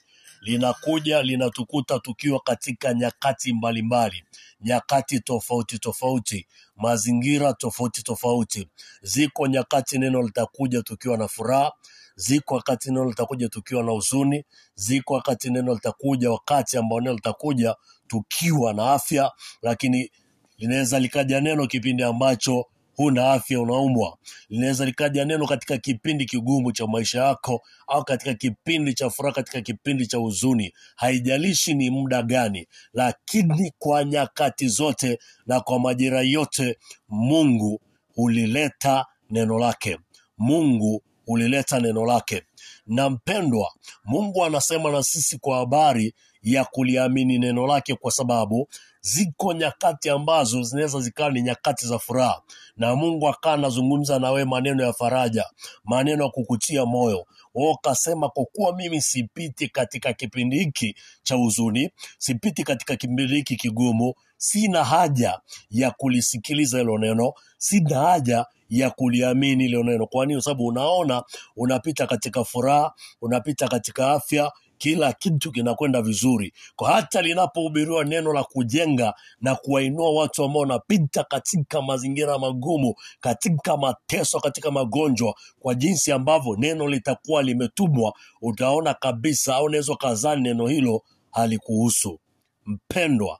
linakuja 0.47 1.21
linatukuta 1.23 1.99
tukiwa 1.99 2.39
katika 2.39 2.93
nyakati 2.93 3.53
mbalimbali, 3.53 4.23
nyakati 4.61 5.19
tofauti 5.19 5.79
tofauti, 5.79 6.47
mazingira 6.75 7.53
tofauti 7.53 8.03
tofauti. 8.03 8.67
Ziko 9.01 9.47
nyakati 9.47 9.97
neno 9.99 10.21
litakuja 10.21 10.81
tukiwa 10.81 11.17
na 11.17 11.27
furaha, 11.27 11.71
ziko 12.15 12.55
wakati 12.55 12.89
neno 12.89 13.05
litakuja 13.05 13.49
tukiwa 13.49 13.83
na 13.83 13.91
huzuni, 13.91 14.43
ziko 14.75 15.13
wakati 15.13 15.49
neno 15.49 15.73
litakuja 15.73 16.31
wakati 16.31 16.77
ambao 16.77 16.99
neno 17.01 17.13
litakuja 17.15 17.75
tukiwa 18.07 18.73
na 18.73 18.93
afya, 18.93 19.31
lakini 19.61 20.11
linaweza 20.57 20.99
likaja 20.99 21.41
neno 21.41 21.67
kipindi 21.67 22.03
ambacho 22.03 22.65
huna 22.97 23.31
afya, 23.33 23.61
unaumwa. 23.61 24.17
Linaweza 24.49 24.85
likaja 24.85 25.25
neno 25.25 25.47
katika 25.47 25.77
kipindi 25.77 26.25
kigumu 26.25 26.71
cha 26.71 26.87
maisha 26.87 27.23
yako, 27.23 27.61
au 27.87 28.03
katika 28.03 28.33
kipindi 28.33 28.93
cha 28.93 29.09
furaha, 29.09 29.35
katika 29.35 29.61
kipindi 29.61 30.07
cha 30.07 30.17
huzuni. 30.17 30.73
Haijalishi 30.95 31.73
ni 31.73 31.89
muda 31.89 32.21
gani, 32.21 32.67
lakini 32.93 33.73
kwa 33.79 34.03
nyakati 34.05 34.67
zote 34.67 35.19
na 35.45 35.59
kwa 35.59 35.79
majira 35.79 36.21
yote, 36.21 36.77
Mungu 37.09 37.81
hulileta 38.15 39.05
neno 39.29 39.59
lake. 39.59 39.97
Mungu 40.37 41.01
hulileta 41.25 41.79
neno 41.79 42.05
lake. 42.05 42.43
Na 42.87 43.09
mpendwa, 43.09 43.71
Mungu 44.05 44.45
anasema 44.45 44.91
na 44.91 45.03
sisi 45.03 45.37
kwa 45.37 45.57
habari 45.57 46.13
ya 46.43 46.65
kuliamini 46.65 47.39
neno 47.39 47.67
lake, 47.67 47.95
kwa 47.95 48.11
sababu 48.11 48.67
ziko 49.01 49.53
nyakati 49.53 50.09
ambazo 50.09 50.63
zinaweza 50.63 50.99
zikawa 50.99 51.31
ni 51.31 51.41
nyakati 51.41 51.87
za 51.87 51.99
furaha, 51.99 52.41
na 52.77 52.95
Mungu 52.95 53.27
akaa 53.29 53.53
anazungumza 53.53 54.19
na 54.19 54.31
wewe 54.31 54.45
maneno 54.45 54.83
ya 54.83 54.93
faraja, 54.93 55.45
maneno 55.85 56.23
ya 56.23 56.29
kukutia 56.29 56.85
moyo. 56.85 57.25
Wewe 57.55 57.71
ukasema, 57.71 58.29
kwa 58.29 58.45
kuwa 58.45 58.75
mimi 58.75 59.01
sipiti 59.01 59.67
katika 59.67 60.13
kipindi 60.13 60.59
hiki 60.59 60.95
cha 61.23 61.35
huzuni, 61.35 61.89
sipiti 62.17 62.63
katika 62.63 62.95
kipindi 62.95 63.27
hiki 63.27 63.55
kigumu, 63.55 64.13
sina 64.37 64.83
haja 64.83 65.39
ya 65.71 65.91
kulisikiliza 65.91 66.77
hilo 66.77 66.97
neno, 66.97 67.33
sina 67.57 67.99
haja 67.99 68.45
ya 68.69 68.89
kuliamini 68.89 69.63
hilo 69.63 69.83
neno. 69.83 70.07
Kwa 70.07 70.25
nini? 70.25 70.35
Kwa 70.35 70.43
sababu 70.43 70.65
unaona 70.67 71.23
unapita 71.55 72.07
katika 72.07 72.43
furaha, 72.43 72.93
unapita 73.21 73.67
katika 73.67 74.11
afya, 74.11 74.51
kila 74.77 75.13
kitu 75.13 75.51
kinakwenda 75.51 76.01
vizuri. 76.01 76.53
Kwa 76.75 76.91
hata 76.91 77.21
linapohubiriwa 77.21 78.03
neno 78.05 78.33
la 78.33 78.43
kujenga 78.43 79.13
na 79.41 79.55
kuwainua 79.55 80.09
watu 80.13 80.43
ambao 80.43 80.61
wanapita 80.61 81.23
katika 81.23 81.81
mazingira 81.81 82.39
magumu, 82.39 82.95
katika 83.21 83.77
mateso, 83.77 84.39
katika 84.39 84.71
magonjwa, 84.71 85.35
kwa 85.59 85.75
jinsi 85.75 86.11
ambavyo 86.11 86.55
neno 86.55 86.87
litakuwa 86.87 87.43
limetumwa, 87.43 88.13
utaona 88.41 88.93
kabisa, 88.93 89.55
au 89.55 89.65
unaweza 89.65 89.93
ukazani 89.93 90.41
neno 90.41 90.67
hilo 90.67 91.01
halikuhusu. 91.31 92.19
Mpendwa, 92.65 93.39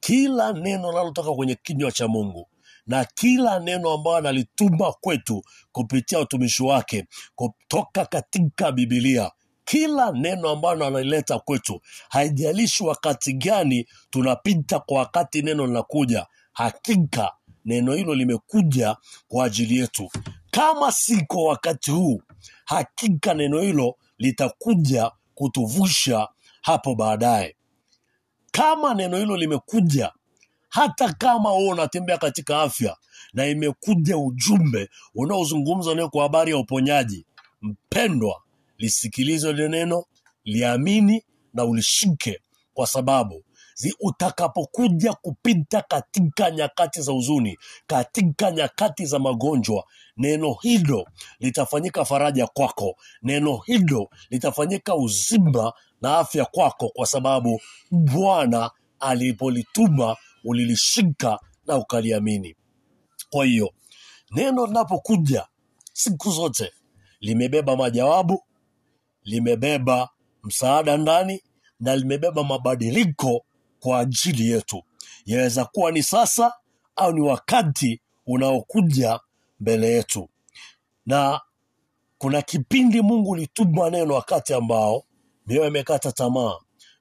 kila 0.00 0.52
neno 0.52 0.88
linalotoka 0.90 1.32
kwenye 1.34 1.54
kinywa 1.54 1.92
cha 1.92 2.08
Mungu 2.08 2.48
na 2.86 3.04
kila 3.04 3.60
neno 3.60 3.90
ambayo 3.92 4.16
analituma 4.16 4.92
kwetu 4.92 5.42
kupitia 5.72 6.20
utumishi 6.20 6.62
wake 6.62 7.04
kutoka 7.34 8.04
katika 8.04 8.72
Bibilia, 8.72 9.30
kila 9.64 10.12
neno 10.12 10.48
ambalo 10.50 10.86
analileta 10.86 11.38
kwetu, 11.38 11.80
haijalishi 12.08 12.84
wakati 12.84 13.32
gani 13.32 13.86
tunapita, 14.10 14.78
kwa 14.80 14.98
wakati 14.98 15.42
neno 15.42 15.66
linakuja, 15.66 16.26
hakika 16.52 17.32
neno 17.64 17.92
hilo 17.94 18.14
limekuja 18.14 18.96
kwa 19.28 19.44
ajili 19.44 19.76
yetu. 19.78 20.10
Kama 20.50 20.92
si 20.92 21.24
kwa 21.26 21.44
wakati 21.48 21.90
huu, 21.90 22.22
hakika 22.64 23.34
neno 23.34 23.60
hilo 23.60 23.96
litakuja 24.18 25.10
kutuvusha 25.34 26.28
hapo 26.62 26.94
baadaye. 26.94 27.56
Kama 28.52 28.94
neno 28.94 29.16
hilo 29.18 29.36
limekuja 29.36 30.12
hata 30.68 31.12
kama 31.12 31.52
wewe 31.52 31.68
unatembea 31.72 32.18
katika 32.18 32.62
afya 32.62 32.96
na 33.32 33.46
imekuja 33.46 34.18
ujumbe 34.18 34.90
unaozungumza 35.14 35.94
nayo 35.94 36.08
kwa 36.08 36.22
habari 36.22 36.50
ya 36.50 36.56
uponyaji, 36.58 37.26
mpendwa, 37.62 38.42
lisikilize 38.78 39.52
lile 39.52 39.68
neno, 39.68 40.04
liamini 40.44 41.24
na 41.54 41.64
ulishike, 41.64 42.40
kwa 42.74 42.86
sababu 42.86 43.44
zi 43.74 43.94
utakapokuja 44.00 45.12
kupita 45.12 45.82
katika 45.82 46.50
nyakati 46.50 47.02
za 47.02 47.12
huzuni, 47.12 47.58
katika 47.86 48.50
nyakati 48.50 49.06
za 49.06 49.18
magonjwa, 49.18 49.84
neno 50.16 50.56
hilo 50.62 51.06
litafanyika 51.40 52.04
faraja 52.04 52.46
kwako, 52.46 52.96
neno 53.22 53.56
hilo 53.56 54.10
litafanyika 54.30 54.96
uzima 54.96 55.72
na 56.00 56.18
afya 56.18 56.44
kwako, 56.44 56.88
kwa 56.88 57.06
sababu 57.06 57.60
Bwana 57.90 58.70
alipolituma 59.00 60.16
ulilishika 60.44 61.38
na 61.66 61.76
ukaliamini. 61.76 62.56
Kwa 63.30 63.44
hiyo 63.44 63.72
neno 64.30 64.66
linapokuja 64.66 65.46
siku 65.92 66.30
zote 66.30 66.72
limebeba 67.20 67.76
majawabu, 67.76 68.42
limebeba 69.24 70.08
msaada 70.42 70.96
ndani 70.96 71.42
na 71.80 71.96
limebeba 71.96 72.44
mabadiliko 72.44 73.44
kwa 73.80 73.98
ajili 73.98 74.48
yetu. 74.50 74.82
Yaweza 75.26 75.64
kuwa 75.64 75.90
ni 75.92 76.02
sasa 76.02 76.52
au 76.96 77.12
ni 77.12 77.20
wakati 77.20 78.00
unaokuja 78.26 79.20
mbele 79.60 79.90
yetu, 79.90 80.28
na 81.06 81.40
kuna 82.18 82.42
kipindi 82.42 83.02
Mungu 83.02 83.34
lituma 83.36 83.90
neno 83.90 84.14
wakati 84.14 84.54
ambao 84.54 85.04
mioyo 85.46 85.68
imekata 85.68 86.12
tamaa, 86.12 86.54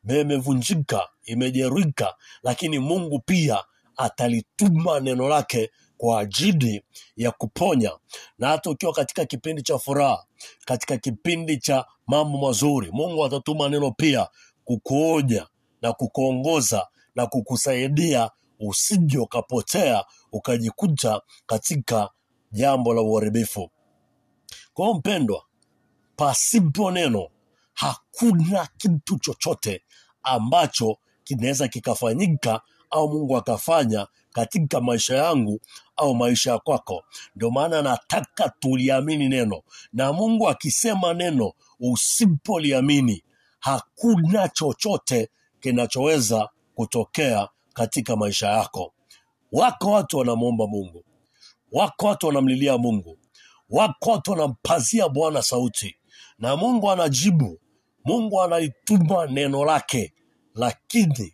mioyo 0.04 0.22
imevunjika, 0.22 1.10
imejeruhika, 1.26 2.16
lakini 2.44 2.80
Mungu 2.80 3.20
pia 3.20 3.64
atalituma 3.98 5.00
neno 5.00 5.30
lake 5.30 5.72
kwa 6.02 6.20
ajili 6.20 6.84
ya 7.16 7.32
kuponya. 7.32 7.91
Na 8.38 8.47
hata 8.47 8.70
ukiwa 8.70 8.93
katika 8.93 9.26
kipindi 9.26 9.62
cha 9.62 9.78
furaha, 9.80 10.26
katika 10.66 10.97
kipindi 10.97 11.58
cha 11.58 11.86
mambo 12.08 12.38
mazuri, 12.38 12.89
Mungu 12.91 13.26
atatuma 13.26 13.70
neno 13.70 13.91
pia 13.91 14.28
kukuonya 14.66 15.47
na 15.82 15.93
kukuongoza 15.93 16.88
na 17.16 17.28
kukusaidia 17.28 18.30
usije 18.60 19.18
ukapotea 19.18 20.06
ukajikuta 20.32 21.22
katika 21.45 22.10
jambo 22.52 22.93
la 22.93 23.02
uharibifu. 23.02 23.70
Kwa 24.74 24.86
hiyo 24.86 24.97
mpendwa, 24.97 25.43
pasipo 26.16 26.91
neno 26.91 27.28
hakuna 27.74 28.68
kitu 28.78 29.20
chochote 29.20 29.84
ambacho 30.24 30.97
kinaweza 31.24 31.68
kikafanyika 31.68 32.62
au 32.92 33.10
Mungu 33.10 33.38
akafanya 33.38 34.08
katika 34.34 34.82
maisha 34.82 35.16
yangu 35.16 35.60
au 35.98 36.16
maisha 36.16 36.52
ya 36.52 36.60
kwako. 36.60 37.04
Ndio 37.36 37.52
maana 37.52 37.82
nataka 37.82 38.50
tuliamini 38.60 39.30
neno, 39.30 39.62
na 39.94 40.14
Mungu 40.14 40.50
akisema 40.50 41.14
neno 41.14 41.54
usipoliamini, 41.80 43.24
hakuna 43.60 44.48
chochote 44.50 45.30
kinachoweza 45.60 46.50
kutokea 46.76 47.48
katika 47.74 48.16
maisha 48.16 48.48
yako. 48.48 48.94
Wako 49.52 49.92
watu 49.92 50.18
wanamwomba 50.18 50.68
Mungu, 50.68 51.04
wako 51.72 52.06
watu 52.08 52.28
wanamlilia 52.28 52.78
Mungu, 52.78 53.18
wako 53.70 54.12
watu 54.12 54.32
wanampazia 54.32 55.10
Bwana 55.10 55.42
sauti, 55.42 55.96
na 56.39 56.56
Mungu 56.56 56.92
anajibu. 56.92 57.58
Mungu 58.06 58.42
analituma 58.42 59.26
neno 59.28 59.66
lake, 59.66 60.14
lakini 60.56 61.34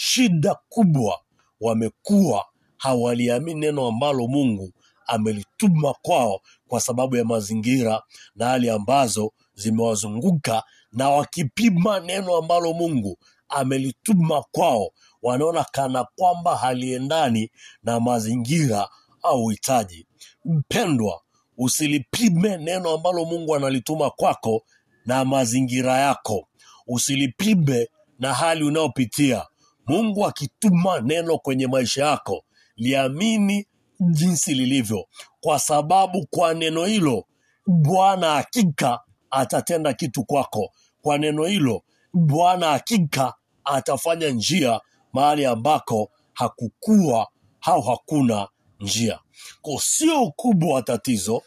shida 0.00 0.54
kubwa 0.68 1.20
wamekuwa 1.60 2.46
hawaliamini 2.76 3.60
neno 3.60 3.86
ambalo 3.86 4.28
Mungu 4.28 4.72
amelituma 5.06 5.94
kwao 6.02 6.40
kwa 6.68 6.80
sababu 6.80 7.16
ya 7.16 7.24
mazingira 7.24 8.02
na 8.34 8.46
hali 8.46 8.70
ambazo 8.70 9.32
zimewazunguka, 9.54 10.62
na 10.92 11.10
wakipima 11.10 12.00
neno 12.00 12.36
ambalo 12.36 12.72
Mungu 12.72 13.18
amelituma 13.48 14.42
kwao, 14.52 14.90
wanaona 15.22 15.64
kana 15.72 16.06
kwamba 16.16 16.56
haliendani 16.56 17.50
na 17.82 18.00
mazingira 18.00 18.88
au 19.22 19.44
uhitaji. 19.44 20.06
Mpendwa, 20.44 21.20
usilipime 21.56 22.56
neno 22.56 22.90
ambalo 22.90 23.24
Mungu 23.24 23.54
analituma 23.56 24.10
kwako 24.10 24.62
na 25.06 25.24
mazingira 25.24 25.98
yako, 25.98 26.48
usilipime 26.86 27.88
na 28.18 28.34
hali 28.34 28.64
unayopitia. 28.64 29.46
Mungu 29.88 30.26
akituma 30.26 31.00
neno 31.00 31.38
kwenye 31.38 31.66
maisha 31.66 32.06
yako, 32.06 32.44
liamini 32.76 33.66
jinsi 34.00 34.54
lilivyo, 34.54 35.06
kwa 35.40 35.58
sababu 35.58 36.26
kwa 36.26 36.54
neno 36.54 36.84
hilo 36.84 37.24
Bwana 37.66 38.30
hakika 38.34 39.00
atatenda 39.30 39.92
kitu 39.92 40.24
kwako. 40.24 40.72
Kwa 41.02 41.18
neno 41.18 41.44
hilo 41.44 41.82
Bwana 42.14 42.66
hakika 42.70 43.34
atafanya 43.64 44.28
njia 44.28 44.80
mahali 45.12 45.46
ambako 45.46 46.10
hakukuwa 46.32 47.28
au 47.60 47.82
hakuna 47.82 48.48
njia. 48.80 49.18
Kwa 49.62 49.80
sio 49.80 50.22
ukubwa 50.22 50.74
wa 50.74 50.82
tatizo, 50.82 51.42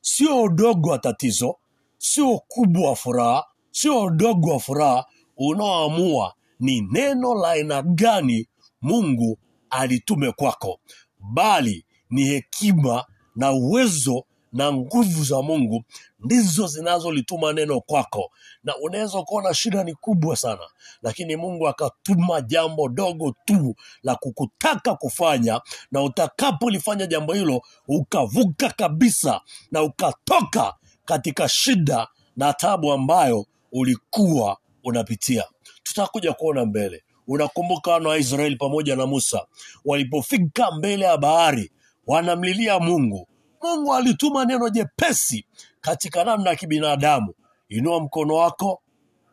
sio 0.00 0.42
udogo 0.42 0.90
wa 0.90 0.98
tatizo, 0.98 1.56
sio 1.98 2.30
ukubwa 2.30 2.88
wa 2.90 2.96
furaha, 2.96 3.44
sio 3.70 4.02
udogo 4.02 4.50
wa 4.50 4.60
furaha. 4.60 5.06
Unaoamua 5.36 6.34
ni 6.64 6.80
neno 6.80 7.34
la 7.34 7.50
aina 7.50 7.82
gani 7.82 8.46
Mungu 8.82 9.38
alitume 9.70 10.32
kwako, 10.32 10.80
bali 11.20 11.84
ni 12.10 12.24
hekima 12.24 13.04
na 13.36 13.52
uwezo 13.52 14.24
na 14.52 14.72
nguvu 14.72 15.24
za 15.24 15.42
Mungu 15.42 15.84
ndizo 16.20 16.66
zinazolituma 16.66 17.52
neno 17.52 17.80
kwako. 17.80 18.30
Na 18.64 18.76
unaweza 18.76 19.18
ukaona 19.18 19.54
shida 19.54 19.84
ni 19.84 19.94
kubwa 19.94 20.36
sana, 20.36 20.60
lakini 21.02 21.36
Mungu 21.36 21.68
akatuma 21.68 22.40
jambo 22.40 22.88
dogo 22.88 23.34
tu 23.44 23.74
la 24.02 24.14
kukutaka 24.16 24.94
kufanya, 24.94 25.60
na 25.92 26.02
utakapolifanya 26.02 27.06
jambo 27.06 27.32
hilo 27.32 27.62
ukavuka 27.88 28.68
kabisa 28.70 29.40
na 29.70 29.82
ukatoka 29.82 30.74
katika 31.04 31.48
shida 31.48 32.08
na 32.36 32.52
tabu 32.52 32.92
ambayo 32.92 33.46
ulikuwa 33.72 34.58
unapitia. 34.84 35.44
Tutakuja 35.88 36.32
kuona 36.32 36.64
mbele. 36.64 37.04
Unakumbuka 37.26 37.90
wana 37.90 38.08
wa 38.08 38.18
Israeli 38.18 38.56
pamoja 38.56 38.96
na 38.96 39.06
Musa 39.06 39.46
walipofika 39.84 40.70
mbele 40.70 41.04
ya 41.04 41.16
bahari, 41.16 41.72
wanamlilia 42.06 42.78
Mungu. 42.80 43.28
Mungu 43.62 43.94
alituma 43.94 44.44
neno 44.44 44.68
jepesi 44.68 45.46
katika 45.80 46.24
namna 46.24 46.50
ya 46.50 46.56
kibinadamu. 46.56 47.34
Inua 47.68 48.00
mkono 48.00 48.34
wako 48.34 48.82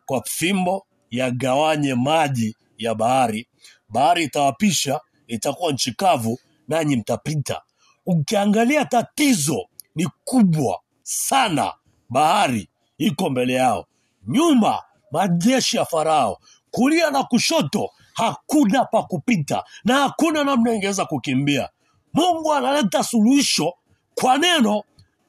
kwa 0.06 0.22
fimbo 0.24 0.86
yagawanye 1.10 1.94
maji 1.94 2.56
ya 2.78 2.94
bahari 2.94 3.48
bahari 3.88 4.24
itawapisha 4.24 5.00
itakuwa 5.26 5.72
nchi 5.72 5.92
kavu 5.92 6.38
nanyi 6.68 6.96
mtapita 6.96 7.62
ukiangalia 8.06 8.84
tatizo 8.84 9.66
ni 9.94 10.08
kubwa 10.24 10.80
sana 11.02 11.72
bahari 12.10 12.68
iko 12.98 13.30
mbele 13.30 13.52
yao 13.52 13.86
nyuma 14.28 14.82
majeshi 15.12 15.76
ya 15.76 15.84
farao 15.84 16.38
kulia 16.70 17.10
na 17.10 17.22
kushoto 17.24 17.90
hakuna 18.14 18.84
pa 18.84 19.02
kupita 19.02 19.64
na 19.84 19.94
hakuna 19.98 20.44
namna 20.44 20.74
ingeweza 20.74 21.04
kukimbia. 21.04 21.68
Mungu 22.14 22.52
analeta 22.54 23.04
suluhisho 23.04 23.72
kwa 24.14 24.38
neno 24.38 24.82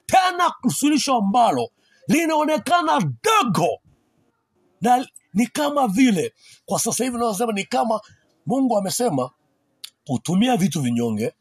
tena 0.05 0.53
suluhisho 0.77 1.15
ambalo 1.15 1.69
linaonekana 2.07 2.99
dogo. 3.23 3.67
Na 4.81 5.07
ni 5.33 5.47
kama 5.47 5.87
vile 5.87 6.33
kwa 6.65 6.79
sasa 6.79 7.03
hivi 7.03 7.17
naosema 7.17 7.53
ni 7.53 7.63
kama 7.63 8.01
mungu 8.45 8.77
amesema 8.77 9.29
kutumia 10.05 10.57
vitu 10.57 10.81
vinyonge 10.81 11.33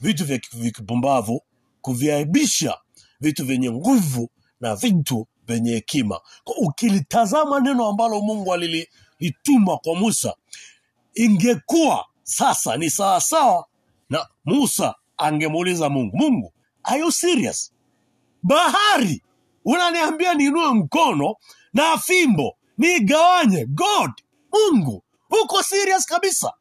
vitu 0.00 0.24
vya 0.24 0.38
kipumbavu 0.72 1.42
kuviaibisha 1.80 2.78
vitu 3.20 3.44
vyenye 3.44 3.70
nguvu 3.70 4.28
na 4.60 4.76
vitu 4.76 5.26
vyenye 5.52 5.70
hekima. 5.72 6.20
Ukilitazama 6.56 7.60
neno 7.60 7.86
ambalo 7.88 8.20
mungu 8.20 8.54
alilituma 8.54 9.76
kwa 9.76 9.94
musa 9.94 10.34
ingekuwa 11.14 12.06
sasa 12.22 12.76
ni 12.76 12.90
sawasawa 12.90 13.66
na 14.10 14.26
musa 14.44 14.94
angemuuliza 15.16 15.88
mungu 15.88 16.16
mungu 16.16 16.52
are 16.84 17.00
you 17.00 17.12
serious? 17.12 17.72
Bahari 18.42 19.22
unaniambia 19.64 20.34
niinue 20.34 20.72
mkono 20.74 21.36
na 21.72 21.98
fimbo 21.98 22.56
niigawanye? 22.78 23.66
God 23.66 24.10
mungu 24.52 25.04
uko 25.42 25.62
serious 25.62 26.06
kabisa? 26.06 26.52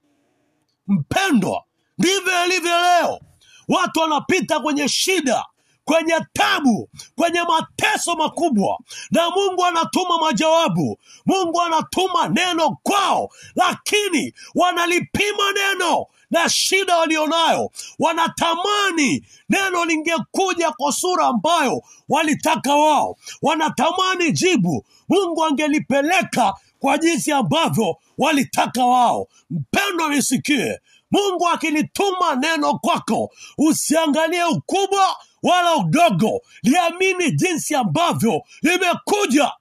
Mpendwa 0.88 1.64
ndivyo 1.98 2.46
ilivyo 2.46 2.72
leo. 2.82 3.20
Watu 3.68 4.00
wanapita 4.00 4.60
kwenye 4.60 4.90
shida 4.90 5.46
kwenye 5.86 6.16
tabu 6.34 6.90
kwenye 7.16 7.42
mateso 7.44 8.16
makubwa. 8.16 8.78
Na 9.12 9.30
mungu 9.30 9.66
anatuma 9.66 10.18
majawabu. 10.18 10.98
Mungu 11.26 11.62
anatuma 11.62 12.28
neno 12.28 12.78
kwao. 12.84 13.30
Lakini 13.56 14.34
wanalipima 14.56 15.52
neno 15.52 16.06
na 16.32 16.50
shida 16.50 16.98
walionayo. 16.98 17.72
Wanatamani 18.00 19.26
neno 19.50 19.86
lingekuja 19.86 20.72
kwa 20.72 20.92
sura 20.94 21.26
ambayo 21.28 21.82
walitaka 22.10 22.76
wao. 22.76 23.18
Wanatamani 23.42 24.32
jibu. 24.32 24.86
Mungu 25.10 25.46
angelipeleka 25.46 26.54
kwa 26.80 26.98
jinsi 26.98 27.32
ambavyo 27.32 27.96
walitaka 28.18 28.86
wao. 28.86 29.28
Mpendo 29.50 30.10
nisikie. 30.10 30.80
Mungu 31.12 31.48
akilituma 31.50 32.36
neno 32.36 32.80
kwako 32.80 33.32
usiangalie 33.58 34.44
ukubwa 34.44 35.18
wala 35.44 35.76
udogo 35.76 36.42
liamini 36.64 37.32
jinsi 37.32 37.76
ambavyo 37.76 38.42
limekuja 38.62 39.52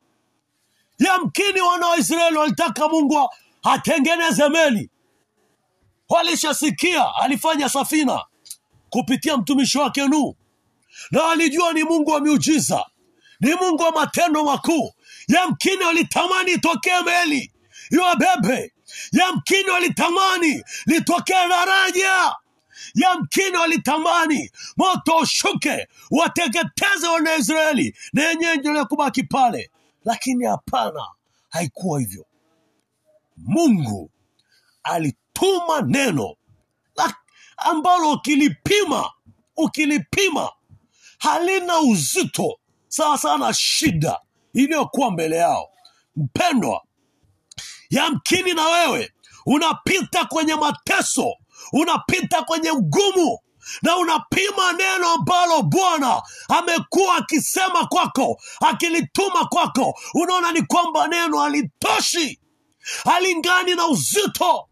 yamkini 0.98 1.60
wana 1.60 1.86
wa 1.86 1.96
israeli 1.96 2.36
walitaka 2.36 2.88
mungu 2.88 3.28
atengeneze 3.62 4.48
meli. 4.48 4.90
Walishasikia 6.08 7.14
alifanya 7.22 7.68
safina 7.68 8.24
kupitia 8.90 9.36
mtumishi 9.36 9.78
wake 9.78 10.08
Nuhu, 10.08 10.36
na 11.10 11.22
walijua 11.22 11.72
ni 11.72 11.84
Mungu 11.84 12.10
wa 12.10 12.20
miujiza, 12.20 12.86
ni 13.40 13.54
Mungu 13.54 13.82
wa 13.82 13.92
matendo 13.92 14.44
makuu. 14.44 14.92
Yamkini 15.28 15.84
walitamani 15.84 16.52
itokee 16.52 17.00
meli 17.06 17.52
iwabebe, 17.90 18.72
yamkini 19.12 19.70
walitamani 19.70 20.62
litokee 20.86 21.48
daraja, 21.48 22.34
yamkini 22.94 23.56
walitamani 23.56 24.50
moto 24.76 25.16
ushuke 25.16 25.88
wateketeze 26.10 27.06
Wanaisraeli 27.08 27.96
na 28.12 28.24
yenyewe 28.28 28.56
njelea 28.56 28.84
kubaki 28.84 29.22
pale, 29.22 29.70
lakini 30.04 30.44
hapana, 30.44 31.06
haikuwa 31.48 32.00
hivyo. 32.00 32.26
Mungu 33.36 34.10
alituma 34.82 35.80
neno 35.86 36.36
ambalo 37.56 38.12
ukilipima 38.12 39.10
ukilipima 39.56 40.50
halina 41.18 41.80
uzito 41.80 42.58
sawa 42.88 43.38
na 43.38 43.54
shida 43.54 44.20
iliyokuwa 44.54 45.10
mbele 45.10 45.36
yao. 45.36 45.70
Mpendwa, 46.16 46.82
yamkini 47.90 48.52
na 48.54 48.66
wewe 48.66 49.12
unapita 49.46 50.24
kwenye 50.24 50.54
mateso, 50.54 51.32
unapita 51.72 52.42
kwenye 52.42 52.70
ugumu 52.70 53.38
na 53.82 53.96
unapima 53.96 54.72
neno 54.72 55.08
ambalo 55.12 55.62
Bwana 55.62 56.22
amekuwa 56.48 57.16
akisema 57.16 57.86
kwako, 57.86 58.40
akilituma 58.60 59.44
kwako, 59.44 59.94
unaona 60.14 60.52
ni 60.52 60.62
kwamba 60.62 61.08
neno 61.08 61.38
halitoshi 61.38 62.40
halingani 63.04 63.74
na 63.74 63.86
uzito 63.86 64.68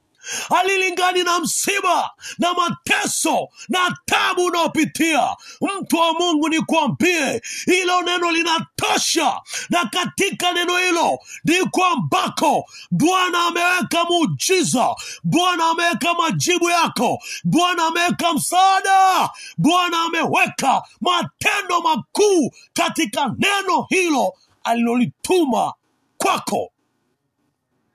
halilingani 0.48 1.22
na 1.22 1.38
msiba 1.40 2.10
na 2.38 2.54
mateso 2.54 3.48
na 3.68 3.96
tabu 4.04 4.44
unaopitia. 4.44 5.36
Mtu 5.80 5.96
wa 5.96 6.12
mungu 6.12 6.48
ni 6.48 6.60
kuambie 6.60 7.42
hilo 7.66 8.02
neno 8.02 8.30
linatosha. 8.30 9.40
Na 9.70 9.84
katika 9.86 10.52
neno 10.52 10.76
hilo 10.76 11.18
ndiko 11.44 11.84
ambako 11.84 12.64
bwana 12.90 13.38
ameweka 13.46 14.04
muujiza. 14.04 14.94
Bwana 15.24 15.64
ameweka 15.70 16.14
majibu 16.14 16.70
yako. 16.70 17.22
Bwana 17.44 17.86
ameweka 17.86 18.34
msaada. 18.34 19.30
Bwana 19.58 20.02
ameweka 20.02 20.82
matendo 21.00 21.80
makuu 21.80 22.50
katika 22.72 23.34
neno 23.38 23.86
hilo 23.88 24.32
alilolituma 24.64 25.72
kwako. 26.18 26.72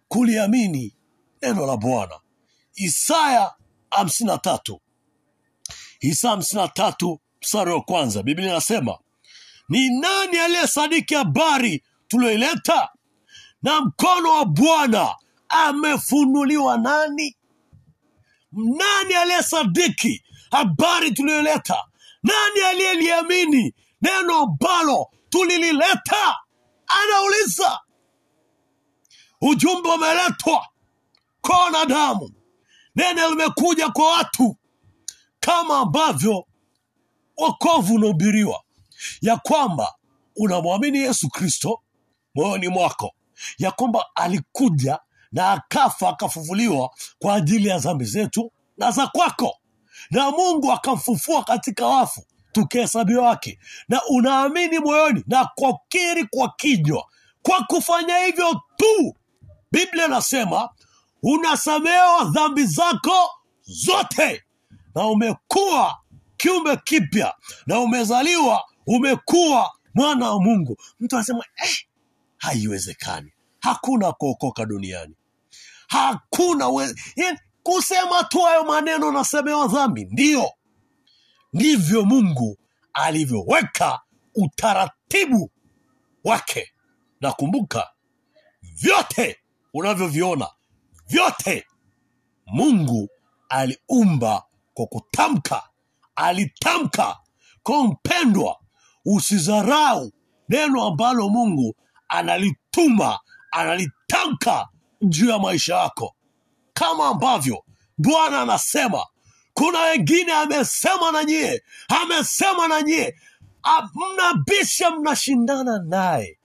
Kuliamini 0.07 0.95
neno 1.41 1.65
la 1.65 1.77
Bwana. 1.77 2.19
Isaya 2.75 3.53
hamsini 3.91 4.27
na 4.29 4.37
tatu 4.37 4.81
Isaya 5.99 6.31
hamsini 6.33 6.61
na 6.61 6.67
tatu 6.67 7.19
mstari 7.41 7.71
wa 7.71 7.81
kwanza 7.81 8.23
Biblia 8.23 8.49
inasema 8.51 8.97
ni 9.69 9.89
nani 9.99 10.37
aliyesadiki 10.39 11.13
habari 11.15 11.83
tulioileta, 12.07 12.89
na 13.63 13.81
mkono 13.81 14.31
wa 14.31 14.45
Bwana 14.45 15.15
amefunuliwa 15.49 16.77
nani? 16.77 17.37
Nani 18.51 19.13
aliyesadiki 19.13 20.23
habari 20.51 21.11
tulioileta? 21.11 21.83
Nani 22.23 22.61
aliyeliamini 22.67 23.73
neno 24.01 24.37
ambalo 24.39 25.07
tulilileta? 25.29 26.35
Anauliza. 26.87 27.79
Ujumbe 29.41 29.89
umeletwa 29.89 30.67
kwa 31.41 31.57
wanadamu, 31.63 32.29
neno 32.95 33.29
limekuja 33.29 33.89
kwa 33.89 34.11
watu, 34.11 34.57
kama 35.39 35.77
ambavyo 35.77 36.45
wokovu 37.37 37.93
unahubiriwa 37.95 38.63
ya 39.21 39.37
kwamba 39.37 39.93
unamwamini 40.35 40.97
Yesu 40.97 41.29
Kristo 41.29 41.81
moyoni 42.35 42.67
mwako, 42.67 43.13
ya 43.57 43.71
kwamba 43.71 44.05
alikuja 44.15 44.99
na 45.31 45.51
akafa 45.51 46.09
akafufuliwa 46.09 46.89
kwa 47.19 47.33
ajili 47.35 47.67
ya 47.67 47.79
dhambi 47.79 48.05
zetu 48.05 48.51
na 48.77 48.91
za 48.91 49.07
kwako, 49.07 49.57
na 50.11 50.31
Mungu 50.31 50.71
akamfufua 50.71 51.43
katika 51.43 51.87
wafu 51.87 52.25
tukihesabiwa 52.51 53.25
wake, 53.27 53.59
na 53.89 54.01
unaamini 54.09 54.79
moyoni 54.79 55.23
na 55.27 55.45
kukiri 55.55 56.25
kwa 56.27 56.53
kinywa. 56.57 57.05
Kwa 57.41 57.63
kufanya 57.63 58.17
hivyo 58.17 58.61
tu, 58.77 59.15
Biblia 59.71 60.05
inasema 60.05 60.69
unasamehewa 61.23 62.23
dhambi 62.25 62.65
zako 62.65 63.29
zote 63.61 64.43
na 64.95 65.07
umekuwa 65.07 65.97
kiumbe 66.37 66.77
kipya 66.77 67.35
na 67.65 67.79
umezaliwa 67.79 68.63
umekuwa 68.87 69.71
mwana 69.93 70.29
wa 70.31 70.41
Mungu. 70.41 70.77
Mtu 70.99 71.15
anasema 71.15 71.43
eh, 71.63 71.75
haiwezekani, 72.37 73.33
hakuna 73.59 74.11
kuokoka 74.11 74.65
duniani, 74.65 75.15
hakuna 75.87 76.67
we... 76.69 76.95
yani, 77.15 77.39
kusema 77.63 78.23
tu 78.23 78.39
hayo 78.39 78.63
maneno 78.63 79.11
nasemewa 79.11 79.67
dhambi. 79.67 80.05
Ndiyo, 80.11 80.51
ndivyo 81.53 82.05
Mungu 82.05 82.57
alivyoweka 82.93 84.01
utaratibu 84.35 85.51
wake. 86.23 86.69
Na 87.21 87.31
kumbuka, 87.31 87.89
vyote 88.61 89.39
unavyoviona 89.73 90.47
vyote 91.07 91.67
Mungu 92.45 93.09
aliumba 93.49 94.43
kwa 94.73 94.85
kutamka, 94.87 95.63
alitamka. 96.15 97.17
Kwa 97.63 97.83
mpendwa, 97.83 98.59
usidharau 99.05 100.11
neno 100.49 100.83
ambalo 100.83 101.29
Mungu 101.29 101.75
analituma, 102.07 103.19
analitamka. 103.51 104.69
juu 105.01 105.29
ya 105.29 105.39
maisha 105.39 105.75
yako 105.75 106.15
kama 106.73 107.07
ambavyo 107.07 107.63
bwana 107.97 108.41
anasema 108.41 109.05
kuna 109.53 109.79
wengine 109.79 110.31
amesema 110.33 111.11
na 111.11 111.23
nyie 111.23 111.63
amesema 112.03 112.67
na 112.67 112.81
nyie 112.81 113.15
mnabisha 113.95 114.91
mnashindana 114.91 115.79
naye 115.85 116.39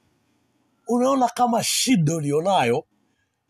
unaona 0.88 1.28
kama 1.28 1.64
shida 1.64 2.14
ulionayo 2.16 2.84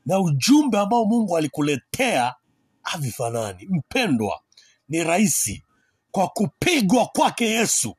na 0.09 0.21
ujumbe 0.21 0.79
ambao 0.79 1.05
mungu 1.05 1.37
alikuletea 1.37 2.35
havifanani. 2.83 3.67
Mpendwa 3.71 4.41
ni 4.89 5.05
rahisi. 5.05 5.63
Kwa 6.11 6.29
kupigwa 6.29 7.07
kwake 7.07 7.47
yesu 7.47 7.97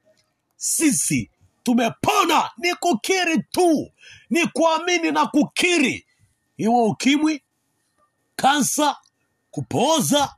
sisi 0.55 1.31
tumepona. 1.63 2.49
Ni 2.57 2.73
kukiri 2.75 3.43
tu. 3.51 3.91
Ni 4.29 4.47
kuamini 4.47 5.11
na 5.11 5.25
kukiri. 5.25 6.05
Iwe 6.57 6.83
ukimwi 6.83 7.43
kansa 8.35 8.97
kupooza 9.51 10.35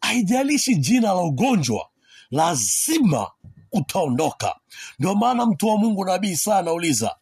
haijalishi 0.00 0.74
jina 0.74 1.08
la 1.08 1.22
ugonjwa 1.22 1.88
lazima 2.30 3.30
utaondoka. 3.72 4.56
Ndio 4.98 5.14
maana 5.14 5.46
mtu 5.46 5.68
wa 5.68 5.76
mungu 5.78 6.04
nabii 6.04 6.36
saa 6.36 6.58
anauliza 6.58 7.16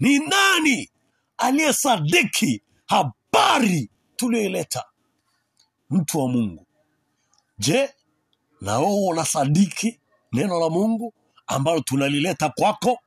ni 0.00 0.18
nani 0.18 0.90
aliyesadiki 1.38 2.62
habari 3.42 3.90
tuliyoileta. 4.16 4.84
Mtu 5.90 6.18
wa 6.18 6.28
mungu. 6.28 6.66
Je 7.58 7.90
na 8.60 8.78
wewe 8.78 9.06
unasadiki 9.08 10.00
neno 10.32 10.60
la 10.60 10.68
mungu 10.70 11.14
ambalo 11.46 11.80
tunalileta 11.80 12.48
kwako? 12.48 12.98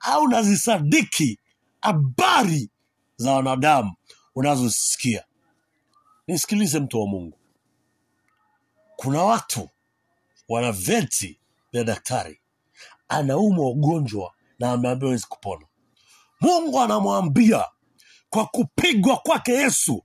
Au 0.00 0.28
nazisadiki 0.28 1.38
habari 1.80 2.70
za 3.16 3.32
wanadamu 3.32 3.94
unazosikia? 4.34 5.24
Nisikilize 6.26 6.80
mtu 6.80 7.00
wa 7.00 7.06
mungu. 7.06 7.38
Kuna 8.96 9.22
watu 9.22 9.68
wana 10.48 10.72
veti 10.72 11.38
vya 11.72 11.84
daktari. 11.84 12.40
Anaumwa 13.08 13.68
ugonjwa 13.70 14.32
na 14.58 14.72
ameambiwa 14.72 15.10
wezi 15.10 15.26
kupona. 15.26 15.66
Mungu 16.40 16.80
anamwambia 16.80 17.64
kwa 18.34 18.46
kupigwa 18.46 19.16
kwake 19.16 19.52
yesu. 19.52 20.04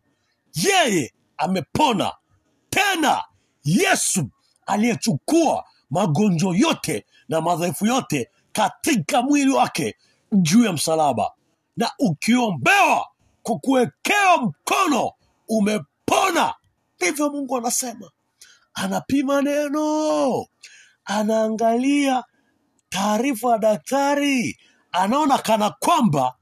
Yeye 0.53 1.13
amepona. 1.37 2.11
Tena 2.69 3.23
yesu 3.63 4.29
aliyechukua 4.65 5.65
magonjwa 5.89 6.57
yote 6.57 7.05
na 7.29 7.41
madhaifu 7.41 7.85
yote 7.85 8.29
katika 8.51 9.21
mwili 9.21 9.51
wake 9.51 9.95
juu 10.31 10.63
ya 10.63 10.73
msalaba. 10.73 11.31
Na 11.77 11.91
ukiombewa 11.99 13.07
kwa 13.43 13.59
kuwekewa 13.59 14.37
mkono 14.41 15.11
umepona. 15.47 16.53
Ndivyo 17.01 17.29
mungu 17.29 17.57
anasema. 17.57 18.11
Anapima 18.73 19.41
neno. 19.41 20.45
Anaangalia 21.05 22.23
taarifa 22.89 23.51
ya 23.51 23.57
daktari. 23.57 24.59
Anaona 24.91 25.37
kana 25.37 25.69
kwamba 25.69 26.35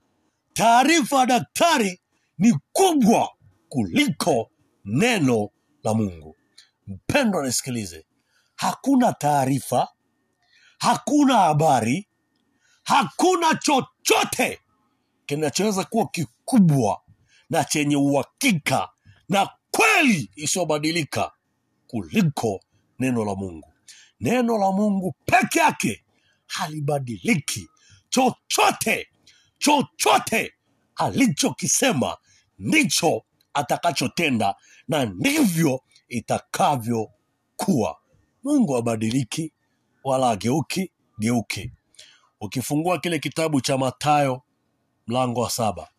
taarifa 0.57 1.19
ya 1.19 1.25
daktari 1.25 2.01
ni 2.37 2.59
kubwa 2.71 3.29
kuliko 3.69 4.51
neno 4.85 5.49
la 5.83 5.93
mungu. 5.93 6.35
Mpendwa 6.87 7.45
nisikilize. 7.45 8.05
Hakuna 8.55 9.13
taarifa 9.13 9.87
hakuna 10.79 11.37
habari 11.37 12.07
hakuna 12.83 13.55
chochote 13.55 14.59
kinachoweza 15.25 15.83
kuwa 15.83 16.07
kikubwa 16.07 17.01
na 17.49 17.63
chenye 17.63 17.95
uhakika 17.95 18.89
na 19.29 19.49
kweli 19.71 20.31
isiyobadilika 20.35 21.31
kuliko 21.87 22.59
neno 22.99 23.25
la 23.25 23.35
mungu. 23.35 23.73
Neno 24.19 24.57
la 24.57 24.71
mungu 24.71 25.15
peke 25.25 25.59
yake 25.59 26.05
halibadiliki 26.47 27.67
chochote 28.09 29.07
chochote 29.57 30.53
alichokisema 30.95 32.17
ndicho 32.59 33.23
atakachotenda 33.53 34.55
na 34.87 35.05
ndivyo 35.05 35.81
itakavyokuwa. 36.07 37.97
Mungu 38.43 38.77
abadiliki 38.77 39.53
wala 40.03 40.29
ageuki 40.29 40.91
geuki 41.19 41.71
ukifungua 42.39 42.99
kile 42.99 43.19
kitabu 43.19 43.61
cha 43.61 43.77
matayo 43.77 44.41
mlango 45.07 45.41
wa 45.41 45.49
saba. 45.49 45.89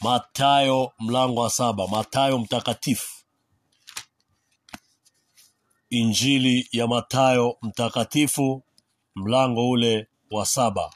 Matayo 0.00 0.92
mlango 0.98 1.40
wa 1.40 1.50
saba. 1.50 1.88
Matayo 1.88 2.38
mtakatifu. 2.38 3.24
Injili 5.90 6.68
ya 6.72 6.86
matayo 6.86 7.56
mtakatifu 7.62 8.62
mlango 9.14 9.70
ule 9.70 10.08
wa 10.30 10.46
saba 10.46 10.90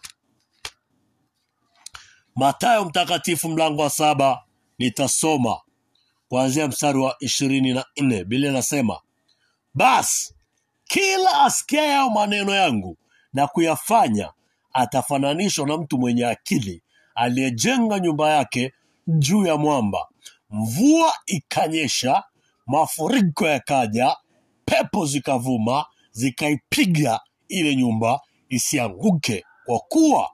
matayo 2.38 2.84
mtakatifu 2.84 3.48
mlango 3.48 3.82
wa 3.82 3.90
saba 3.90 4.42
nitasoma 4.78 5.60
kuanzia 6.28 6.68
mstari 6.68 6.98
wa 6.98 7.16
ishirini 7.20 7.72
na 7.74 7.84
nne. 8.00 8.24
Biblia 8.24 8.50
inasema 8.50 9.00
basi 9.74 10.34
kila 10.84 11.42
asikiaye 11.42 11.92
hayo 11.92 12.10
maneno 12.10 12.54
yangu 12.54 12.96
na 13.32 13.46
kuyafanya 13.46 14.32
atafananishwa 14.72 15.66
na 15.66 15.76
mtu 15.76 15.98
mwenye 15.98 16.26
akili 16.26 16.82
aliyejenga 17.14 17.98
nyumba 18.00 18.30
yake 18.30 18.72
juu 19.06 19.46
ya 19.46 19.56
mwamba. 19.56 20.08
Mvua 20.50 21.12
ikanyesha 21.26 22.22
mafuriko 22.66 23.46
yakaja 23.46 24.16
pepo 24.64 25.06
zikavuma 25.06 25.86
zikaipiga 26.10 27.20
ile 27.48 27.76
nyumba 27.76 28.20
isianguke. 28.48 29.44
Kwa 29.64 29.78
kuwa 29.78 30.30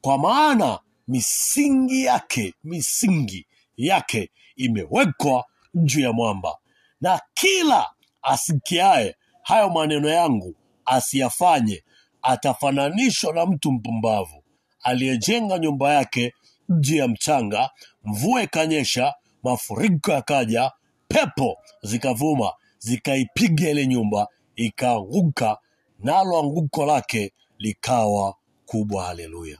kwa 0.00 0.18
maana 0.18 0.78
misingi 1.08 2.04
yake 2.04 2.54
misingi 2.64 3.46
yake 3.76 4.30
imewekwa 4.56 5.44
juu 5.74 6.00
ya 6.00 6.12
mwamba. 6.12 6.56
Na 7.00 7.20
kila 7.34 7.90
asikiaye 8.22 9.16
hayo 9.42 9.70
maneno 9.70 10.08
yangu 10.08 10.54
asiyafanye 10.84 11.82
atafananishwa 12.22 13.32
na 13.34 13.46
mtu 13.46 13.72
mpumbavu 13.72 14.44
aliyejenga 14.82 15.58
nyumba 15.58 15.92
yake 15.94 16.34
juu 16.68 16.96
ya 16.96 17.08
mchanga 17.08 17.70
mvua 18.04 18.42
ikanyesha 18.42 19.14
mafuriko 19.42 20.12
yakaja 20.12 20.70
pepo 21.08 21.58
zikavuma 21.82 22.52
zikaipiga 22.78 23.70
ile 23.70 23.86
nyumba 23.86 24.28
ikaanguka 24.56 25.58
nalo 25.98 26.38
anguko 26.38 26.86
lake 26.86 27.32
likawa 27.58 28.34
kubwa. 28.66 29.04
Haleluya 29.04 29.58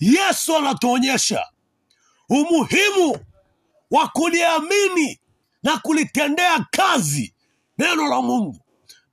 yesu 0.00 0.56
anatuonyesha 0.56 1.44
umuhimu 2.28 3.18
wa 3.90 4.08
kuliamini 4.08 5.20
na 5.62 5.76
kulitendea 5.78 6.66
kazi 6.70 7.34
neno 7.78 8.06
la 8.08 8.22
mungu. 8.22 8.60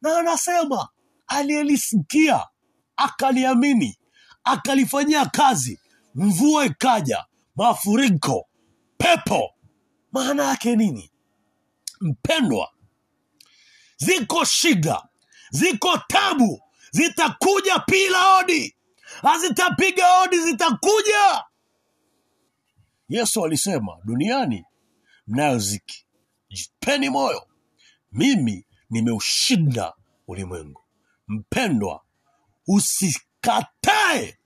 Na 0.01 0.17
anasema 0.17 0.89
aliyelisikia 1.27 2.47
akaliamini 2.95 3.97
akalifanyia 4.43 5.25
kazi 5.25 5.79
mvua 6.15 6.65
ikaja 6.65 7.25
mafuriko 7.55 8.47
pepo. 8.97 9.49
Maana 10.11 10.43
yake 10.43 10.75
nini? 10.75 11.11
Mpendwa 12.01 12.69
ziko 13.97 14.45
shida 14.45 15.03
ziko 15.51 15.97
tabu 16.07 16.61
zitakuja 16.91 17.79
pila 17.79 18.19
hodi 18.21 18.75
hazitapiga 19.23 20.05
hodi 20.07 20.39
zitakuja. 20.39 21.43
Yesu 23.09 23.45
alisema 23.45 23.97
duniani 24.03 24.65
mnayo 25.27 25.59
ziki. 25.59 26.05
Jipeni 26.49 27.09
moyo. 27.09 27.47
Mimi 28.11 28.65
nimeushinda 28.89 29.93
ulimwengu. 30.27 30.81
Mpendwa 31.27 32.01
usikatae 32.67 34.37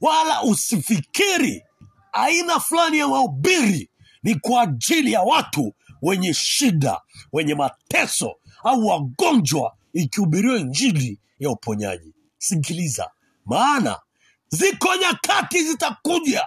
wala 0.00 0.42
usifikiri 0.42 1.64
aina 2.12 2.60
fulani 2.60 2.98
ya 2.98 3.08
mahubiri 3.08 3.90
ni 4.22 4.34
kwa 4.34 4.62
ajili 4.62 5.12
ya 5.12 5.22
watu 5.22 5.74
wenye 6.02 6.34
shida 6.34 7.00
wenye 7.32 7.54
mateso 7.54 8.34
au 8.64 8.86
wagonjwa 8.86 9.76
ikihubiriwa 9.92 10.58
injili 10.58 11.18
ya 11.38 11.50
uponyaji. 11.50 12.14
Sikiliza 12.38 13.10
maana 13.44 14.00
ziko 14.48 14.96
nyakati 14.96 15.64
zitakuja. 15.64 16.46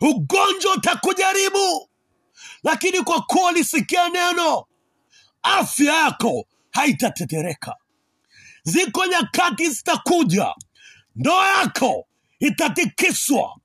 Ugonjwa 0.00 0.72
utakujaribu. 0.74 1.88
Lakini 2.62 3.02
kwa 3.02 3.22
kuwa 3.22 3.50
ulisikia 3.50 4.08
neno 4.08 4.64
afya 5.42 5.94
yako 5.94 6.46
haitatetereka. 6.70 7.74
Ziko 8.62 9.06
nyakati 9.06 9.70
zitakuja. 9.70 10.54
Ndoa 11.16 11.48
yako 11.48 12.06
itatikiswa. 12.40 13.56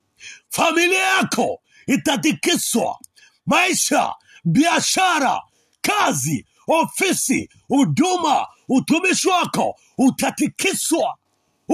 Familia 0.50 1.02
yako 1.04 1.62
itatikiswa. 1.88 3.00
Maisha 3.46 4.14
biashara 4.46 5.42
kazi 5.82 6.46
ofisi 6.68 7.50
huduma 7.68 8.48
utumishi 8.70 9.30
wako 9.30 9.76
utatikiswa 9.98 11.18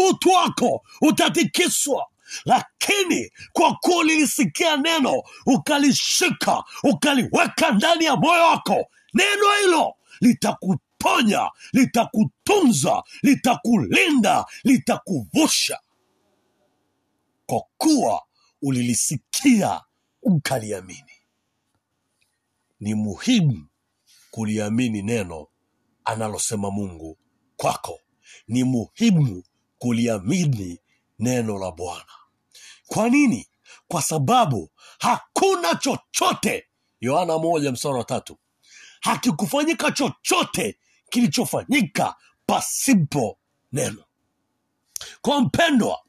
utu 0.10 0.30
wako 0.30 0.86
utatikiswa. 1.02 2.06
Lakini 2.46 3.32
kwa 3.54 3.76
kuwa 3.76 3.98
ulilisikia 3.98 4.78
neno 4.78 5.24
ukalishika 5.46 6.64
ukaliweka 6.84 7.72
ndani 7.72 8.06
ya 8.06 8.16
moyo 8.16 8.44
wako 8.44 8.86
neno 9.14 9.46
hilo 9.62 9.94
litakuponya 10.22 11.50
litakutunza 11.74 13.04
litakulinda 13.22 14.46
litakuvusha. 14.64 15.80
Kwa 17.46 17.64
kuwa 17.78 18.22
ulilisikia 18.62 19.82
ukaliamini. 20.22 21.12
Ni 22.80 22.94
muhimu 22.96 23.68
kuliamini 24.32 25.02
neno 25.02 25.48
analosema 26.06 26.72
mungu 26.72 27.18
kwako. 27.58 28.00
Ni 28.48 28.64
muhimu 28.64 29.44
kuliamini 29.80 30.80
neno 31.20 31.58
la 31.60 31.72
bwana. 31.72 32.06
Kwa 32.88 33.10
nini? 33.10 33.48
Kwa 33.88 34.02
sababu 34.02 34.70
hakuna 35.00 35.76
chochote 35.76 36.68
yohana 37.02 37.38
moja 37.38 37.72
msara 37.72 37.96
wa 37.96 38.04
tatu 38.04 38.38
hakikufanyika 39.02 39.92
chochote 39.92 40.80
kilichofanyika 41.10 42.16
pasipo 42.46 43.38
neno. 43.72 44.04
Kwa 45.22 45.42
mpendwa 45.42 46.00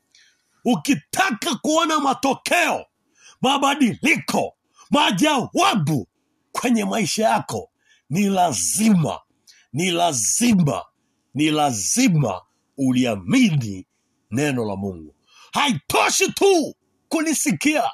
ukitaka 0.65 1.55
kuona 1.55 2.01
matokeo 2.01 2.87
mabadiliko 3.41 4.57
majawabu 4.91 6.09
kwenye 6.53 6.85
maisha 6.85 7.29
yako 7.29 7.71
ni 8.11 8.29
lazima 8.29 9.21
ni 9.73 9.91
lazima 9.91 10.85
ni 11.35 11.51
lazima 11.51 12.41
uliamini 12.81 13.87
neno 14.31 14.65
la 14.65 14.77
mungu. 14.77 15.15
Haitoshi 15.53 16.33
tu 16.33 16.75
kulisikia 17.09 17.91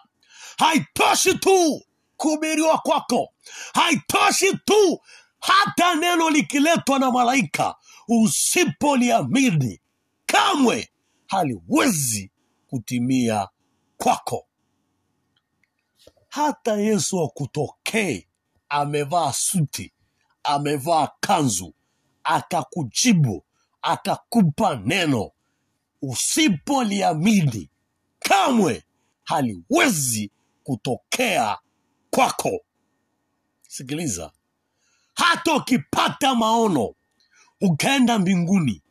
haitoshi 0.59 1.39
tu 1.39 1.82
kuhubiriwa 2.16 2.78
kwako. 2.78 3.28
Haitoshi 3.74 4.57
tu 4.64 5.01
hata 5.41 5.95
neno 5.95 6.30
likiletwa 6.30 6.99
na 6.99 7.11
malaika 7.11 7.74
usipoliamini 8.09 9.80
kamwe 10.26 10.89
haliwezi 11.26 12.30
kutimia 12.66 13.49
kwako. 13.97 14.47
Hata 16.28 16.76
yesu 16.76 17.22
akutokee 17.24 18.26
amevaa 18.68 19.32
suti 19.32 19.93
amevaa 20.43 21.09
kanzu 21.20 21.74
akakujibu 22.24 23.45
akakupa 23.87 24.76
neno. 24.76 25.30
Usipoliamini 26.03 27.70
kamwe 28.18 28.82
haliwezi 29.24 30.30
kutokea 30.64 31.59
kwako. 32.11 32.51
Sikiliza. 33.68 34.30
Hata 35.14 35.55
ukipata 35.55 36.34
maono 36.34 36.95
ukaenda 37.61 38.18
mbinguni 38.18 38.82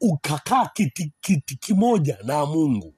ukakaa 0.00 0.66
kiti, 0.66 1.12
kiti 1.20 1.56
kimoja 1.56 2.18
na 2.24 2.46
mungu 2.46 2.94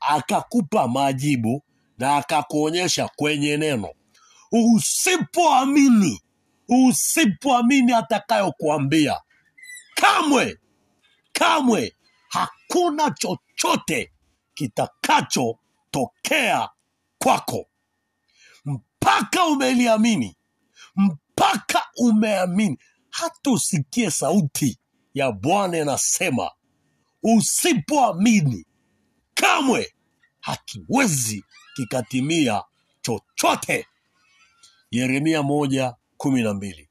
akakupa 0.00 0.88
majibu 0.88 1.62
na 1.98 2.16
akakuonyesha 2.16 3.08
kwenye 3.16 3.56
neno. 3.56 3.88
Usipoamini 4.52 6.22
usipoamini 6.68 7.92
atakayokuambia 7.92 9.20
kamwe 10.00 10.58
kamwe 11.32 11.94
hakuna 12.28 13.10
chochote 13.10 14.12
kitakachotokea 14.54 16.68
kwako. 17.18 17.66
Mpaka 18.64 19.44
umeliamini 19.44 20.36
mpaka 20.96 21.86
umeamini 21.96 22.78
hata 23.10 23.50
usikie 23.50 24.10
sauti 24.10 24.78
ya 25.14 25.32
bwana 25.32 25.78
inasema 25.78 26.50
usipoamini 27.22 28.66
kamwe 29.34 29.94
hakiwezi 30.40 31.44
kikatimia 31.76 32.62
chochote. 33.02 33.86
Yeremia 34.90 35.42
moja 35.42 35.94
kumi 36.16 36.42
na 36.42 36.54
mbili. 36.54 36.88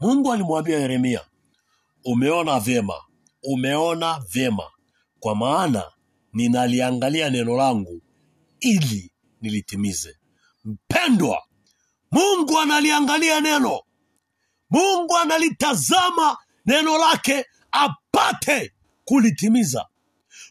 Mungu 0.00 0.32
alimwambia 0.32 0.78
yeremia 0.78 1.20
umeona 2.04 2.60
vyema. 2.60 2.94
Umeona 3.42 4.24
vyema. 4.28 4.70
Kwa 5.20 5.34
maana 5.36 5.92
ninaliangalia 6.32 7.30
neno 7.30 7.56
langu 7.56 8.02
ili 8.60 9.12
nilitimize. 9.40 10.16
Mpendwa 10.64 11.42
mungu 12.12 12.58
analiangalia 12.58 13.40
neno. 13.40 13.80
Mungu 14.70 15.16
analitazama 15.16 16.36
neno 16.66 16.98
lake 16.98 17.46
apate 17.72 18.72
kulitimiza. 19.04 19.86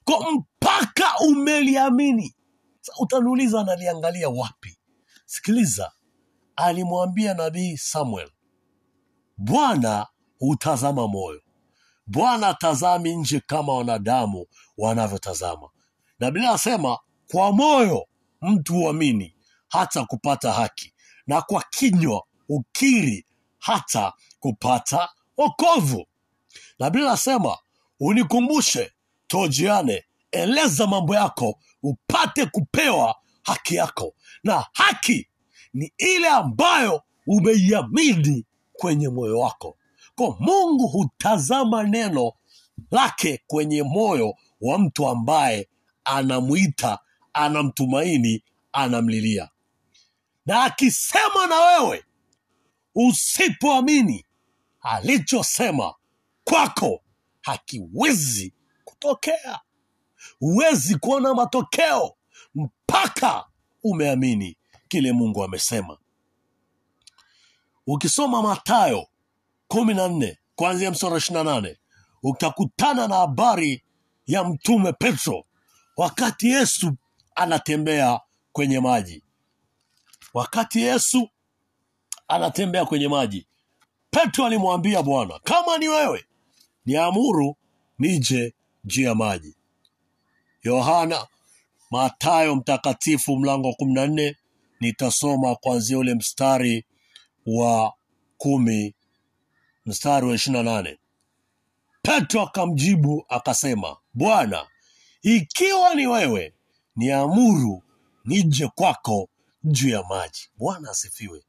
Kwa 0.03 0.31
mpaka 0.31 1.05
umeliamini. 1.19 2.35
Sa 2.81 2.93
utaniuliza 2.99 3.61
analiangalia 3.61 4.29
wapi? 4.29 4.77
Sikiliza. 5.25 5.91
Alimwambia 6.55 7.33
nabii 7.33 7.77
samuel 7.77 8.29
bwana 9.37 10.07
hutazama 10.41 11.07
moyo. 11.07 11.41
Bwana 12.07 12.47
atazami 12.47 13.15
nje 13.15 13.39
kama 13.39 13.73
wanadamu 13.73 14.45
wanavyotazama. 14.77 15.69
Na 16.19 16.31
bila 16.31 16.49
asema 16.51 16.99
kwa 17.31 17.51
moyo 17.51 18.07
mtu 18.41 18.73
huamini 18.73 19.35
hata 19.69 20.05
kupata 20.05 20.51
haki 20.51 20.93
na 21.27 21.41
kwa 21.41 21.63
kinywa 21.69 22.23
ukiri 22.49 23.25
hata 23.59 24.13
kupata 24.39 25.09
okovu. 25.37 26.05
na 26.79 26.89
bila 26.89 27.11
asema 27.11 27.57
unikumbushe 27.99 28.91
tojiane 29.27 30.03
eleza 30.31 30.87
mambo 30.87 31.15
yako 31.15 31.59
upate 31.83 32.45
kupewa 32.45 33.15
haki 33.43 33.75
yako. 33.75 34.13
Na 34.43 34.65
haki 34.73 35.27
ni 35.73 35.93
ile 35.97 36.27
ambayo 36.27 37.03
umeiamini 37.27 38.45
kwenye 38.73 39.09
moyo 39.09 39.39
wako 39.39 39.77
kwa 40.15 40.37
mungu 40.39 40.87
hutazama 40.87 41.83
neno 41.83 42.33
lake 42.91 43.43
kwenye 43.47 43.83
moyo 43.83 44.35
wa 44.61 44.79
mtu 44.79 45.07
ambaye 45.07 45.69
anamwita 46.03 46.99
anamtumaini 47.33 48.43
anamlilia. 48.71 49.49
Na 50.45 50.63
akisema 50.63 51.47
na 51.47 51.59
wewe 51.59 52.05
usipoamini 52.95 54.25
alichosema 54.81 55.93
kwako 56.43 57.01
hakiwezi 57.41 58.53
kutokea. 58.85 59.59
Huwezi 60.39 60.95
kuona 60.95 61.33
matokeo 61.33 62.15
mpaka 62.55 63.45
umeamini 63.83 64.57
kile 64.87 65.11
mungu 65.11 65.43
amesema. 65.43 65.97
Ukisoma 67.87 68.41
matayo 68.41 69.07
kumi 69.71 69.93
na 69.93 70.07
nne 70.07 70.37
kuanzia 70.55 70.91
msara 70.91 71.17
ishiri 71.17 71.33
na 71.33 71.43
nane 71.43 71.77
utakutana 72.23 73.07
na 73.07 73.15
habari 73.15 73.83
ya 74.27 74.43
mtume 74.43 74.93
petro 74.93 75.43
wakati 75.97 76.47
yesu 76.49 76.93
anatembea 77.35 78.19
kwenye 78.51 78.79
maji. 78.79 79.23
Wakati 80.33 80.81
yesu 80.81 81.29
anatembea 82.27 82.85
kwenye 82.85 83.07
maji 83.07 83.47
petro 84.09 84.45
alimwambia 84.45 85.03
bwana 85.03 85.39
kama 85.43 85.77
ni 85.77 85.87
wewe 85.87 86.25
niamuru 86.85 87.55
nije 87.99 88.53
juu 88.83 89.01
ya 89.03 89.15
maji. 89.15 89.55
Yohana 90.63 91.27
matayo 91.91 92.55
mtakatifu 92.55 93.35
mlango 93.37 93.67
wa 93.67 93.73
kumi 93.73 93.93
na 93.93 94.07
nne 94.07 94.35
nitasoma 94.79 95.55
kuanzia 95.55 95.97
ule 95.97 96.15
mstari 96.15 96.85
wa 97.45 97.93
kumi 98.37 98.95
mstari 99.85 100.27
wa 100.27 100.35
ishirini 100.35 100.63
na 100.63 100.71
nane. 100.71 100.97
Petro 102.01 102.41
akamjibu 102.41 103.25
akasema 103.29 103.97
bwana 104.13 104.67
ikiwa 105.21 105.95
ni 105.95 106.07
wewe 106.07 106.53
niamuru 106.95 107.83
nije 108.25 108.67
kwako 108.67 109.29
juu 109.63 109.89
ya 109.89 110.03
maji. 110.03 110.49
Bwana 110.57 110.91
asifiwe. 110.91 111.43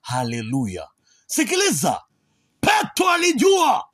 Haleluya. 0.00 0.88
Sikiliza. 1.26 2.02
Petro 2.60 3.10
alijua. 3.10 3.84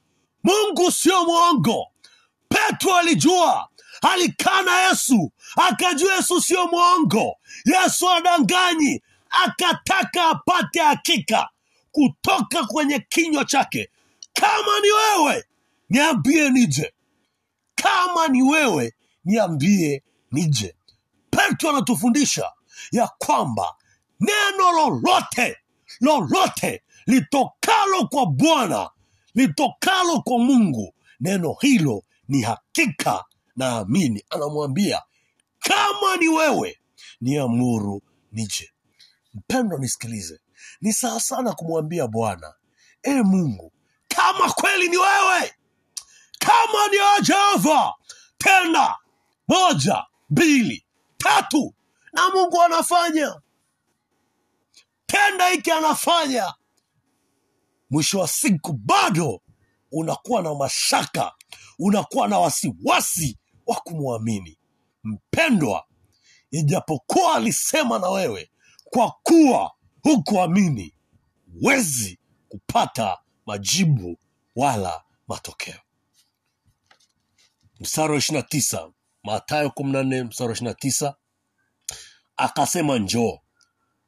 Mungu 0.44 0.92
sio 0.92 1.24
mwongo. 1.24 1.86
Petro 2.48 2.96
alijua. 2.96 3.68
Alikaa 4.02 4.62
na 4.62 4.80
yesu. 4.88 5.32
Akajua 5.56 6.14
yesu 6.14 6.40
sio 6.40 6.66
mwongo. 6.66 7.36
Yesu 7.64 8.10
adanganyi 8.10 9.02
akataka 9.30 10.24
apate 10.28 10.80
hakika 10.80 11.48
kutoka 11.92 12.64
kwenye 12.66 12.98
kinywa 12.98 13.44
chake. 13.44 13.90
Kama 14.32 14.80
ni 14.82 14.88
wewe 14.92 15.44
niambie 15.90 16.50
nije. 16.50 16.92
Kama 17.74 18.28
ni 18.28 18.42
wewe 18.42 18.94
niambie 19.24 20.02
nije. 20.32 20.74
Petro 21.30 21.70
anatufundisha 21.70 22.52
ya 22.92 23.08
kwamba 23.18 23.74
neno 24.20 24.72
lolote 24.72 25.56
lolote 26.00 26.82
litokalo 27.06 28.06
kwa 28.10 28.26
bwana 28.26 28.90
litokalo 29.34 30.20
kwa 30.20 30.38
mungu 30.38 30.94
neno 31.20 31.56
hilo 31.60 32.04
ni 32.28 32.42
hakika 32.42 33.24
naamini 33.56 34.24
anamwambia 34.30 35.02
kama 35.58 36.16
ni 36.20 36.28
wewe 36.28 36.78
niamuru 37.20 38.02
nije. 38.32 38.70
Mpendo 39.34 39.78
nisikilize 39.78 40.40
ni 40.80 40.92
sawa 40.92 41.20
sana 41.20 41.52
kumwambia 41.52 42.06
bwana. 42.06 42.54
E 43.02 43.22
mungu 43.22 43.72
kama 44.08 44.52
kweli 44.52 44.88
ni 44.88 44.96
wewe 44.96 45.54
kama 46.38 46.88
ni 46.92 46.96
ajava 47.18 47.94
tena 48.38 48.94
moja 49.48 50.04
mbili 50.30 50.84
tatu 51.18 51.74
na 52.12 52.28
mungu 52.30 52.62
anafanya. 52.62 53.40
Tenda 55.06 55.48
hiki 55.48 55.70
anafanya. 55.70 56.54
Mwisho 57.90 58.18
wa 58.18 58.28
siku 58.28 58.72
bado 58.72 59.40
unakuwa 59.92 60.42
na 60.42 60.54
mashaka 60.54 61.32
unakuwa 61.78 62.28
na 62.28 62.38
wasiwasi 62.38 63.38
wa 63.66 63.76
kumwamini. 63.76 64.58
Mpendwa 65.04 65.84
ijapokuwa 66.50 67.34
alisema 67.34 67.98
na 67.98 68.08
wewe 68.10 68.50
kwa 68.84 69.10
kuwa 69.22 69.72
hukuamini. 70.02 70.94
Huwezi 71.60 72.18
kupata 72.48 73.18
majibu 73.46 74.18
wala 74.56 75.02
matokeo. 75.28 75.78
Mstari 77.80 78.12
wa 78.12 78.18
ishirina 78.18 78.42
tisa 78.42 78.90
matayo 79.22 79.70
kumi 79.70 79.92
na 79.92 80.02
nne 80.02 80.22
mstari 80.22 80.48
wa 80.48 80.52
ishirina 80.54 80.74
tisa. 80.74 81.14
Akasema 82.36 82.98
njoo. 82.98 83.38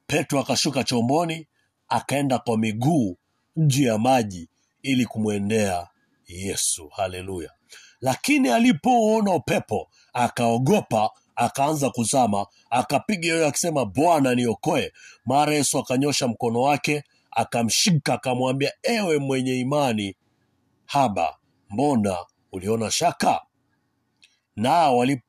Petro 0.07 0.39
akashuka 0.39 0.83
chomboni 0.83 1.47
akaenda 1.87 2.39
kwa 2.39 2.57
miguu 2.57 3.17
juu 3.55 3.83
ya 3.83 3.97
maji 3.97 4.49
ili 4.81 5.05
kumwendea 5.05 5.87
yesu. 6.27 6.87
Haleluya. 6.89 7.51
Lakini 8.01 8.49
alipoona 8.49 9.31
upepo 9.33 9.89
akaogopa 10.13 11.09
akaanza 11.35 11.89
kuzama 11.89 12.45
akapiga 12.69 13.27
yoyo 13.29 13.47
akisema 13.47 13.85
bwana 13.85 14.35
niokoe. 14.35 14.93
Mara 15.25 15.53
yesu 15.53 15.79
akanyosha 15.79 16.27
mkono 16.27 16.61
wake 16.61 17.03
akamshika 17.31 18.13
akamwambia 18.13 18.71
ewe 18.83 19.17
mwenye 19.17 19.59
imani 19.59 20.15
haba 20.85 21.37
mbona 21.69 22.17
uliona 22.51 22.91
shaka? 22.91 23.41
Na 24.55 24.71
walip, 24.71 25.21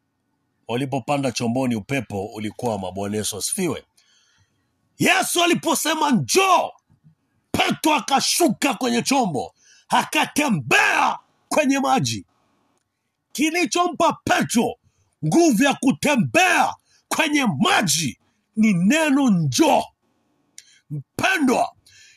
walipopanda 0.68 1.32
chomboni 1.32 1.74
upepo 1.76 2.26
ulikwama. 2.26 2.92
Bwana 2.92 3.16
yesu 3.16 3.36
asifiwe. 3.36 3.84
Yesu 4.98 5.42
aliposema 5.44 6.10
njoo 6.10 6.70
petro 7.52 7.94
akashuka 7.94 8.74
kwenye 8.74 9.02
chombo 9.02 9.54
akatembea 9.88 11.18
kwenye 11.48 11.78
maji. 11.78 12.26
Kilichompa 13.32 14.18
petro 14.24 14.74
nguvu 15.26 15.62
ya 15.62 15.74
kutembea 15.74 16.74
kwenye 17.08 17.46
maji 17.60 18.18
ni 18.56 18.72
neno 18.72 19.30
njoo. 19.30 19.82
Mpendwa 20.90 21.72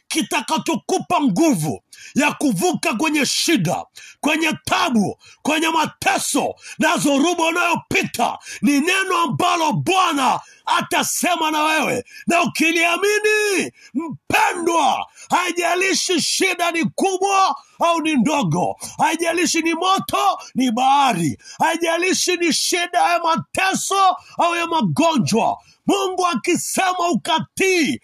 kitakachokupa 0.08 1.22
nguvu 1.22 1.82
ya 2.16 2.32
kuvuka 2.32 2.94
kwenye 2.94 3.26
shida 3.26 3.86
kwenye 4.22 4.54
tabu 4.66 5.18
kwenye 5.42 5.70
mateso 5.70 6.56
na 6.80 6.98
zoruba 6.98 7.44
unayopita 7.46 8.38
ni 8.62 8.80
neno 8.80 9.18
ambalo 9.24 9.74
bwana 9.74 10.40
atasema 10.66 11.52
na 11.52 11.64
wewe. 11.64 12.06
Na 12.28 12.42
ukiliamini 12.42 13.72
mpendwa 13.94 15.08
haijalishi 15.30 16.22
shida 16.22 16.72
ni 16.72 16.86
kubwa 16.86 17.56
au 17.80 18.02
ni 18.02 18.16
ndogo 18.16 18.76
haijalishi 18.98 19.62
ni 19.62 19.74
moto 19.74 20.40
ni 20.56 20.72
bahari 20.72 21.38
haijalishi 21.60 22.36
ni 22.38 22.54
shida 22.54 23.02
ya 23.12 23.20
mateso 23.20 24.16
au 24.38 24.56
ya 24.56 24.68
magonjwa 24.68 25.58
mungu 25.88 26.28
akisema 26.28 27.10
ukatii 27.12 28.00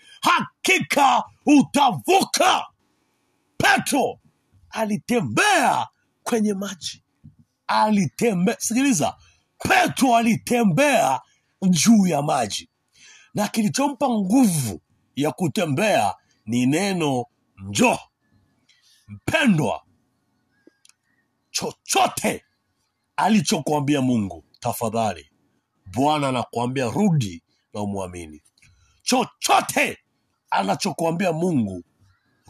hakika 0.67 1.23
utavuka. 1.45 2.65
Petro 3.57 4.19
alitembea 4.69 5.87
kwenye 6.23 6.53
maji. 6.53 7.03
Alitembea 7.67 8.55
sikiliza. 8.59 9.17
Petro 9.59 10.15
alitembea 10.15 11.21
juu 11.69 12.07
ya 12.07 12.21
maji. 12.21 12.69
Na 13.33 13.47
kilichompa 13.47 14.09
nguvu 14.09 14.81
ya 15.15 15.31
kutembea 15.31 16.15
ni 16.45 16.65
neno 16.65 17.25
njoo. 17.67 17.99
Mpendwa 19.07 19.83
chochote 21.51 22.45
alichokuambia 23.15 24.01
mungu 24.01 24.45
tafadhali. 24.59 25.29
Bwana 25.93 26.29
anakuambia 26.29 26.85
rudi 26.85 27.43
na 27.73 27.81
umwamini. 27.81 28.41
Chochote 29.01 30.02
anachokuambia 30.53 31.33
mungu 31.33 31.83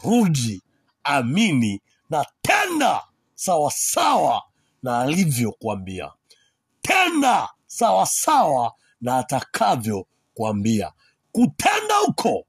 rudi 0.04 0.62
amini 1.04 1.80
na 2.10 2.26
tenda 2.42 3.02
sawasawa 3.34 4.42
na 4.82 4.98
alivyokuambia. 5.00 6.12
Tenda 6.82 7.48
sawasawa 7.66 8.72
na 9.00 9.18
atakavyokuambia. 9.18 10.92
Kutenda 11.32 11.94
huko 12.06 12.46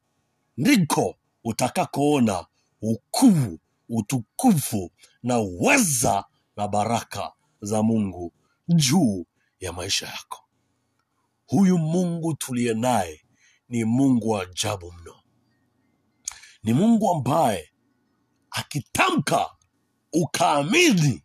ndiko 0.57 1.15
utakakoona 1.43 2.45
ukuu 2.81 3.59
utukufu 3.89 4.91
na 5.23 5.39
uweza 5.39 6.25
na 6.57 6.67
baraka 6.67 7.31
za 7.61 7.83
mungu 7.83 8.33
juu 8.67 9.25
ya 9.59 9.73
maisha 9.73 10.05
yako. 10.07 10.43
Huyu 11.47 11.77
mungu 11.77 12.33
tuliye 12.33 12.73
naye 12.73 13.21
ni 13.69 13.85
mungu 13.85 14.29
wa 14.29 14.41
ajabu 14.43 14.91
mno 14.91 15.15
ni 16.65 16.73
mungu 16.73 17.11
ambaye 17.11 17.69
akitamka 18.51 19.49
ukaamini. 20.13 21.23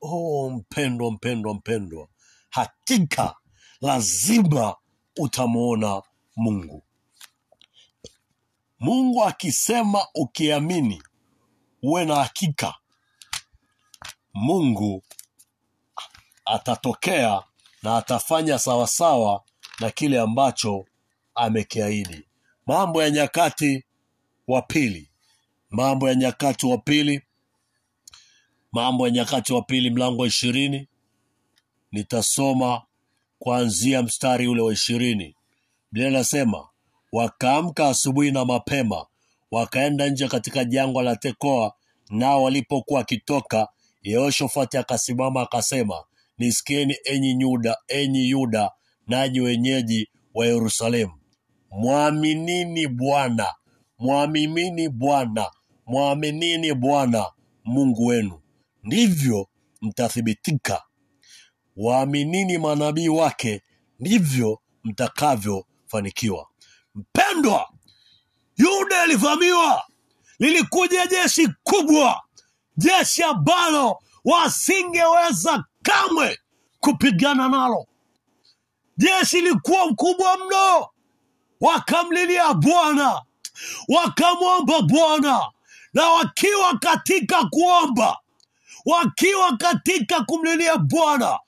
Oh 0.00 0.50
mpendwa 0.50 1.10
mpendwa 1.12 1.54
mpendwa 1.54 2.08
hakika 2.50 3.34
lazima 3.80 4.76
utamwona 5.18 6.02
mungu. 6.36 6.82
Mungu 8.80 9.24
akisema 9.24 10.06
ukiamini 10.14 11.02
uwe 11.82 12.04
na 12.04 12.14
hakika 12.16 12.74
mungu 14.34 15.02
atatokea 16.44 17.42
na 17.82 17.96
atafanya 17.96 18.58
sawasawa 18.58 19.42
na 19.80 19.90
kile 19.90 20.20
ambacho 20.20 20.84
amekiahidi. 21.34 22.28
Mambo 22.66 23.02
ya 23.02 23.10
nyakati 23.10 23.84
wa 24.48 24.62
pili. 24.62 25.10
Mambo 25.70 26.08
ya 26.08 26.14
nyakati 26.14 26.66
wa 26.66 26.78
pili. 26.78 27.22
Mambo 28.72 29.06
ya 29.06 29.12
nyakati 29.12 29.52
wa 29.52 29.62
pili 29.62 29.90
mlango 29.90 30.22
wa 30.22 30.28
ishirini. 30.28 30.88
Nitasoma 31.92 32.82
kuanzia 33.38 34.02
mstari 34.02 34.48
ule 34.48 34.62
wa 34.62 34.72
ishirini. 34.72 35.34
Biblia 35.92 36.08
inasema 36.10 36.68
wakaamka 37.12 37.88
asubuhi 37.88 38.30
na 38.30 38.44
mapema 38.44 39.06
wakaenda 39.50 40.08
nje 40.08 40.28
katika 40.28 40.64
jangwa 40.64 41.02
la 41.02 41.16
tekoa 41.16 41.72
nao 42.10 42.42
walipokuwa 42.42 42.98
wakitoka 42.98 43.68
yehoshofati 44.02 44.76
akasimama 44.78 45.40
akasema 45.42 46.04
nisikieni 46.38 46.96
enyi 47.04 47.40
yuda 47.40 47.76
enyi 47.88 48.28
yuda 48.30 48.70
nanyi 49.06 49.40
wenyeji 49.40 50.08
wa 50.34 50.46
yerusalemu. 50.46 51.12
Mwaminini 51.70 52.86
bwana 52.88 53.54
mwaminini 53.98 54.88
bwana. 54.88 55.50
Mwaminini 55.86 56.74
bwana 56.74 57.26
mungu 57.64 58.06
wenu. 58.06 58.40
Ndivyo 58.82 59.48
mtathibitika. 59.82 60.82
Waaminini 61.76 62.58
manabii 62.58 63.08
wake 63.08 63.62
ndivyo 64.00 64.60
mtakavyofanikiwa. 64.84 66.46
Mpendwa 66.94 67.68
yuda 68.56 69.04
ilivamiwa 69.04 69.82
lilikuja 70.38 71.06
jeshi 71.06 71.48
kubwa 71.62 72.22
jeshi 72.76 73.22
ambalo 73.22 73.98
wasingeweza 74.24 75.64
kamwe 75.82 76.38
kupigana 76.80 77.48
nalo. 77.48 77.86
Jeshi 78.96 79.38
ilikuwa 79.38 79.86
mkubwa 79.86 80.36
mno, 80.36 80.88
wakamlilia 81.60 82.54
Bwana, 82.54 83.22
wakamwomba 83.88 84.82
Bwana, 84.82 85.50
na 85.92 86.08
wakiwa 86.08 86.78
katika 86.78 87.44
kuomba, 87.44 88.18
wakiwa 88.84 89.56
katika 89.56 90.24
kumlilia 90.24 90.76
Bwana, 90.76 91.38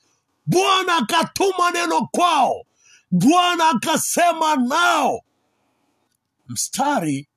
Bwana 0.47 0.97
akatuma 0.97 1.71
neno 1.71 2.07
kwao, 2.07 2.65
Bwana 3.11 3.69
akasema 3.69 4.57
nao. 4.57 5.21
Mstari 6.49 7.29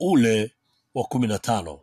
ule 0.00 0.54
wa 0.94 1.04
kumi 1.04 1.26
na 1.26 1.38
tano. 1.38 1.80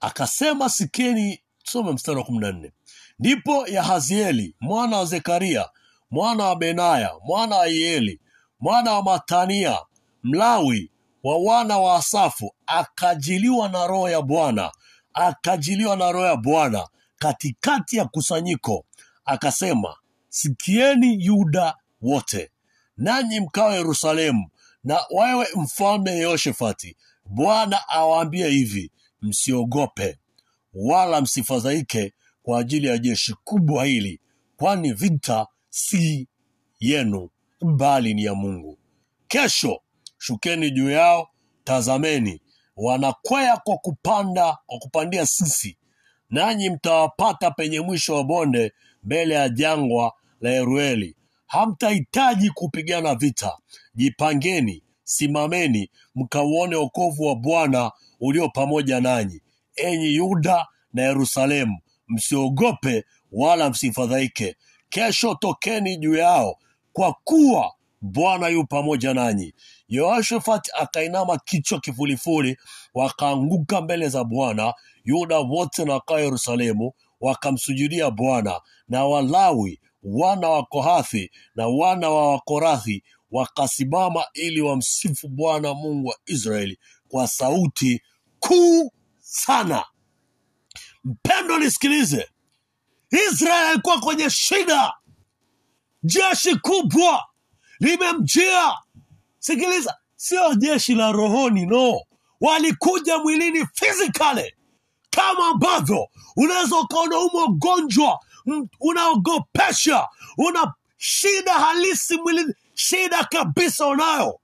Akasema, 0.00 0.68
sikieni, 0.68 1.42
tusome 1.62 1.92
mstari 1.92 2.18
wa 2.18 2.24
kumi 2.24 2.38
na 2.38 2.52
nne. 2.52 2.72
Ndipo 3.18 3.66
Yahazieli 3.66 4.56
mwana 4.60 4.96
wa 4.96 5.04
Zekaria 5.04 5.68
mwana 6.10 6.44
wa 6.44 6.56
Benaya 6.56 7.14
mwana 7.24 7.56
wa 7.56 7.66
Yeieli 7.66 8.20
mwana 8.60 8.92
wa 8.92 9.02
Matania 9.02 9.78
Mlawi 10.22 10.90
wa 11.22 11.38
wana 11.38 11.78
wa 11.78 11.96
Asafu 11.96 12.54
akajiliwa 12.66 13.68
na 13.68 13.86
roho 13.86 14.08
ya 14.10 14.22
Bwana, 14.22 14.72
akajiliwa 15.14 15.96
na 15.96 16.12
roho 16.12 16.26
ya 16.26 16.36
Bwana 16.36 16.88
katikati 17.18 17.96
ya 17.96 18.04
kusanyiko, 18.04 18.84
akasema, 19.24 19.96
sikieni 20.28 21.24
Yuda 21.26 21.76
wote, 22.02 22.50
nanyi 22.96 23.40
mkawa 23.40 23.74
Yerusalemu, 23.74 24.48
na 24.84 25.00
wewe 25.10 25.46
mfalme 25.56 26.10
Yehoshafati, 26.10 26.96
Bwana 27.24 27.88
awaambie 27.88 28.48
hivi, 28.48 28.90
msiogope 29.22 30.18
wala 30.74 31.20
msifadhaike 31.20 32.12
kwa 32.42 32.58
ajili 32.60 32.86
ya 32.86 32.98
jeshi 32.98 33.34
kubwa 33.44 33.84
hili, 33.84 34.20
kwani 34.56 34.92
vita 34.92 35.46
si 35.70 36.28
yenu, 36.80 37.30
bali 37.72 38.14
ni 38.14 38.24
ya 38.24 38.34
Mungu. 38.34 38.78
Kesho 39.28 39.80
shukeni 40.18 40.70
juu 40.70 40.90
yao, 40.90 41.28
tazameni, 41.64 42.40
wanakwea 42.76 43.56
kwa 43.56 43.76
kupanda 43.76 44.58
kwa 44.66 44.78
kupandia 44.78 45.26
sisi, 45.26 45.78
nanyi 46.30 46.70
mtawapata 46.70 47.50
penye 47.50 47.80
mwisho 47.80 48.14
wa 48.14 48.24
bonde, 48.24 48.72
mbele 49.02 49.34
ya 49.34 49.48
jangwa 49.48 50.12
la 50.40 50.50
Yerueli. 50.50 51.16
Hamtahitaji 51.46 52.50
kupigana 52.50 53.14
vita. 53.14 53.56
Jipangeni, 53.94 54.82
simameni, 55.04 55.90
mkauone 56.14 56.76
wokovu 56.76 57.22
wa 57.22 57.36
Bwana 57.36 57.92
ulio 58.20 58.48
pamoja 58.48 59.00
nanyi, 59.00 59.40
enyi 59.76 60.14
Yuda 60.14 60.66
na 60.92 61.02
Yerusalemu. 61.02 61.78
Msiogope 62.08 63.04
wala 63.32 63.70
msifadhaike. 63.70 64.56
Kesho 64.88 65.34
tokeni 65.34 65.96
juu 65.96 66.14
yao, 66.14 66.58
kwa 66.94 67.12
kuwa 67.24 67.72
Bwana 68.00 68.48
yu 68.48 68.66
pamoja 68.66 69.14
nanyi. 69.14 69.54
Yehoshafati 69.88 70.70
akainama 70.78 71.38
kichwa 71.38 71.80
kifulifuli, 71.80 72.56
wakaanguka 72.94 73.80
mbele 73.80 74.08
za 74.08 74.24
Bwana. 74.24 74.74
Yuda 75.04 75.38
wote 75.38 75.84
na 75.84 75.92
wakawa 75.92 76.20
Yerusalemu 76.20 76.92
wakamsujudia 77.20 78.10
Bwana, 78.10 78.60
na 78.88 79.04
Walawi 79.04 79.80
wana 80.02 80.48
wa 80.48 80.62
Kohathi 80.64 81.30
na 81.54 81.68
wana 81.68 82.10
wa 82.10 82.30
Wakorathi 82.32 83.04
wakasimama 83.30 84.24
ili 84.34 84.60
wamsifu 84.60 85.28
Bwana 85.28 85.74
Mungu 85.74 86.08
wa 86.08 86.16
Israeli 86.26 86.78
kwa 87.08 87.28
sauti 87.28 88.02
kuu 88.40 88.90
sana. 89.20 89.84
Mpendo, 91.04 91.58
nisikilize. 91.58 92.28
Israeli 93.32 93.68
alikuwa 93.70 94.00
kwenye 94.00 94.30
shida, 94.30 94.92
jeshi 96.04 96.56
kubwa 96.56 97.24
limemjia. 97.80 98.72
Sikiliza, 99.38 99.96
sio 100.16 100.54
jeshi 100.54 100.94
la 100.94 101.12
rohoni, 101.12 101.66
no, 101.66 102.00
walikuja 102.40 103.18
mwilini 103.18 103.66
physically, 103.74 104.54
kama 105.10 105.46
ambavyo 105.48 106.08
unaweza 106.36 106.76
ukaona 106.78 107.18
umo 107.18 107.44
ugonjwa 107.44 108.20
unaogopesha, 108.80 110.08
una 110.38 110.74
shida 110.96 111.52
halisi 111.52 112.16
mwilini, 112.16 112.54
shida 112.74 113.24
kabisa 113.24 113.86
unayo. 113.86 114.40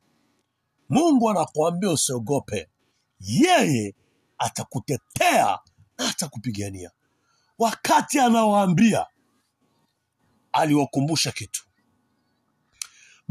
Mungu 0.88 1.30
anakuambia 1.30 1.90
usiogope, 1.90 2.68
yeye 3.20 3.94
atakutetea 4.38 5.58
na 5.98 6.08
atakupigania. 6.08 6.90
Wakati 7.58 8.18
anawaambia, 8.20 9.06
aliwakumbusha 10.52 11.32
kitu 11.32 11.64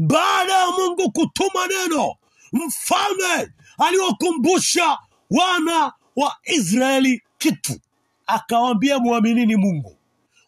baada 0.00 0.52
ya 0.58 0.70
Mungu 0.70 1.12
kutuma 1.12 1.66
neno, 1.66 2.14
mfalme 2.52 3.52
aliwakumbusha 3.78 4.98
wana 5.30 5.92
wa 6.16 6.36
Israeli 6.44 7.22
kitu, 7.38 7.80
akawaambia 8.26 8.98
mwaminini 8.98 9.56
Mungu. 9.56 9.96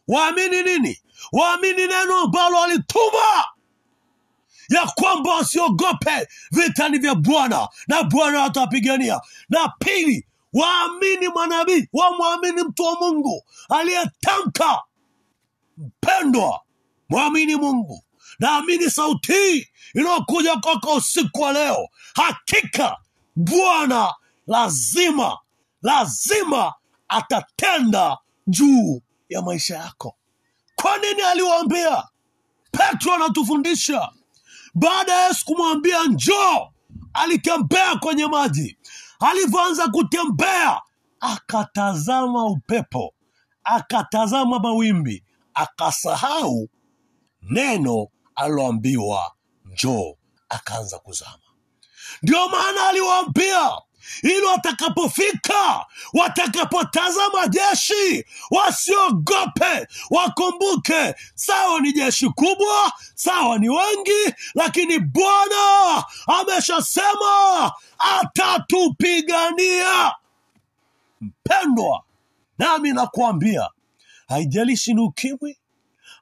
Waamini 0.09 0.63
nini? 0.63 1.01
Waamini 1.33 1.87
neno 1.87 2.19
ambalo 2.19 2.63
alituma 2.63 3.45
ya 4.69 4.87
kwamba 4.95 5.35
wasiogope, 5.35 6.29
vita 6.51 6.89
ni 6.89 6.99
vya 6.99 7.15
Bwana 7.15 7.69
na 7.89 8.03
Bwana 8.03 8.45
atawapigania. 8.45 9.21
Na 9.49 9.69
pili, 9.79 10.27
waamini 10.53 11.29
mwanabii 11.29 11.89
wamwamini 11.93 12.63
mtu 12.63 12.83
wa 12.83 12.95
Mungu 13.01 13.45
aliyetamka 13.69 14.83
pendwa, 16.01 16.61
mwamini 17.13 17.57
Mungu. 17.57 18.05
Naamini 18.39 18.91
sauti 18.91 19.33
hii 19.33 19.67
inayokuja 19.95 20.57
kwako 20.57 20.95
usiku 20.97 21.41
wa 21.43 21.53
leo. 21.53 21.89
Hakika 22.15 22.97
Bwana 23.37 24.15
lazima 24.47 25.39
lazima 25.83 26.75
atatenda 27.09 28.19
juu 28.47 29.03
ya 29.29 29.43
maisha 29.43 29.77
yako. 29.77 30.17
Kwa 30.77 30.99
nini 30.99 31.23
aliwaambia? 31.23 32.05
Petro 32.71 33.15
anatufundisha 33.15 34.09
baada 34.75 35.13
ya 35.13 35.27
Yesu 35.29 35.45
kumwambia 35.45 36.05
njoo, 36.05 36.69
alitembea 37.15 37.97
kwenye 37.97 38.27
maji. 38.27 38.79
Alivyoanza 39.21 39.89
kutembea, 39.89 40.81
akatazama 41.21 42.47
upepo, 42.47 43.15
akatazama 43.65 44.59
mawimbi, 44.59 45.25
akasahau 45.55 46.69
neno 47.43 48.09
aliloambiwa 48.35 49.33
njoo, 49.73 50.15
akaanza 50.49 50.99
kuzama. 50.99 51.39
Ndio 52.23 52.49
maana 52.49 52.89
aliwaambia 52.89 53.71
ili 54.23 54.41
watakapofika, 54.43 55.87
watakapotazama 56.13 57.47
jeshi 57.49 58.25
wasiogope, 58.51 59.87
wakumbuke 60.11 61.15
sawa 61.35 61.81
ni 61.81 61.93
jeshi 61.93 62.29
kubwa, 62.29 62.93
sawa 63.15 63.59
ni 63.59 63.69
wengi, 63.69 64.35
lakini 64.55 64.99
Bwana 64.99 66.05
ameshasema 66.27 67.73
atatupigania. 67.99 70.13
Mpendwa, 71.21 72.03
nami 72.59 72.93
nakuambia, 72.93 73.69
haijalishi 74.29 74.95
ni 74.95 75.01
ukimwi, 75.01 75.59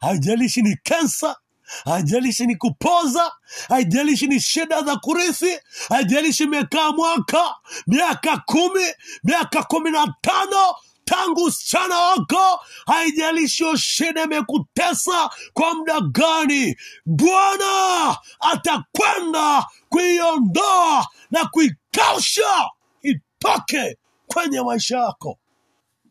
haijalishi 0.00 0.62
ni 0.62 0.76
kensa, 0.82 1.36
haijalishi 1.84 2.46
ni 2.46 2.56
kupoza, 2.56 3.32
haijalishi 3.68 4.26
ni 4.26 4.40
shida 4.40 4.82
za 4.82 4.96
kurithi, 4.96 5.58
haijalishi 5.88 6.42
imekaa 6.42 6.92
mwaka, 6.92 7.54
miaka 7.86 8.36
kumi, 8.46 8.84
miaka 9.24 9.62
kumi 9.62 9.90
na 9.90 10.14
tano 10.20 10.74
tangu 11.04 11.44
usichana 11.44 11.98
wako, 11.98 12.60
haijalishi 12.86 13.78
shida 13.78 14.22
imekutesa 14.22 15.30
kwa 15.52 15.74
muda 15.74 16.00
gani, 16.00 16.76
Bwana 17.06 18.16
atakwenda 18.40 19.66
kuiondoa 19.88 21.06
na 21.30 21.44
kuikausha 21.44 22.70
itoke 23.02 23.98
kwenye 24.26 24.60
maisha 24.62 24.98
yako. 24.98 25.38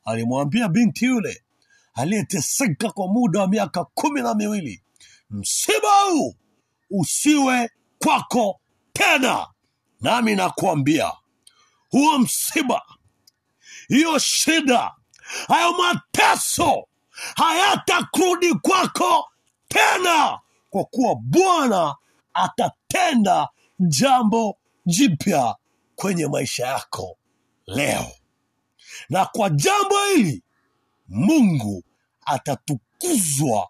Alimwambia 0.05 0.67
binti 0.69 1.05
yule 1.05 1.43
aliyeteseka 1.99 2.91
kwa 2.91 3.07
muda 3.07 3.39
wa 3.39 3.47
miaka 3.47 3.85
kumi 3.85 4.21
na 4.21 4.33
miwili, 4.35 4.83
msiba 5.29 6.01
huu 6.11 6.35
usiwe 6.89 7.69
kwako 7.99 8.59
tena. 8.93 9.47
Nami 10.01 10.35
nakuambia 10.35 11.11
huo 11.89 12.19
msiba, 12.19 12.81
hiyo 13.87 14.19
shida, 14.19 14.91
hayo 15.47 15.73
mateso 15.73 16.87
hayatakurudi 17.35 18.53
kwako 18.53 19.25
tena, 19.67 20.39
kwa 20.69 20.83
kuwa 20.83 21.15
Bwana 21.15 21.95
atatenda 22.33 23.49
jambo 23.79 24.57
jipya 24.85 25.55
kwenye 25.95 26.27
maisha 26.27 26.67
yako 26.67 27.17
leo, 27.67 28.11
na 29.09 29.25
kwa 29.25 29.49
jambo 29.49 29.95
hili 30.15 30.43
mungu 31.07 31.83
atatukuzwa 32.29 33.69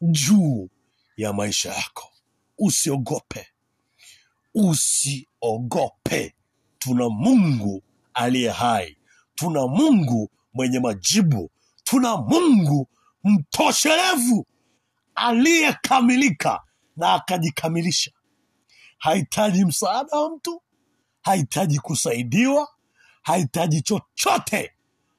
juu 0.00 0.68
ya 1.16 1.32
maisha 1.32 1.72
yako. 1.74 2.10
Usiogope. 2.58 3.46
Usiogope. 4.54 6.34
Tuna 6.78 7.08
mungu 7.08 7.82
aliye 8.14 8.50
hai. 8.50 8.96
Tuna 9.34 9.66
mungu 9.66 10.30
mwenye 10.54 10.80
majibu. 10.80 11.50
Tuna 11.84 12.16
mungu 12.16 12.88
mtoshelevu 13.24 14.46
aliyekamilika 15.14 16.62
na 16.96 17.12
akajikamilisha. 17.14 18.10
Hahitaji 18.98 19.64
msaada 19.64 20.16
wa 20.18 20.30
mtu 20.36 20.62
hahitaji 21.22 21.78
kusaidiwa 21.78 22.68
hahitaji 23.22 23.82
chochote 23.82 24.72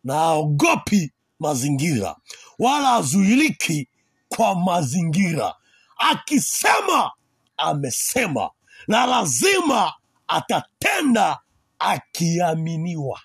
na 0.03 0.13
haogopi 0.13 1.11
mazingira 1.39 2.15
wala 2.59 2.87
hazuiliki 2.87 3.89
kwa 4.29 4.55
mazingira. 4.55 5.55
Akisema 5.97 7.11
amesema 7.57 8.49
na 8.87 9.05
lazima 9.05 9.93
atatenda 10.27 11.39
akiaminiwa. 11.79 13.19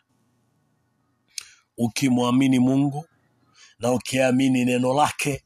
Ukimwamini 1.77 2.59
mungu 2.59 3.05
na 3.79 3.93
ukiamini 3.93 4.65
neno 4.65 4.95
lake 4.95 5.45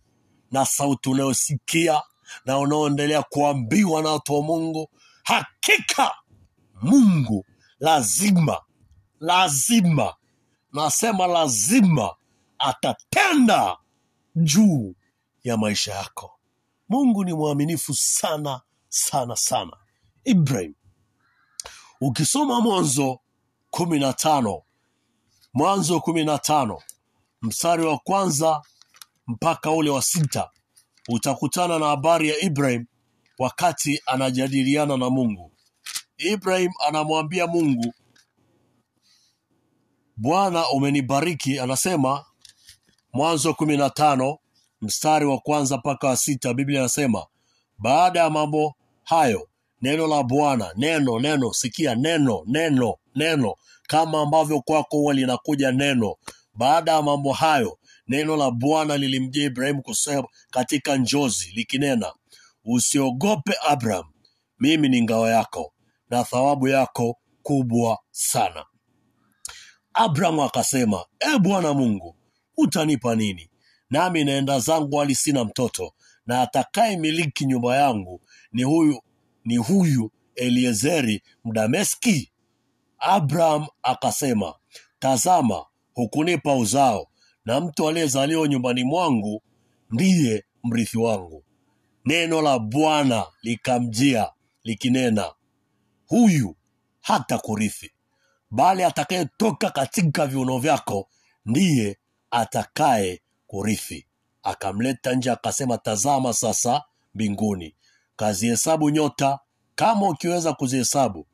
na 0.50 0.66
sauti 0.66 1.08
unayosikia 1.10 2.02
na 2.44 2.58
unaoendelea 2.58 3.22
kuambiwa 3.22 4.02
na 4.02 4.10
watu 4.10 4.34
wa 4.34 4.42
mungu 4.42 4.90
hakika 5.24 6.14
mungu 6.82 7.44
lazima 7.80 8.60
lazima 9.20 10.14
nasema 10.72 11.26
lazima 11.26 12.14
atatenda 12.58 13.76
juu 14.36 14.94
ya 15.44 15.56
maisha 15.56 15.94
yako. 15.94 16.38
Mungu 16.88 17.24
ni 17.24 17.32
mwaminifu 17.32 17.94
sana 17.94 18.60
sana 18.88 19.36
sana. 19.36 19.76
Ibrahim 20.24 20.74
ukisoma 22.00 22.60
mwanzo 22.60 23.20
kumi 23.70 23.98
na 23.98 24.12
tano 24.12 24.62
mwanzo 25.54 26.00
kumi 26.00 26.24
na 26.24 26.38
tano 26.38 26.82
mstari 27.42 27.84
wa 27.86 27.98
kwanza 27.98 28.62
mpaka 29.26 29.70
ule 29.70 29.90
wa 29.90 30.02
sita 30.02 30.50
utakutana 31.08 31.78
na 31.78 31.86
habari 31.86 32.28
ya 32.28 32.38
ibrahim 32.38 32.86
wakati 33.38 34.00
anajadiliana 34.06 34.96
na 34.96 35.10
mungu. 35.10 35.52
Ibrahim 36.18 36.72
anamwambia 36.88 37.46
mungu 37.46 37.94
bwana 40.16 40.68
umenibariki 40.70 41.58
anasema 41.60 42.24
mwanzo 43.16 43.54
kumi 43.54 43.76
na 43.76 43.90
tano 43.90 44.38
mstari 44.80 45.26
wa 45.26 45.38
kwanza 45.38 45.76
mpaka 45.76 46.06
wa 46.08 46.16
sita 46.16 46.54
biblia 46.54 46.80
anasema 46.80 47.26
baada 47.78 48.20
ya 48.20 48.30
mambo 48.30 48.74
hayo 49.04 49.48
neno 49.82 50.06
la 50.06 50.22
bwana 50.22 50.72
neno 50.76 51.18
neno 51.20 51.52
sikia 51.52 51.94
neno 51.94 52.42
neno 52.46 52.94
neno 53.14 53.54
kama 53.88 54.20
ambavyo 54.20 54.60
kwako 54.60 54.96
huwa 54.96 55.14
linakuja 55.14 55.72
neno. 55.72 56.14
Baada 56.54 56.92
ya 56.92 57.02
mambo 57.02 57.32
hayo 57.32 57.78
neno 58.08 58.36
la 58.36 58.50
bwana 58.50 58.96
lilimjia 58.96 59.44
ibrahimu 59.44 59.82
kusema 59.82 60.28
katika 60.50 60.96
njozi 60.96 61.52
likinena 61.54 62.12
usiogope 62.64 63.54
abraham 63.68 64.04
mimi 64.58 64.88
ni 64.88 65.02
ngao 65.02 65.28
yako 65.28 65.72
na 66.10 66.24
thawabu 66.24 66.68
yako 66.68 67.16
kubwa 67.42 67.98
sana. 68.10 68.64
Abrahamu 69.94 70.42
akasema 70.42 71.04
e 71.20 71.38
bwana 71.38 71.74
mungu 71.74 72.15
utanipa 72.56 73.14
nini? 73.14 73.50
Nami 73.90 74.24
naenda 74.24 74.58
zangu 74.58 74.96
hali 74.96 75.14
sina 75.14 75.44
mtoto 75.44 75.92
na 76.26 76.42
atakaye 76.42 76.96
miliki 76.96 77.46
nyumba 77.46 77.76
yangu 77.76 78.20
ni 78.52 78.62
huyu 78.62 79.00
ni 79.44 79.56
huyu 79.56 80.10
eliezeri 80.34 81.22
mdameski? 81.44 82.32
Abraham 82.98 83.66
akasema 83.82 84.54
tazama 84.98 85.64
hukunipa 85.94 86.54
uzao 86.54 87.08
na 87.44 87.60
mtu 87.60 87.88
aliyezaliwa 87.88 88.48
nyumbani 88.48 88.84
mwangu 88.84 89.42
ndiye 89.90 90.44
mrithi 90.64 90.98
wangu. 90.98 91.44
Neno 92.04 92.42
la 92.42 92.58
bwana 92.58 93.26
likamjia 93.42 94.30
likinena 94.64 95.32
huyu 96.06 96.56
hata 97.00 97.38
kurithi 97.38 97.90
bali 98.50 98.82
atakayetoka 98.84 99.70
katika 99.70 100.26
viuno 100.26 100.58
vyako 100.58 101.08
ndiye 101.46 101.98
atakaye 102.40 103.20
kurithi. 103.46 104.06
Akamleta 104.42 105.12
nje 105.14 105.30
akasema 105.30 105.78
tazama 105.78 106.32
sasa 106.32 106.82
mbinguni 107.14 107.74
kazihesabu 108.16 108.90
nyota 108.90 109.38
kama 109.74 110.08
ukiweza 110.08 110.52
kuzihesabu. 110.52 111.26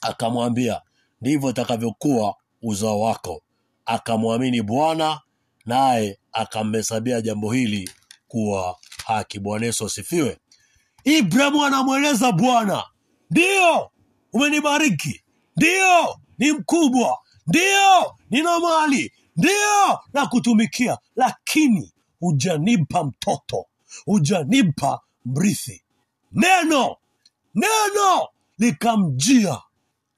Akamwambia 0.00 0.82
ndivyo 1.20 1.50
itakavyokuwa 1.50 2.34
uzao 2.62 3.00
wako. 3.00 3.42
Akamwamini 3.86 4.62
bwana 4.62 5.20
naye 5.66 6.18
akamhesabia 6.32 7.20
jambo 7.20 7.52
hili 7.52 7.90
kuwa 8.28 8.78
haki. 9.06 9.38
Bwana 9.38 9.66
yesu 9.66 9.86
asifiwe. 9.86 10.38
Ibrahimu 11.04 11.64
anamweleza 11.64 12.32
bwana 12.32 12.84
ndiyo 13.30 13.90
umenibariki. 14.32 15.22
Ndiyo 15.56 16.20
ni 16.38 16.52
mkubwa. 16.52 17.18
Ndiyo 17.46 18.16
nina 18.30 18.58
mali 18.60 19.12
ndiyo 19.36 20.00
na 20.12 20.26
kutumikia 20.26 20.98
lakini 21.16 21.92
hujanipa 22.20 23.04
mtoto 23.04 23.66
hujanipa 24.04 25.00
mrithi. 25.24 25.84
Neno 26.32 26.96
neno 27.54 28.28
likamjia. 28.58 29.62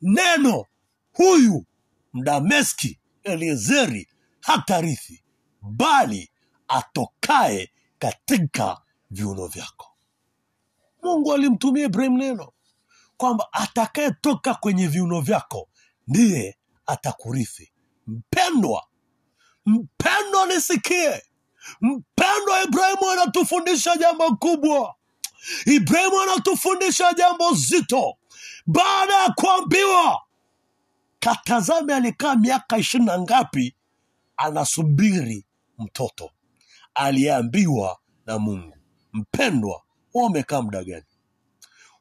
Neno 0.02 0.64
huyu 1.12 1.64
mdameski 2.12 2.98
eliezeri 3.22 4.08
hatarithi 4.40 5.24
bali 5.62 6.30
atokaye 6.68 7.70
katika 7.98 8.80
viuno 9.10 9.46
vyako. 9.46 9.86
Mungu 11.02 11.32
alimtumia 11.32 11.84
ibrahim 11.84 12.16
neno 12.16 12.52
kwamba 13.16 13.52
atakayetoka 13.52 14.54
kwenye 14.54 14.86
viuno 14.86 15.20
vyako 15.20 15.68
ndiye 16.08 16.58
atakurithi. 16.86 17.72
Mpendwa 18.06 18.86
mpendwa 19.68 20.46
nisikie. 20.46 21.22
Mpendwa 21.80 22.62
ibrahimu 22.64 23.10
anatufundisha 23.10 23.96
jambo 23.96 24.36
kubwa. 24.36 24.94
Ibrahimu 25.66 26.20
anatufundisha 26.20 27.12
jambo 27.12 27.52
zito. 27.54 28.14
Baada 28.66 29.14
ya 29.14 29.32
kuambiwa 29.32 30.20
katazame 31.20 31.94
alikaa 31.94 32.36
miaka 32.36 32.78
ishirini 32.78 33.06
na 33.06 33.18
ngapi 33.18 33.74
anasubiri 34.36 35.44
mtoto. 35.78 36.30
Aliyeambiwa 36.94 37.98
na 38.26 38.38
mungu 38.38 38.76
mpendwa 39.12 39.82
we 40.14 40.22
umekaa 40.24 40.62
muda 40.62 40.84
gani? 40.84 41.04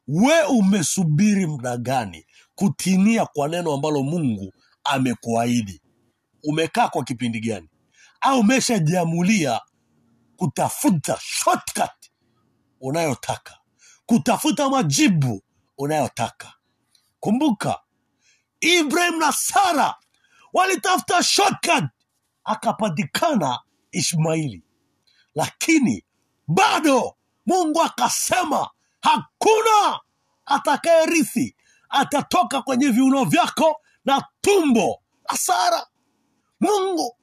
We 0.08 0.42
umesubiri 0.42 1.46
muda 1.46 1.76
gani 1.76 2.26
kutinia 2.54 3.26
kwa 3.26 3.48
neno 3.48 3.72
ambalo 3.74 4.02
mungu 4.02 4.52
amekuahidi 4.84 5.80
umekaa 6.44 6.88
kwa 6.88 7.04
kipindi 7.04 7.40
gani? 7.40 7.68
Au 8.20 8.40
umeshajiamulia 8.40 9.60
kutafuta 10.36 11.18
shortcut 11.20 12.10
unayotaka 12.80 13.58
kutafuta 14.06 14.68
majibu 14.68 15.42
unayotaka. 15.78 16.52
Kumbuka 17.20 17.80
ibrahim 18.60 19.18
na 19.18 19.32
sara 19.32 19.94
walitafuta 20.52 21.22
shortcut 21.22 21.84
akapatikana 22.44 23.58
ishmaili 23.92 24.62
lakini 25.34 26.04
bado 26.48 27.16
mungu 27.46 27.82
akasema 27.82 28.70
hakuna 29.00 30.00
atakayerithi 30.46 31.56
atatoka 31.88 32.62
kwenye 32.62 32.88
viuno 32.88 33.24
vyako 33.24 33.80
na 34.04 34.24
tumbo 34.40 35.02
la 35.30 35.36
sara 35.36 35.86
mungu 36.60 37.16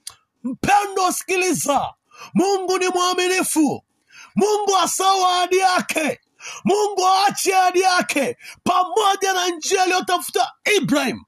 mpendo 0.43 1.11
sikiliza. 1.11 1.93
Mungu 2.33 2.77
ni 2.77 2.87
mwaminifu. 2.87 3.83
Mungu 4.35 4.77
asawa 4.83 5.35
ahadi 5.35 5.57
yake. 5.57 6.19
Mungu 6.63 7.07
aache 7.07 7.55
ahadi 7.55 7.81
yake. 7.81 8.37
Pamoja 8.63 9.33
na 9.33 9.47
njia 9.49 9.83
aliyotafuta 9.83 10.51
ibrahim 10.77 11.23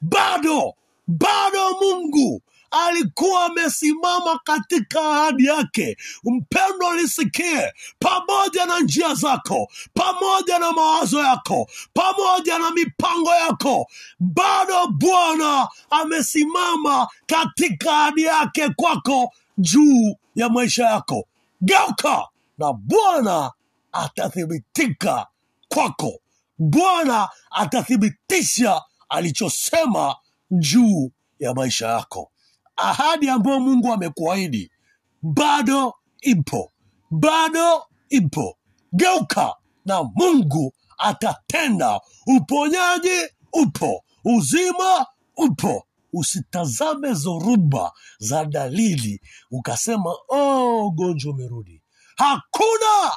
bado 0.00 0.74
bado 1.06 1.70
mungu 1.80 2.42
alikuwa 2.70 3.44
amesimama 3.44 4.38
katika 4.44 5.00
ahadi 5.00 5.44
yake. 5.46 5.96
Mpendo, 6.24 6.94
lisikie, 6.94 7.72
pamoja 7.98 8.66
na 8.66 8.80
njia 8.80 9.14
zako, 9.14 9.68
pamoja 9.94 10.58
na 10.58 10.72
mawazo 10.72 11.20
yako, 11.20 11.70
pamoja 11.94 12.58
na 12.58 12.70
mipango 12.70 13.30
yako, 13.34 13.86
bado 14.20 14.86
Bwana 14.88 15.68
amesimama 15.90 17.08
katika 17.26 17.90
ahadi 17.98 18.22
yake 18.22 18.68
kwako 18.68 19.32
juu 19.58 20.16
ya 20.34 20.48
maisha 20.48 20.84
yako. 20.86 21.28
Geuka 21.62 22.28
na 22.58 22.72
Bwana 22.72 23.52
atathibitika 23.92 25.26
kwako. 25.68 26.12
Bwana 26.58 27.28
atathibitisha 27.50 28.82
alichosema 29.08 30.16
juu 30.50 31.10
ya 31.38 31.54
maisha 31.54 31.86
yako. 31.88 32.30
Ahadi 32.78 33.28
ambayo 33.30 33.60
Mungu 33.60 33.92
amekuahidi 33.92 34.70
bado 35.22 35.94
ipo, 36.20 36.72
bado 37.10 37.82
ipo. 38.08 38.56
Geuka 38.92 39.54
na 39.84 40.02
Mungu 40.02 40.72
atatenda. 40.98 42.00
Uponyaji 42.26 43.28
upo, 43.52 44.04
uzima 44.24 45.06
upo. 45.36 45.84
Usitazame 46.12 47.12
zoruba 47.14 47.92
za 48.18 48.44
dalili 48.44 49.20
ukasema, 49.50 50.14
oh, 50.28 50.86
ugonjwa 50.86 51.32
umerudi. 51.32 51.82
Hakuna. 52.16 53.12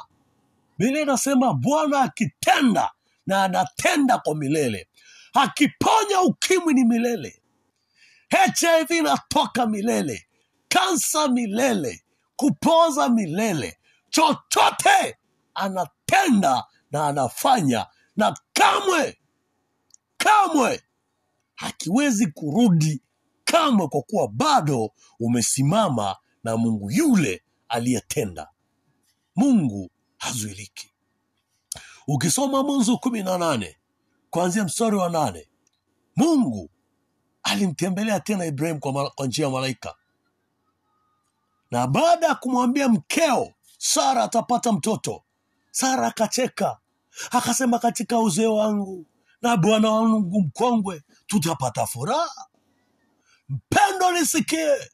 Biblia 0.78 1.02
inasema 1.02 1.54
Bwana 1.54 2.00
akitenda 2.00 2.90
na 3.26 3.44
anatenda 3.44 4.18
kwa 4.18 4.34
milele, 4.34 4.88
akiponya 5.34 6.20
ukimwi 6.24 6.74
ni 6.74 6.84
milele, 6.84 7.41
HIV 8.32 8.90
inatoka 8.90 9.66
milele, 9.66 10.26
kansa 10.68 11.28
milele, 11.28 12.04
kupoza 12.36 13.08
milele, 13.08 13.78
chochote 14.10 15.16
anatenda 15.54 16.64
na 16.90 17.06
anafanya, 17.06 17.86
na 18.16 18.36
kamwe 18.52 19.18
kamwe 20.16 20.82
hakiwezi 21.54 22.26
kurudi 22.26 23.02
kamwe, 23.44 23.88
kwa 23.88 24.02
kuwa 24.02 24.28
bado 24.28 24.92
umesimama 25.20 26.16
na 26.44 26.56
Mungu 26.56 26.90
yule 26.90 27.42
aliyetenda. 27.68 28.48
Mungu 29.36 29.90
hazuiliki. 30.18 30.92
Ukisoma 32.08 32.62
Mwanzo 32.62 32.96
kumi 32.96 33.22
na 33.22 33.38
nane 33.38 33.76
kuanzia 34.30 34.64
mstari 34.64 34.96
wa 34.96 35.10
nane 35.10 35.48
Mungu 36.16 36.70
alimtembelea 37.42 38.20
tena 38.20 38.44
Ibrahimu 38.46 38.80
kwa, 38.80 39.10
kwa 39.10 39.26
njia 39.26 39.44
ya 39.44 39.50
malaika, 39.50 39.94
na 41.70 41.86
baada 41.86 42.26
ya 42.26 42.34
kumwambia 42.34 42.88
mkeo 42.88 43.52
Sara 43.78 44.22
atapata 44.24 44.72
mtoto, 44.72 45.22
Sara 45.70 46.06
akacheka 46.06 46.78
akasema, 47.30 47.78
katika 47.78 48.18
uzee 48.20 48.46
wangu 48.46 49.06
na 49.42 49.56
bwana 49.56 49.90
wangu 49.90 50.40
mkongwe 50.40 51.02
tutapata 51.26 51.86
furaha. 51.86 52.46
Mpendo, 53.48 54.12
nisikie. 54.12 54.90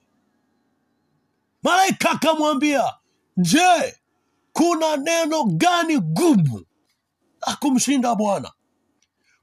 Malaika 1.63 2.11
akamwambia, 2.11 2.95
je, 3.37 3.97
kuna 4.53 4.97
neno 4.97 5.45
gani 5.45 5.99
gumu 5.99 6.65
la 7.47 7.57
kumshinda 7.57 8.15
Bwana? 8.15 8.53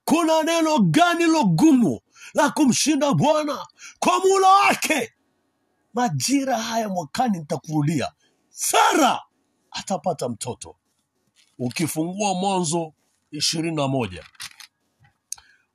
Kuna 0.05 0.43
neno 0.43 0.79
gani 0.79 1.23
lo 1.25 1.43
gumu 1.43 1.99
la 2.35 2.49
kumshinda 2.49 3.13
Bwana? 3.13 3.65
Kwa 3.99 4.19
mula 4.19 4.47
wake 4.49 5.13
majira 5.93 6.57
haya 6.57 6.89
mwakani 6.89 7.39
nitakurudia, 7.39 8.11
Sara 8.49 9.21
atapata 9.71 10.29
mtoto. 10.29 10.75
Ukifungua 11.59 12.33
Mwanzo 12.33 12.93
ishirini 13.31 13.75
na 13.75 13.87
moja 13.87 14.23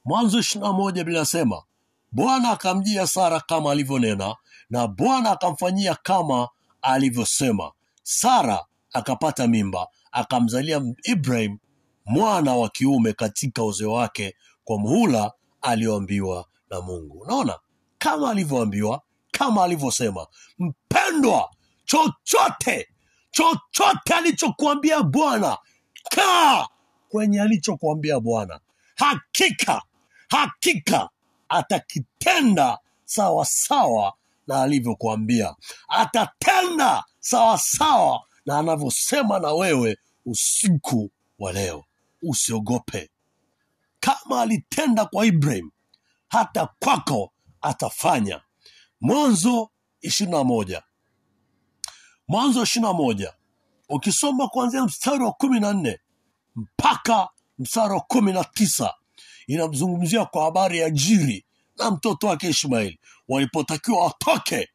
Mwanzo 0.04 0.38
ishirini 0.38 0.66
na 0.66 0.72
moja 0.72 1.04
binasema 1.04 1.62
Bwana 2.12 2.50
akamjia 2.50 3.06
Sara 3.06 3.40
kama 3.40 3.72
alivyonena, 3.72 4.36
na 4.70 4.86
Bwana 4.86 5.30
akamfanyia 5.30 5.94
kama 5.94 6.48
alivyosema. 6.82 7.72
Sara 8.02 8.64
akapata 8.92 9.46
mimba, 9.46 9.88
akamzalia 10.12 10.82
Ibrahim 11.02 11.58
mwana 12.06 12.54
wa 12.54 12.68
kiume 12.68 13.12
katika 13.12 13.64
uzee 13.64 13.84
wake, 13.84 14.36
kwa 14.64 14.78
muhula 14.78 15.32
alioambiwa 15.62 16.46
na 16.70 16.80
Mungu. 16.80 17.18
Unaona, 17.18 17.58
kama 17.98 18.30
alivyoambiwa, 18.30 19.02
kama 19.30 19.64
alivyosema. 19.64 20.26
Mpendwa, 20.58 21.50
chochote 21.84 22.88
chochote 23.30 24.14
alichokuambia 24.14 25.02
Bwana, 25.02 25.58
kaa 26.10 26.66
kwenye 27.08 27.40
alichokuambia 27.42 28.20
Bwana. 28.20 28.60
Hakika 28.96 29.82
hakika 30.28 31.08
atakitenda 31.48 32.78
sawasawa 33.04 33.44
sawa 33.46 34.12
na 34.46 34.62
alivyokuambia, 34.62 35.54
atatenda 35.88 37.04
sawasawa 37.20 37.58
sawa 37.58 38.20
na 38.46 38.58
anavyosema 38.58 39.38
na 39.38 39.52
wewe 39.52 39.98
usiku 40.26 41.10
wa 41.38 41.52
leo. 41.52 41.84
Usiogope, 42.22 43.10
kama 44.00 44.40
alitenda 44.40 45.04
kwa 45.04 45.26
Ibrahim, 45.26 45.70
hata 46.30 46.66
kwako 46.78 47.32
atafanya. 47.60 48.40
Mwanzo 49.00 49.70
ishirini 50.00 50.36
na 50.36 50.44
moja 50.44 50.82
Mwanzo 52.28 52.62
ishirini 52.62 52.86
na 52.92 52.98
moja 52.98 53.34
ukisoma 53.88 54.48
kuanzia 54.48 54.84
mstari 54.84 55.24
wa 55.24 55.32
kumi 55.32 55.60
na 55.60 55.72
nne 55.72 55.98
mpaka 56.56 57.28
mstari 57.58 57.94
wa 57.94 58.00
kumi 58.00 58.32
na 58.32 58.44
tisa 58.44 58.94
inamzungumzia 59.46 60.24
kwa 60.24 60.44
habari 60.44 60.78
ya 60.78 60.90
Jiri 60.90 61.44
na 61.78 61.90
mtoto 61.90 62.26
wake 62.26 62.48
Ishmaeli 62.48 62.98
walipotakiwa 63.28 64.04
watoke 64.04 64.68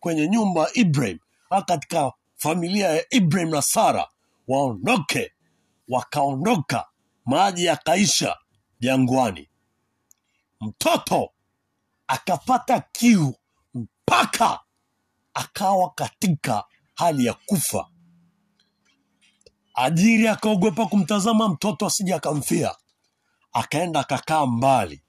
kwenye 0.00 0.28
nyumba 0.28 0.60
ya 0.60 0.68
Ibrahim 0.74 1.18
au 1.50 1.64
katika 1.64 2.12
familia 2.36 2.88
ya 2.88 3.04
Ibrahim 3.14 3.50
na 3.50 3.62
Sara 3.62 4.08
waondoke. 4.48 5.32
Wakaondoka, 5.88 6.86
maji 7.26 7.64
yakaisha 7.64 8.36
jangwani, 8.80 9.48
mtoto 10.62 11.30
akapata 12.06 12.80
kiu 12.80 13.34
mpaka 13.74 14.60
akawa 15.34 15.90
katika 15.90 16.64
hali 16.94 17.26
ya 17.26 17.34
kufa. 17.34 17.88
Ajiri 19.74 20.28
akaogopa 20.28 20.86
kumtazama 20.86 21.48
mtoto 21.48 21.86
asije 21.86 22.14
akamfia, 22.14 22.76
akaenda 23.52 24.00
akakaa 24.00 24.46
mbali, 24.46 25.02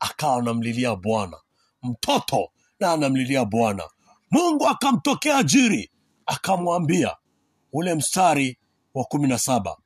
akawa 0.00 0.36
anamlilia 0.36 0.96
Bwana. 0.96 1.36
Mtoto 1.82 2.50
na 2.80 2.92
anamlilia 2.92 3.44
Bwana. 3.44 3.84
Mungu 4.30 4.68
akamtokea 4.68 5.36
Ajiri 5.38 5.90
akamwambia, 6.26 7.16
ule 7.72 7.94
mstari 7.94 8.58
wa 8.94 9.04
kumi 9.04 9.28
na 9.28 9.38
saba 9.38 9.76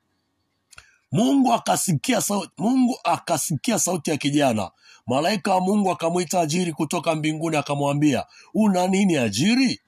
Mungu 1.15 1.53
akasikia 1.53 2.21
sauti, 2.21 2.51
Mungu 2.57 2.99
akasikia 3.03 3.79
sauti 3.79 4.09
ya 4.09 4.17
kijana. 4.17 4.71
Malaika 5.07 5.53
wa 5.55 5.61
Mungu 5.61 5.91
akamwita 5.91 6.41
Ajiri 6.41 6.73
kutoka 6.73 7.15
mbinguni 7.15 7.57
akamwambia, 7.57 8.25
una 8.53 8.87
nini 8.87 9.17
Ajiri? 9.17 9.81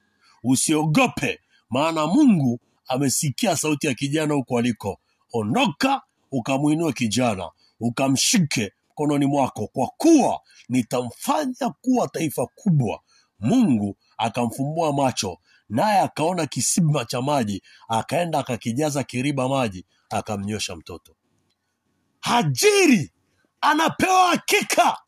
Usiogope, 0.44 1.40
maana 1.70 2.06
Mungu 2.06 2.60
amesikia 2.86 3.56
sauti 3.56 3.86
ya 3.86 3.94
kijana 3.94 4.34
huko 4.34 4.58
aliko. 4.58 4.98
Ondoka 5.32 6.02
ukamwinue 6.32 6.92
kijana, 6.92 7.50
ukamshike 7.80 8.72
mkononi 8.90 9.26
mwako, 9.26 9.66
kwa 9.66 9.86
kuwa 9.96 10.40
nitamfanya 10.68 11.70
kuwa 11.80 12.08
taifa 12.08 12.46
kubwa. 12.54 13.00
Mungu 13.40 13.96
akamfumbua 14.18 14.92
macho, 14.92 15.38
naye 15.68 16.00
akaona 16.00 16.46
kisima 16.46 17.04
cha 17.04 17.22
maji, 17.22 17.62
akaenda 17.88 18.38
akakijaza 18.38 19.02
kiriba 19.04 19.48
maji, 19.48 19.84
akamnywesha 20.10 20.76
mtoto. 20.76 21.14
Hajiri 22.20 23.12
anapewa 23.60 24.28
hakika 24.28 24.98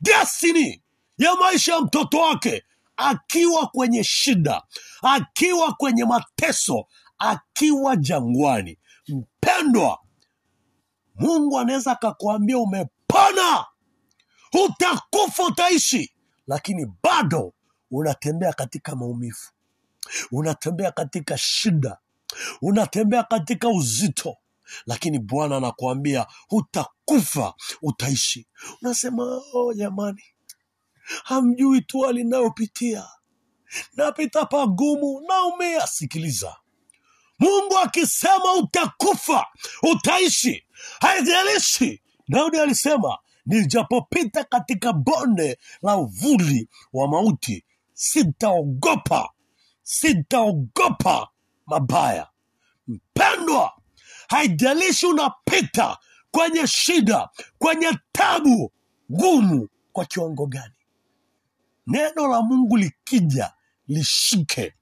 destiny 0.00 0.82
ya 1.18 1.34
maisha 1.36 1.74
ya 1.74 1.80
mtoto 1.80 2.18
wake 2.18 2.64
akiwa 2.96 3.66
kwenye 3.66 4.04
shida, 4.04 4.62
akiwa 5.02 5.72
kwenye 5.74 6.04
mateso, 6.04 6.86
akiwa 7.18 7.96
jangwani. 7.96 8.78
Mpendwa, 9.08 9.98
Mungu 11.14 11.58
anaweza 11.58 11.92
akakuambia 11.92 12.58
umepona, 12.58 13.66
utakufa, 14.64 15.44
utaishi, 15.46 16.14
lakini 16.46 16.86
bado 17.02 17.52
unatembea 17.90 18.52
katika 18.52 18.96
maumivu, 18.96 19.48
unatembea 20.32 20.92
katika 20.92 21.38
shida, 21.38 21.98
unatembea 22.62 23.22
katika 23.22 23.68
uzito, 23.68 24.36
lakini 24.86 25.18
Bwana 25.18 25.56
anakuambia 25.56 26.26
hutakufa, 26.48 27.54
utaishi. 27.82 28.46
Unasema 28.82 29.42
oh, 29.52 29.72
jamani, 29.74 30.22
hamjui 31.24 31.80
tu 31.80 32.06
alinayopitia. 32.06 33.04
napita 33.96 34.46
pagumu, 34.46 35.20
naumia. 35.28 35.86
Sikiliza, 35.86 36.56
Mungu 37.38 37.78
akisema 37.78 38.52
utakufa, 38.62 39.46
utaishi, 39.82 40.64
haijalishi. 41.00 42.02
Daudi 42.28 42.58
alisema 42.58 43.18
nijapopita 43.46 44.44
katika 44.44 44.92
bonde 44.92 45.58
la 45.82 45.96
uvuli 45.96 46.68
wa 46.92 47.08
mauti, 47.08 47.64
sitaogopa, 47.94 49.30
sitaogopa 49.82 51.28
mabaya. 51.66 52.28
Mpendwa, 52.86 53.72
haijalishi 54.30 55.06
unapita 55.06 55.98
kwenye 56.30 56.66
shida, 56.66 57.28
kwenye 57.58 57.98
tabu 58.12 58.72
gumu 59.08 59.68
kwa 59.92 60.04
kiwango 60.04 60.46
gani, 60.46 60.74
neno 61.86 62.28
la 62.28 62.42
Mungu 62.42 62.76
likija, 62.76 63.52
lishike, 63.88 64.74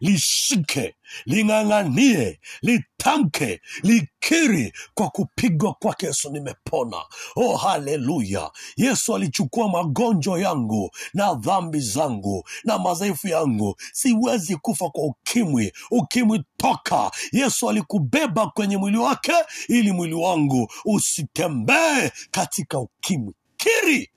lishike, 0.00 0.94
ling'ang'anie, 1.26 2.38
litamke, 2.62 3.60
likiri, 3.82 4.72
kwa 4.94 5.10
kupigwa 5.10 5.74
kwake 5.74 6.06
Yesu 6.06 6.30
nimepona. 6.30 6.96
Oh, 7.36 7.56
haleluya! 7.56 8.50
Yesu 8.76 9.16
alichukua 9.16 9.68
magonjwa 9.68 10.40
yangu 10.40 10.90
na 11.14 11.34
dhambi 11.34 11.80
zangu 11.80 12.44
na 12.64 12.78
madhaifu 12.78 13.28
yangu. 13.28 13.76
Siwezi 13.92 14.56
kufa 14.56 14.90
kwa 14.90 15.04
ukimwi. 15.04 15.72
Ukimwi 15.90 16.44
toka! 16.56 17.10
Yesu 17.32 17.70
alikubeba 17.70 18.46
kwenye 18.46 18.76
mwili 18.76 18.96
wake 18.98 19.32
ili 19.68 19.92
mwili 19.92 20.14
wangu 20.14 20.72
usitembee 20.84 22.10
katika 22.30 22.78
ukimwi. 22.78 23.34
Kiri, 23.56 24.10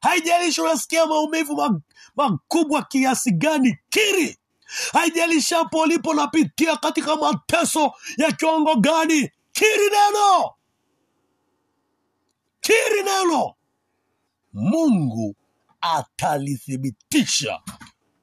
haijalishi 0.00 0.60
unasikia 0.60 1.06
maumivu 1.06 1.80
makubwa 2.16 2.82
kiasi 2.82 3.30
gani, 3.32 3.76
kiri. 3.90 4.36
Haijalishi 4.92 5.54
hapo 5.54 5.78
ulipo 5.78 6.10
unapitia 6.10 6.76
katika 6.76 7.16
mateso 7.16 7.92
ya 8.16 8.32
kiwango 8.32 8.74
gani, 8.76 9.30
kiri 9.52 9.90
neno, 9.90 10.50
kiri 12.60 13.02
neno. 13.04 13.54
Mungu 14.52 15.36
atalithibitisha, 15.80 17.60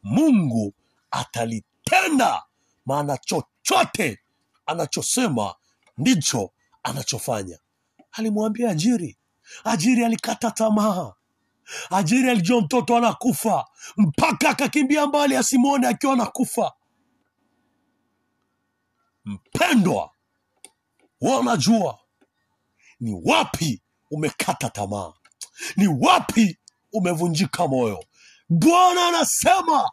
Mungu 0.03 0.73
atalitenda, 1.11 2.43
maana 2.85 3.17
chochote 3.17 4.19
anachosema 4.65 5.55
ndicho 5.97 6.51
anachofanya. 6.83 7.59
Alimwambia 8.11 8.69
Ajiri, 8.69 9.17
Ajiri 9.63 10.05
alikata 10.05 10.51
tamaa. 10.51 11.13
Ajiri 11.89 12.29
alijua 12.29 12.61
mtoto 12.61 12.97
anakufa 12.97 13.65
mpaka 13.97 14.49
akakimbia 14.49 15.07
mbali 15.07 15.35
asimwone 15.35 15.87
akiwa 15.87 16.13
anakufa. 16.13 16.71
Mpendwa, 19.25 20.11
wanajua 21.21 21.99
ni 22.99 23.21
wapi 23.25 23.81
umekata 24.11 24.69
tamaa, 24.69 25.13
ni 25.77 25.87
wapi 25.87 26.57
umevunjika 26.93 27.67
moyo. 27.67 28.03
Bwana 28.49 29.07
anasema 29.07 29.91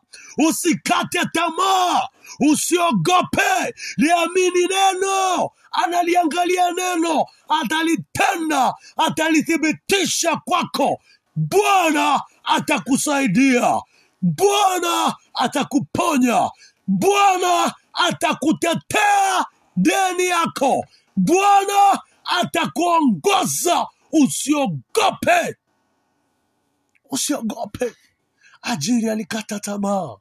usikate 0.48 1.18
tamaa, 1.32 2.08
usiogope, 2.52 3.74
liamini 3.96 4.66
neno, 4.68 5.50
analiangalia 5.72 6.72
neno, 6.72 7.26
atalitenda, 7.48 8.74
atalithibitisha 8.96 10.36
kwako. 10.36 11.00
Bwana 11.36 12.22
atakusaidia, 12.44 13.82
Bwana 14.22 15.16
atakuponya, 15.34 16.50
Bwana 16.86 17.74
atakutetea 17.92 19.44
deni 19.76 20.26
yako, 20.26 20.86
Bwana 21.16 22.00
atakuongoza. 22.24 23.86
Usiogope, 24.12 25.56
usiogope. 27.10 27.94
Ajiri 28.62 29.10
alikata 29.10 29.60
tamaa. 29.60 30.16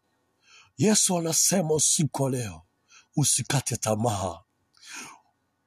Yesu 0.78 1.18
anasema 1.18 1.74
usiku 1.74 2.24
wa 2.24 2.30
leo, 2.30 2.62
usikate 3.16 3.78
tamaa, 3.78 4.40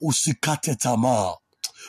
usikate 0.00 0.74
tamaa, 0.74 1.34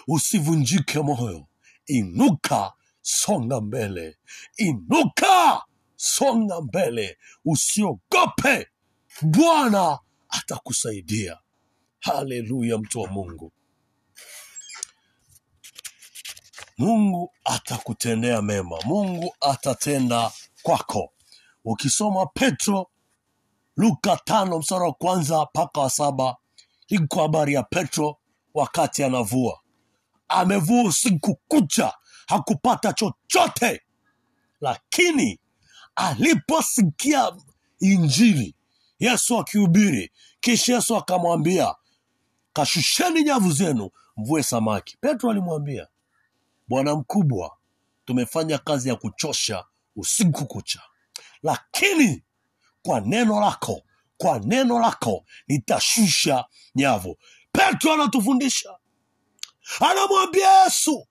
usivunjike 0.08 1.00
moyo. 1.02 1.46
Inuka, 1.86 2.74
songa 3.12 3.62
mbele, 3.62 4.18
inuka, 4.58 5.64
songa 5.96 6.62
mbele, 6.62 7.18
usiogope. 7.46 8.68
Bwana 9.22 10.00
atakusaidia. 10.30 11.38
Haleluya, 12.00 12.78
mtu 12.78 13.02
wa 13.02 13.08
Mungu. 13.10 13.52
Mungu 16.78 17.34
atakutendea 17.46 18.42
mema, 18.42 18.78
Mungu 18.86 19.36
atatenda 19.42 20.32
kwako. 20.64 21.14
Ukisoma 21.66 22.26
Petro 22.26 22.90
Luka 23.78 24.18
tano 24.26 24.60
mstari 24.60 24.84
wa 24.84 24.94
kwanza 24.94 25.44
mpaka 25.44 25.82
wa 25.82 25.90
saba 25.90 26.36
iko 26.88 27.22
habari 27.22 27.54
ya 27.54 27.64
Petro 27.64 28.18
wakati 28.54 29.04
anavua. 29.04 29.60
Amevua 30.28 30.84
usiku 30.84 31.36
kucha, 31.48 31.94
hakupata 32.30 32.94
chochote, 32.94 33.82
lakini 34.62 35.40
aliposikia 35.96 37.32
Injili 37.80 38.56
Yesu 39.00 39.38
akihubiri, 39.40 40.12
kisha 40.40 40.74
Yesu 40.76 40.96
akamwambia, 40.98 41.76
kashusheni 42.54 43.24
nyavu 43.24 43.52
zenu 43.52 43.90
mvue 44.18 44.44
samaki. 44.44 44.98
Petro 45.02 45.32
alimwambia, 45.32 45.88
Bwana 46.68 46.96
mkubwa, 46.96 47.58
tumefanya 48.06 48.58
kazi 48.58 48.90
ya 48.90 48.96
kuchosha 48.96 49.66
usiku 49.96 50.46
kucha, 50.46 50.82
lakini 51.44 52.24
kwa 52.82 53.00
neno 53.02 53.40
lako, 53.40 53.82
kwa 54.18 54.40
neno 54.40 54.80
lako 54.80 55.26
nitashusha 55.48 56.46
nyavu. 56.76 57.18
Petro 57.52 57.94
anatufundisha, 57.94 58.78
anamwambia 59.80 60.64
Yesu, 60.64 61.08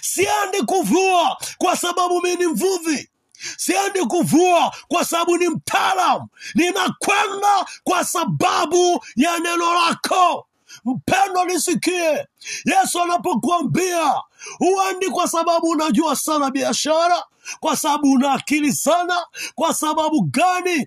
siendi 0.00 0.62
kuvua 0.66 1.36
kwa 1.58 1.76
sababu 1.76 2.22
mi 2.22 2.36
ni 2.36 2.46
mvuvi, 2.46 3.08
siendi 3.56 4.00
kuvua 4.00 4.72
kwa 4.88 5.04
sababu 5.04 5.36
ni 5.36 5.48
mtaalam, 5.48 6.28
ninakwenda 6.54 7.66
kwa 7.84 8.04
sababu 8.04 9.04
ya 9.16 9.38
neno 9.38 9.74
lako. 9.74 10.46
Mpendo, 10.84 11.44
nisikie. 11.44 12.26
Yesu 12.64 13.02
anapokuambia 13.02 14.14
huendi 14.58 15.08
kwa 15.10 15.28
sababu 15.28 15.68
unajua 15.68 16.16
sana 16.16 16.50
biashara, 16.50 17.22
kwa 17.60 17.76
sababu 17.76 18.12
una 18.12 18.32
akili 18.32 18.72
sana. 18.72 19.26
Kwa 19.54 19.74
sababu 19.74 20.22
gani? 20.22 20.86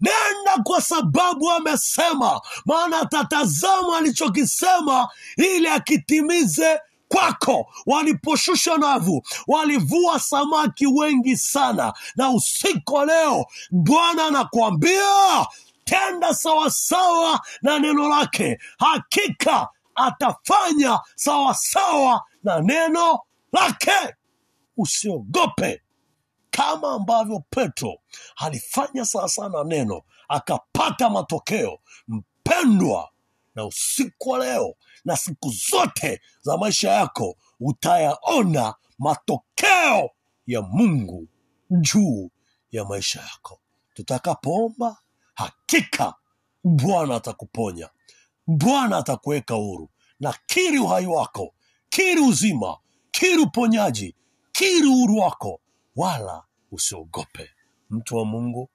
Nenda 0.00 0.62
kwa 0.64 0.80
sababu 0.82 1.50
amesema, 1.50 2.40
maana 2.66 3.00
atatazama 3.00 3.96
alichokisema 3.98 5.08
ili 5.36 5.68
akitimize 5.68 6.80
kwako. 7.08 7.66
Waliposhusha 7.86 8.76
navu, 8.78 9.22
walivua 9.46 10.20
samaki 10.20 10.86
wengi 10.86 11.36
sana, 11.36 11.92
na 12.16 12.30
usiku 12.30 12.94
wa 12.94 13.04
leo 13.06 13.46
Bwana 13.70 14.26
anakuambia 14.26 15.46
tenda 15.84 16.34
sawasawa 16.34 17.40
na 17.62 17.78
neno 17.78 18.08
lake. 18.08 18.58
Hakika 18.78 19.68
atafanya 19.94 21.00
sawasawa 21.14 22.22
na 22.42 22.60
neno 22.60 23.18
lake. 23.52 24.14
Usiogope 24.76 25.82
kama 26.50 26.92
ambavyo 26.92 27.42
Petro 27.50 27.98
alifanya 28.36 29.04
sawasawa 29.04 29.48
na 29.48 29.64
neno 29.64 30.02
akapata 30.28 31.10
matokeo. 31.10 31.78
Mpendwa, 32.08 33.08
na 33.54 33.64
usiku 33.66 34.30
wa 34.30 34.38
leo 34.38 34.74
na 35.04 35.16
siku 35.16 35.50
zote 35.70 36.20
za 36.40 36.56
maisha 36.56 36.90
yako 36.90 37.36
utayaona 37.60 38.74
matokeo 38.98 40.10
ya 40.46 40.62
Mungu 40.62 41.28
juu 41.70 42.30
ya 42.70 42.84
maisha 42.84 43.20
yako. 43.20 43.60
Tutakapoomba, 43.94 44.96
hakika 45.34 46.14
Bwana 46.64 47.14
atakuponya, 47.16 47.88
Bwana 48.46 48.96
atakuweka 48.96 49.54
huru. 49.54 49.90
Na 50.20 50.34
kiri 50.46 50.78
uhai 50.78 51.06
wako, 51.06 51.54
kiri 51.88 52.20
uzima, 52.20 52.78
kiri 53.10 53.38
uponyaji, 53.42 54.16
kiri 54.52 54.86
uhuru 54.88 55.16
wako, 55.16 55.60
wala 55.96 56.44
usiogope. 56.70 57.50
Mtu 57.90 58.16
wa 58.16 58.24
Mungu, 58.24 58.70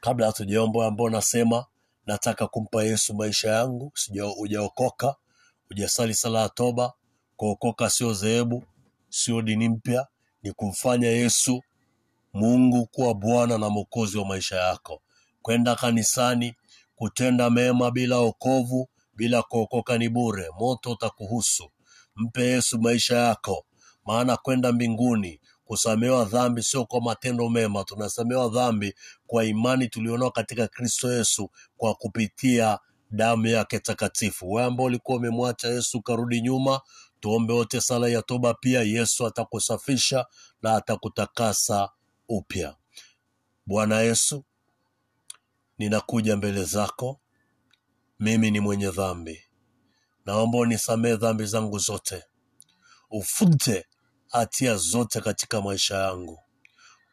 kabla 0.00 0.26
hatujaomba 0.26 0.86
ambao 0.86 1.10
nasema 1.10 1.66
nataka 2.06 2.46
kumpa 2.46 2.84
Yesu 2.84 3.14
maisha 3.14 3.50
yangu, 3.50 3.92
sija 3.94 4.24
hujaokoka, 4.24 5.14
hujasali 5.68 6.14
sala 6.14 6.40
ya 6.40 6.48
toba. 6.48 6.92
Kuokoka 7.36 7.90
sio 7.90 8.12
dhehebu, 8.14 8.64
sio 9.08 9.42
dini 9.42 9.68
mpya, 9.68 10.06
ni 10.42 10.52
kumfanya 10.52 11.08
Yesu 11.08 11.62
Mungu 12.32 12.86
kuwa 12.86 13.14
Bwana 13.14 13.58
na 13.58 13.68
Mwokozi 13.70 14.18
wa 14.18 14.24
maisha 14.24 14.56
yako, 14.56 15.02
kwenda 15.42 15.76
kanisani, 15.76 16.54
kutenda 16.96 17.50
mema 17.50 17.90
bila 17.90 18.16
okovu, 18.18 18.88
bila 19.14 19.42
kuokoka 19.42 19.98
ni 19.98 20.08
bure, 20.08 20.48
moto 20.58 20.90
utakuhusu. 20.92 21.70
Mpe 22.16 22.42
Yesu 22.46 22.80
maisha 22.80 23.16
yako, 23.16 23.64
maana 24.06 24.36
kwenda 24.36 24.72
mbinguni 24.72 25.40
kusamehewa 25.70 26.24
dhambi 26.24 26.62
sio 26.62 26.84
kwa 26.84 27.00
matendo 27.00 27.48
mema, 27.48 27.84
tunasamehewa 27.84 28.48
dhambi 28.48 28.94
kwa 29.26 29.44
imani 29.44 29.88
tulionao 29.88 30.30
katika 30.30 30.68
Kristo 30.68 31.12
Yesu 31.12 31.50
kwa 31.76 31.94
kupitia 31.94 32.78
damu 33.10 33.46
yake 33.46 33.78
takatifu. 33.78 34.52
Wewe 34.52 34.66
ambao 34.68 34.86
ulikuwa 34.86 35.16
umemwacha 35.18 35.68
Yesu 35.68 35.98
ukarudi 35.98 36.40
nyuma, 36.40 36.80
tuombe 37.20 37.52
wote 37.52 37.80
sala 37.80 38.08
ya 38.08 38.22
toba. 38.22 38.54
Pia 38.54 38.82
Yesu 38.82 39.26
atakusafisha 39.26 40.26
na 40.62 40.76
atakutakasa 40.76 41.88
upya. 42.28 42.76
Bwana 43.66 44.00
Yesu, 44.00 44.44
ninakuja 45.78 46.36
mbele 46.36 46.64
zako, 46.64 47.20
mimi 48.20 48.50
ni 48.50 48.60
mwenye 48.60 48.90
dhambi, 48.90 49.42
naomba 50.26 50.58
unisamehe 50.58 51.16
dhambi 51.16 51.46
zangu 51.46 51.78
zote, 51.78 52.24
ufute 53.10 53.86
hatia 54.30 54.76
zote 54.76 55.20
katika 55.20 55.60
maisha 55.62 55.96
yangu, 55.96 56.38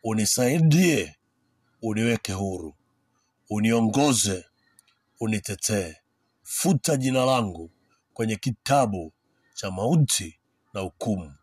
unisaidie, 0.04 1.16
uniweke 1.82 2.34
huru, 2.34 2.76
uniongoze, 3.50 4.46
unitetee, 5.20 5.96
futa 6.44 6.98
jina 6.98 7.26
langu 7.26 7.72
kwenye 8.14 8.36
kitabu 8.36 9.14
cha 9.54 9.72
mauti 9.72 10.40
na 10.74 10.82
hukumu. 10.82 11.34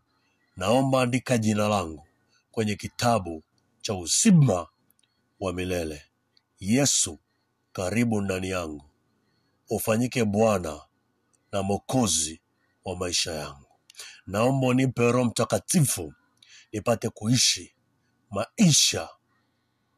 Naomba 0.55 1.01
andika 1.01 1.37
jina 1.37 1.67
langu 1.67 2.07
kwenye 2.51 2.75
kitabu 2.75 3.43
cha 3.81 3.93
uzima 3.95 4.67
wa 5.39 5.53
milele. 5.53 6.01
Yesu, 6.59 7.19
karibu 7.73 8.21
ndani 8.21 8.49
yangu, 8.49 8.89
ufanyike 9.69 10.25
Bwana 10.25 10.81
na 11.51 11.63
Mwokozi 11.63 12.41
wa 12.85 12.95
maisha 12.95 13.31
yangu. 13.33 13.64
Naomba 14.27 14.67
unipe 14.67 15.11
Roho 15.11 15.25
Mtakatifu 15.25 16.13
nipate 16.71 17.09
kuishi 17.09 17.75
maisha 18.29 19.09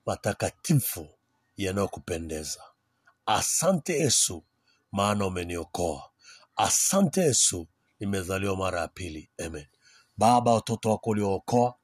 matakatifu 0.05 1.07
yanayokupendeza. 1.57 2.59
Asante 3.25 3.93
Yesu, 3.99 4.43
maana 4.91 5.25
umeniokoa. 5.25 6.09
Asante 6.55 7.21
Yesu, 7.21 7.67
nimezaliwa 7.99 8.55
mara 8.57 8.79
ya 8.81 8.87
pili. 8.87 9.29
Amen. 9.45 9.65
Baba, 10.17 10.53
watoto 10.53 10.89
wako 10.89 11.09
uliookoa 11.09 11.75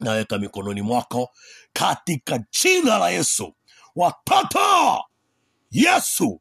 naweka 0.00 0.38
mikononi 0.38 0.82
mwako 0.82 1.30
katika 1.72 2.38
jina 2.62 2.98
la 2.98 3.10
Yesu. 3.10 3.54
Watoto 3.96 4.58
Yesu, 5.70 6.40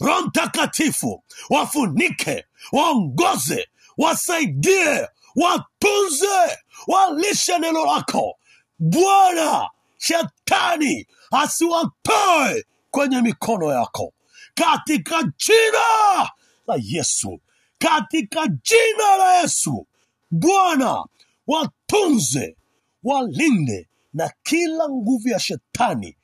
Roho 0.00 0.22
Mtakatifu 0.22 1.24
wafunike, 1.50 2.46
waongoze, 2.72 3.68
wasaidie, 3.98 5.08
watunze, 5.36 6.58
walishe 6.86 7.58
neno 7.58 7.84
lako 7.86 8.38
Bwana. 8.78 9.68
Shetani 10.00 11.06
asiwatoe 11.30 12.64
kwenye 12.90 13.20
mikono 13.22 13.72
yako 13.72 14.12
katika 14.54 15.22
jina 15.22 16.28
la 16.66 16.78
Yesu, 16.82 17.40
katika 17.78 18.46
jina 18.46 19.16
la 19.18 19.40
Yesu. 19.40 19.86
Bwana, 20.30 21.04
watunze, 21.46 22.56
walinde 23.02 23.88
na 24.14 24.32
kila 24.42 24.88
nguvu 24.88 25.28
ya 25.28 25.38
shetani 25.40 26.16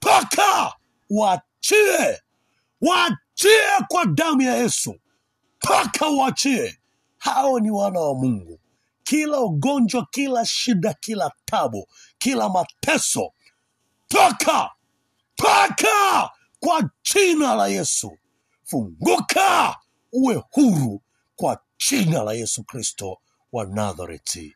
toka, 0.00 0.72
waachie, 1.10 2.20
waachie 2.80 3.60
kwa 3.88 4.06
damu 4.06 4.42
ya 4.42 4.54
Yesu, 4.56 4.94
toka 5.58 6.08
uachie. 6.10 6.78
Hao 7.18 7.60
ni 7.60 7.70
wana 7.70 8.00
wa 8.00 8.14
Mungu. 8.14 8.60
Kila 9.04 9.40
ugonjwa, 9.40 10.06
kila 10.10 10.44
shida, 10.46 10.94
kila 10.94 11.32
tabu, 11.44 11.88
kila 12.18 12.48
mateso, 12.48 13.32
toka, 14.08 14.70
toka 15.36 16.30
kwa 16.60 16.90
jina 17.14 17.54
la 17.54 17.68
Yesu. 17.68 18.18
Funguka, 18.64 19.76
uwe 20.12 20.42
huru 20.50 21.02
kwa 21.36 21.60
jina 21.88 22.22
la 22.22 22.32
Yesu 22.32 22.64
Kristo 22.64 23.18
wa 23.52 23.64
Nazareti. 23.66 24.54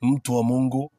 Mtu 0.00 0.36
wa 0.36 0.42
Mungu, 0.42 0.90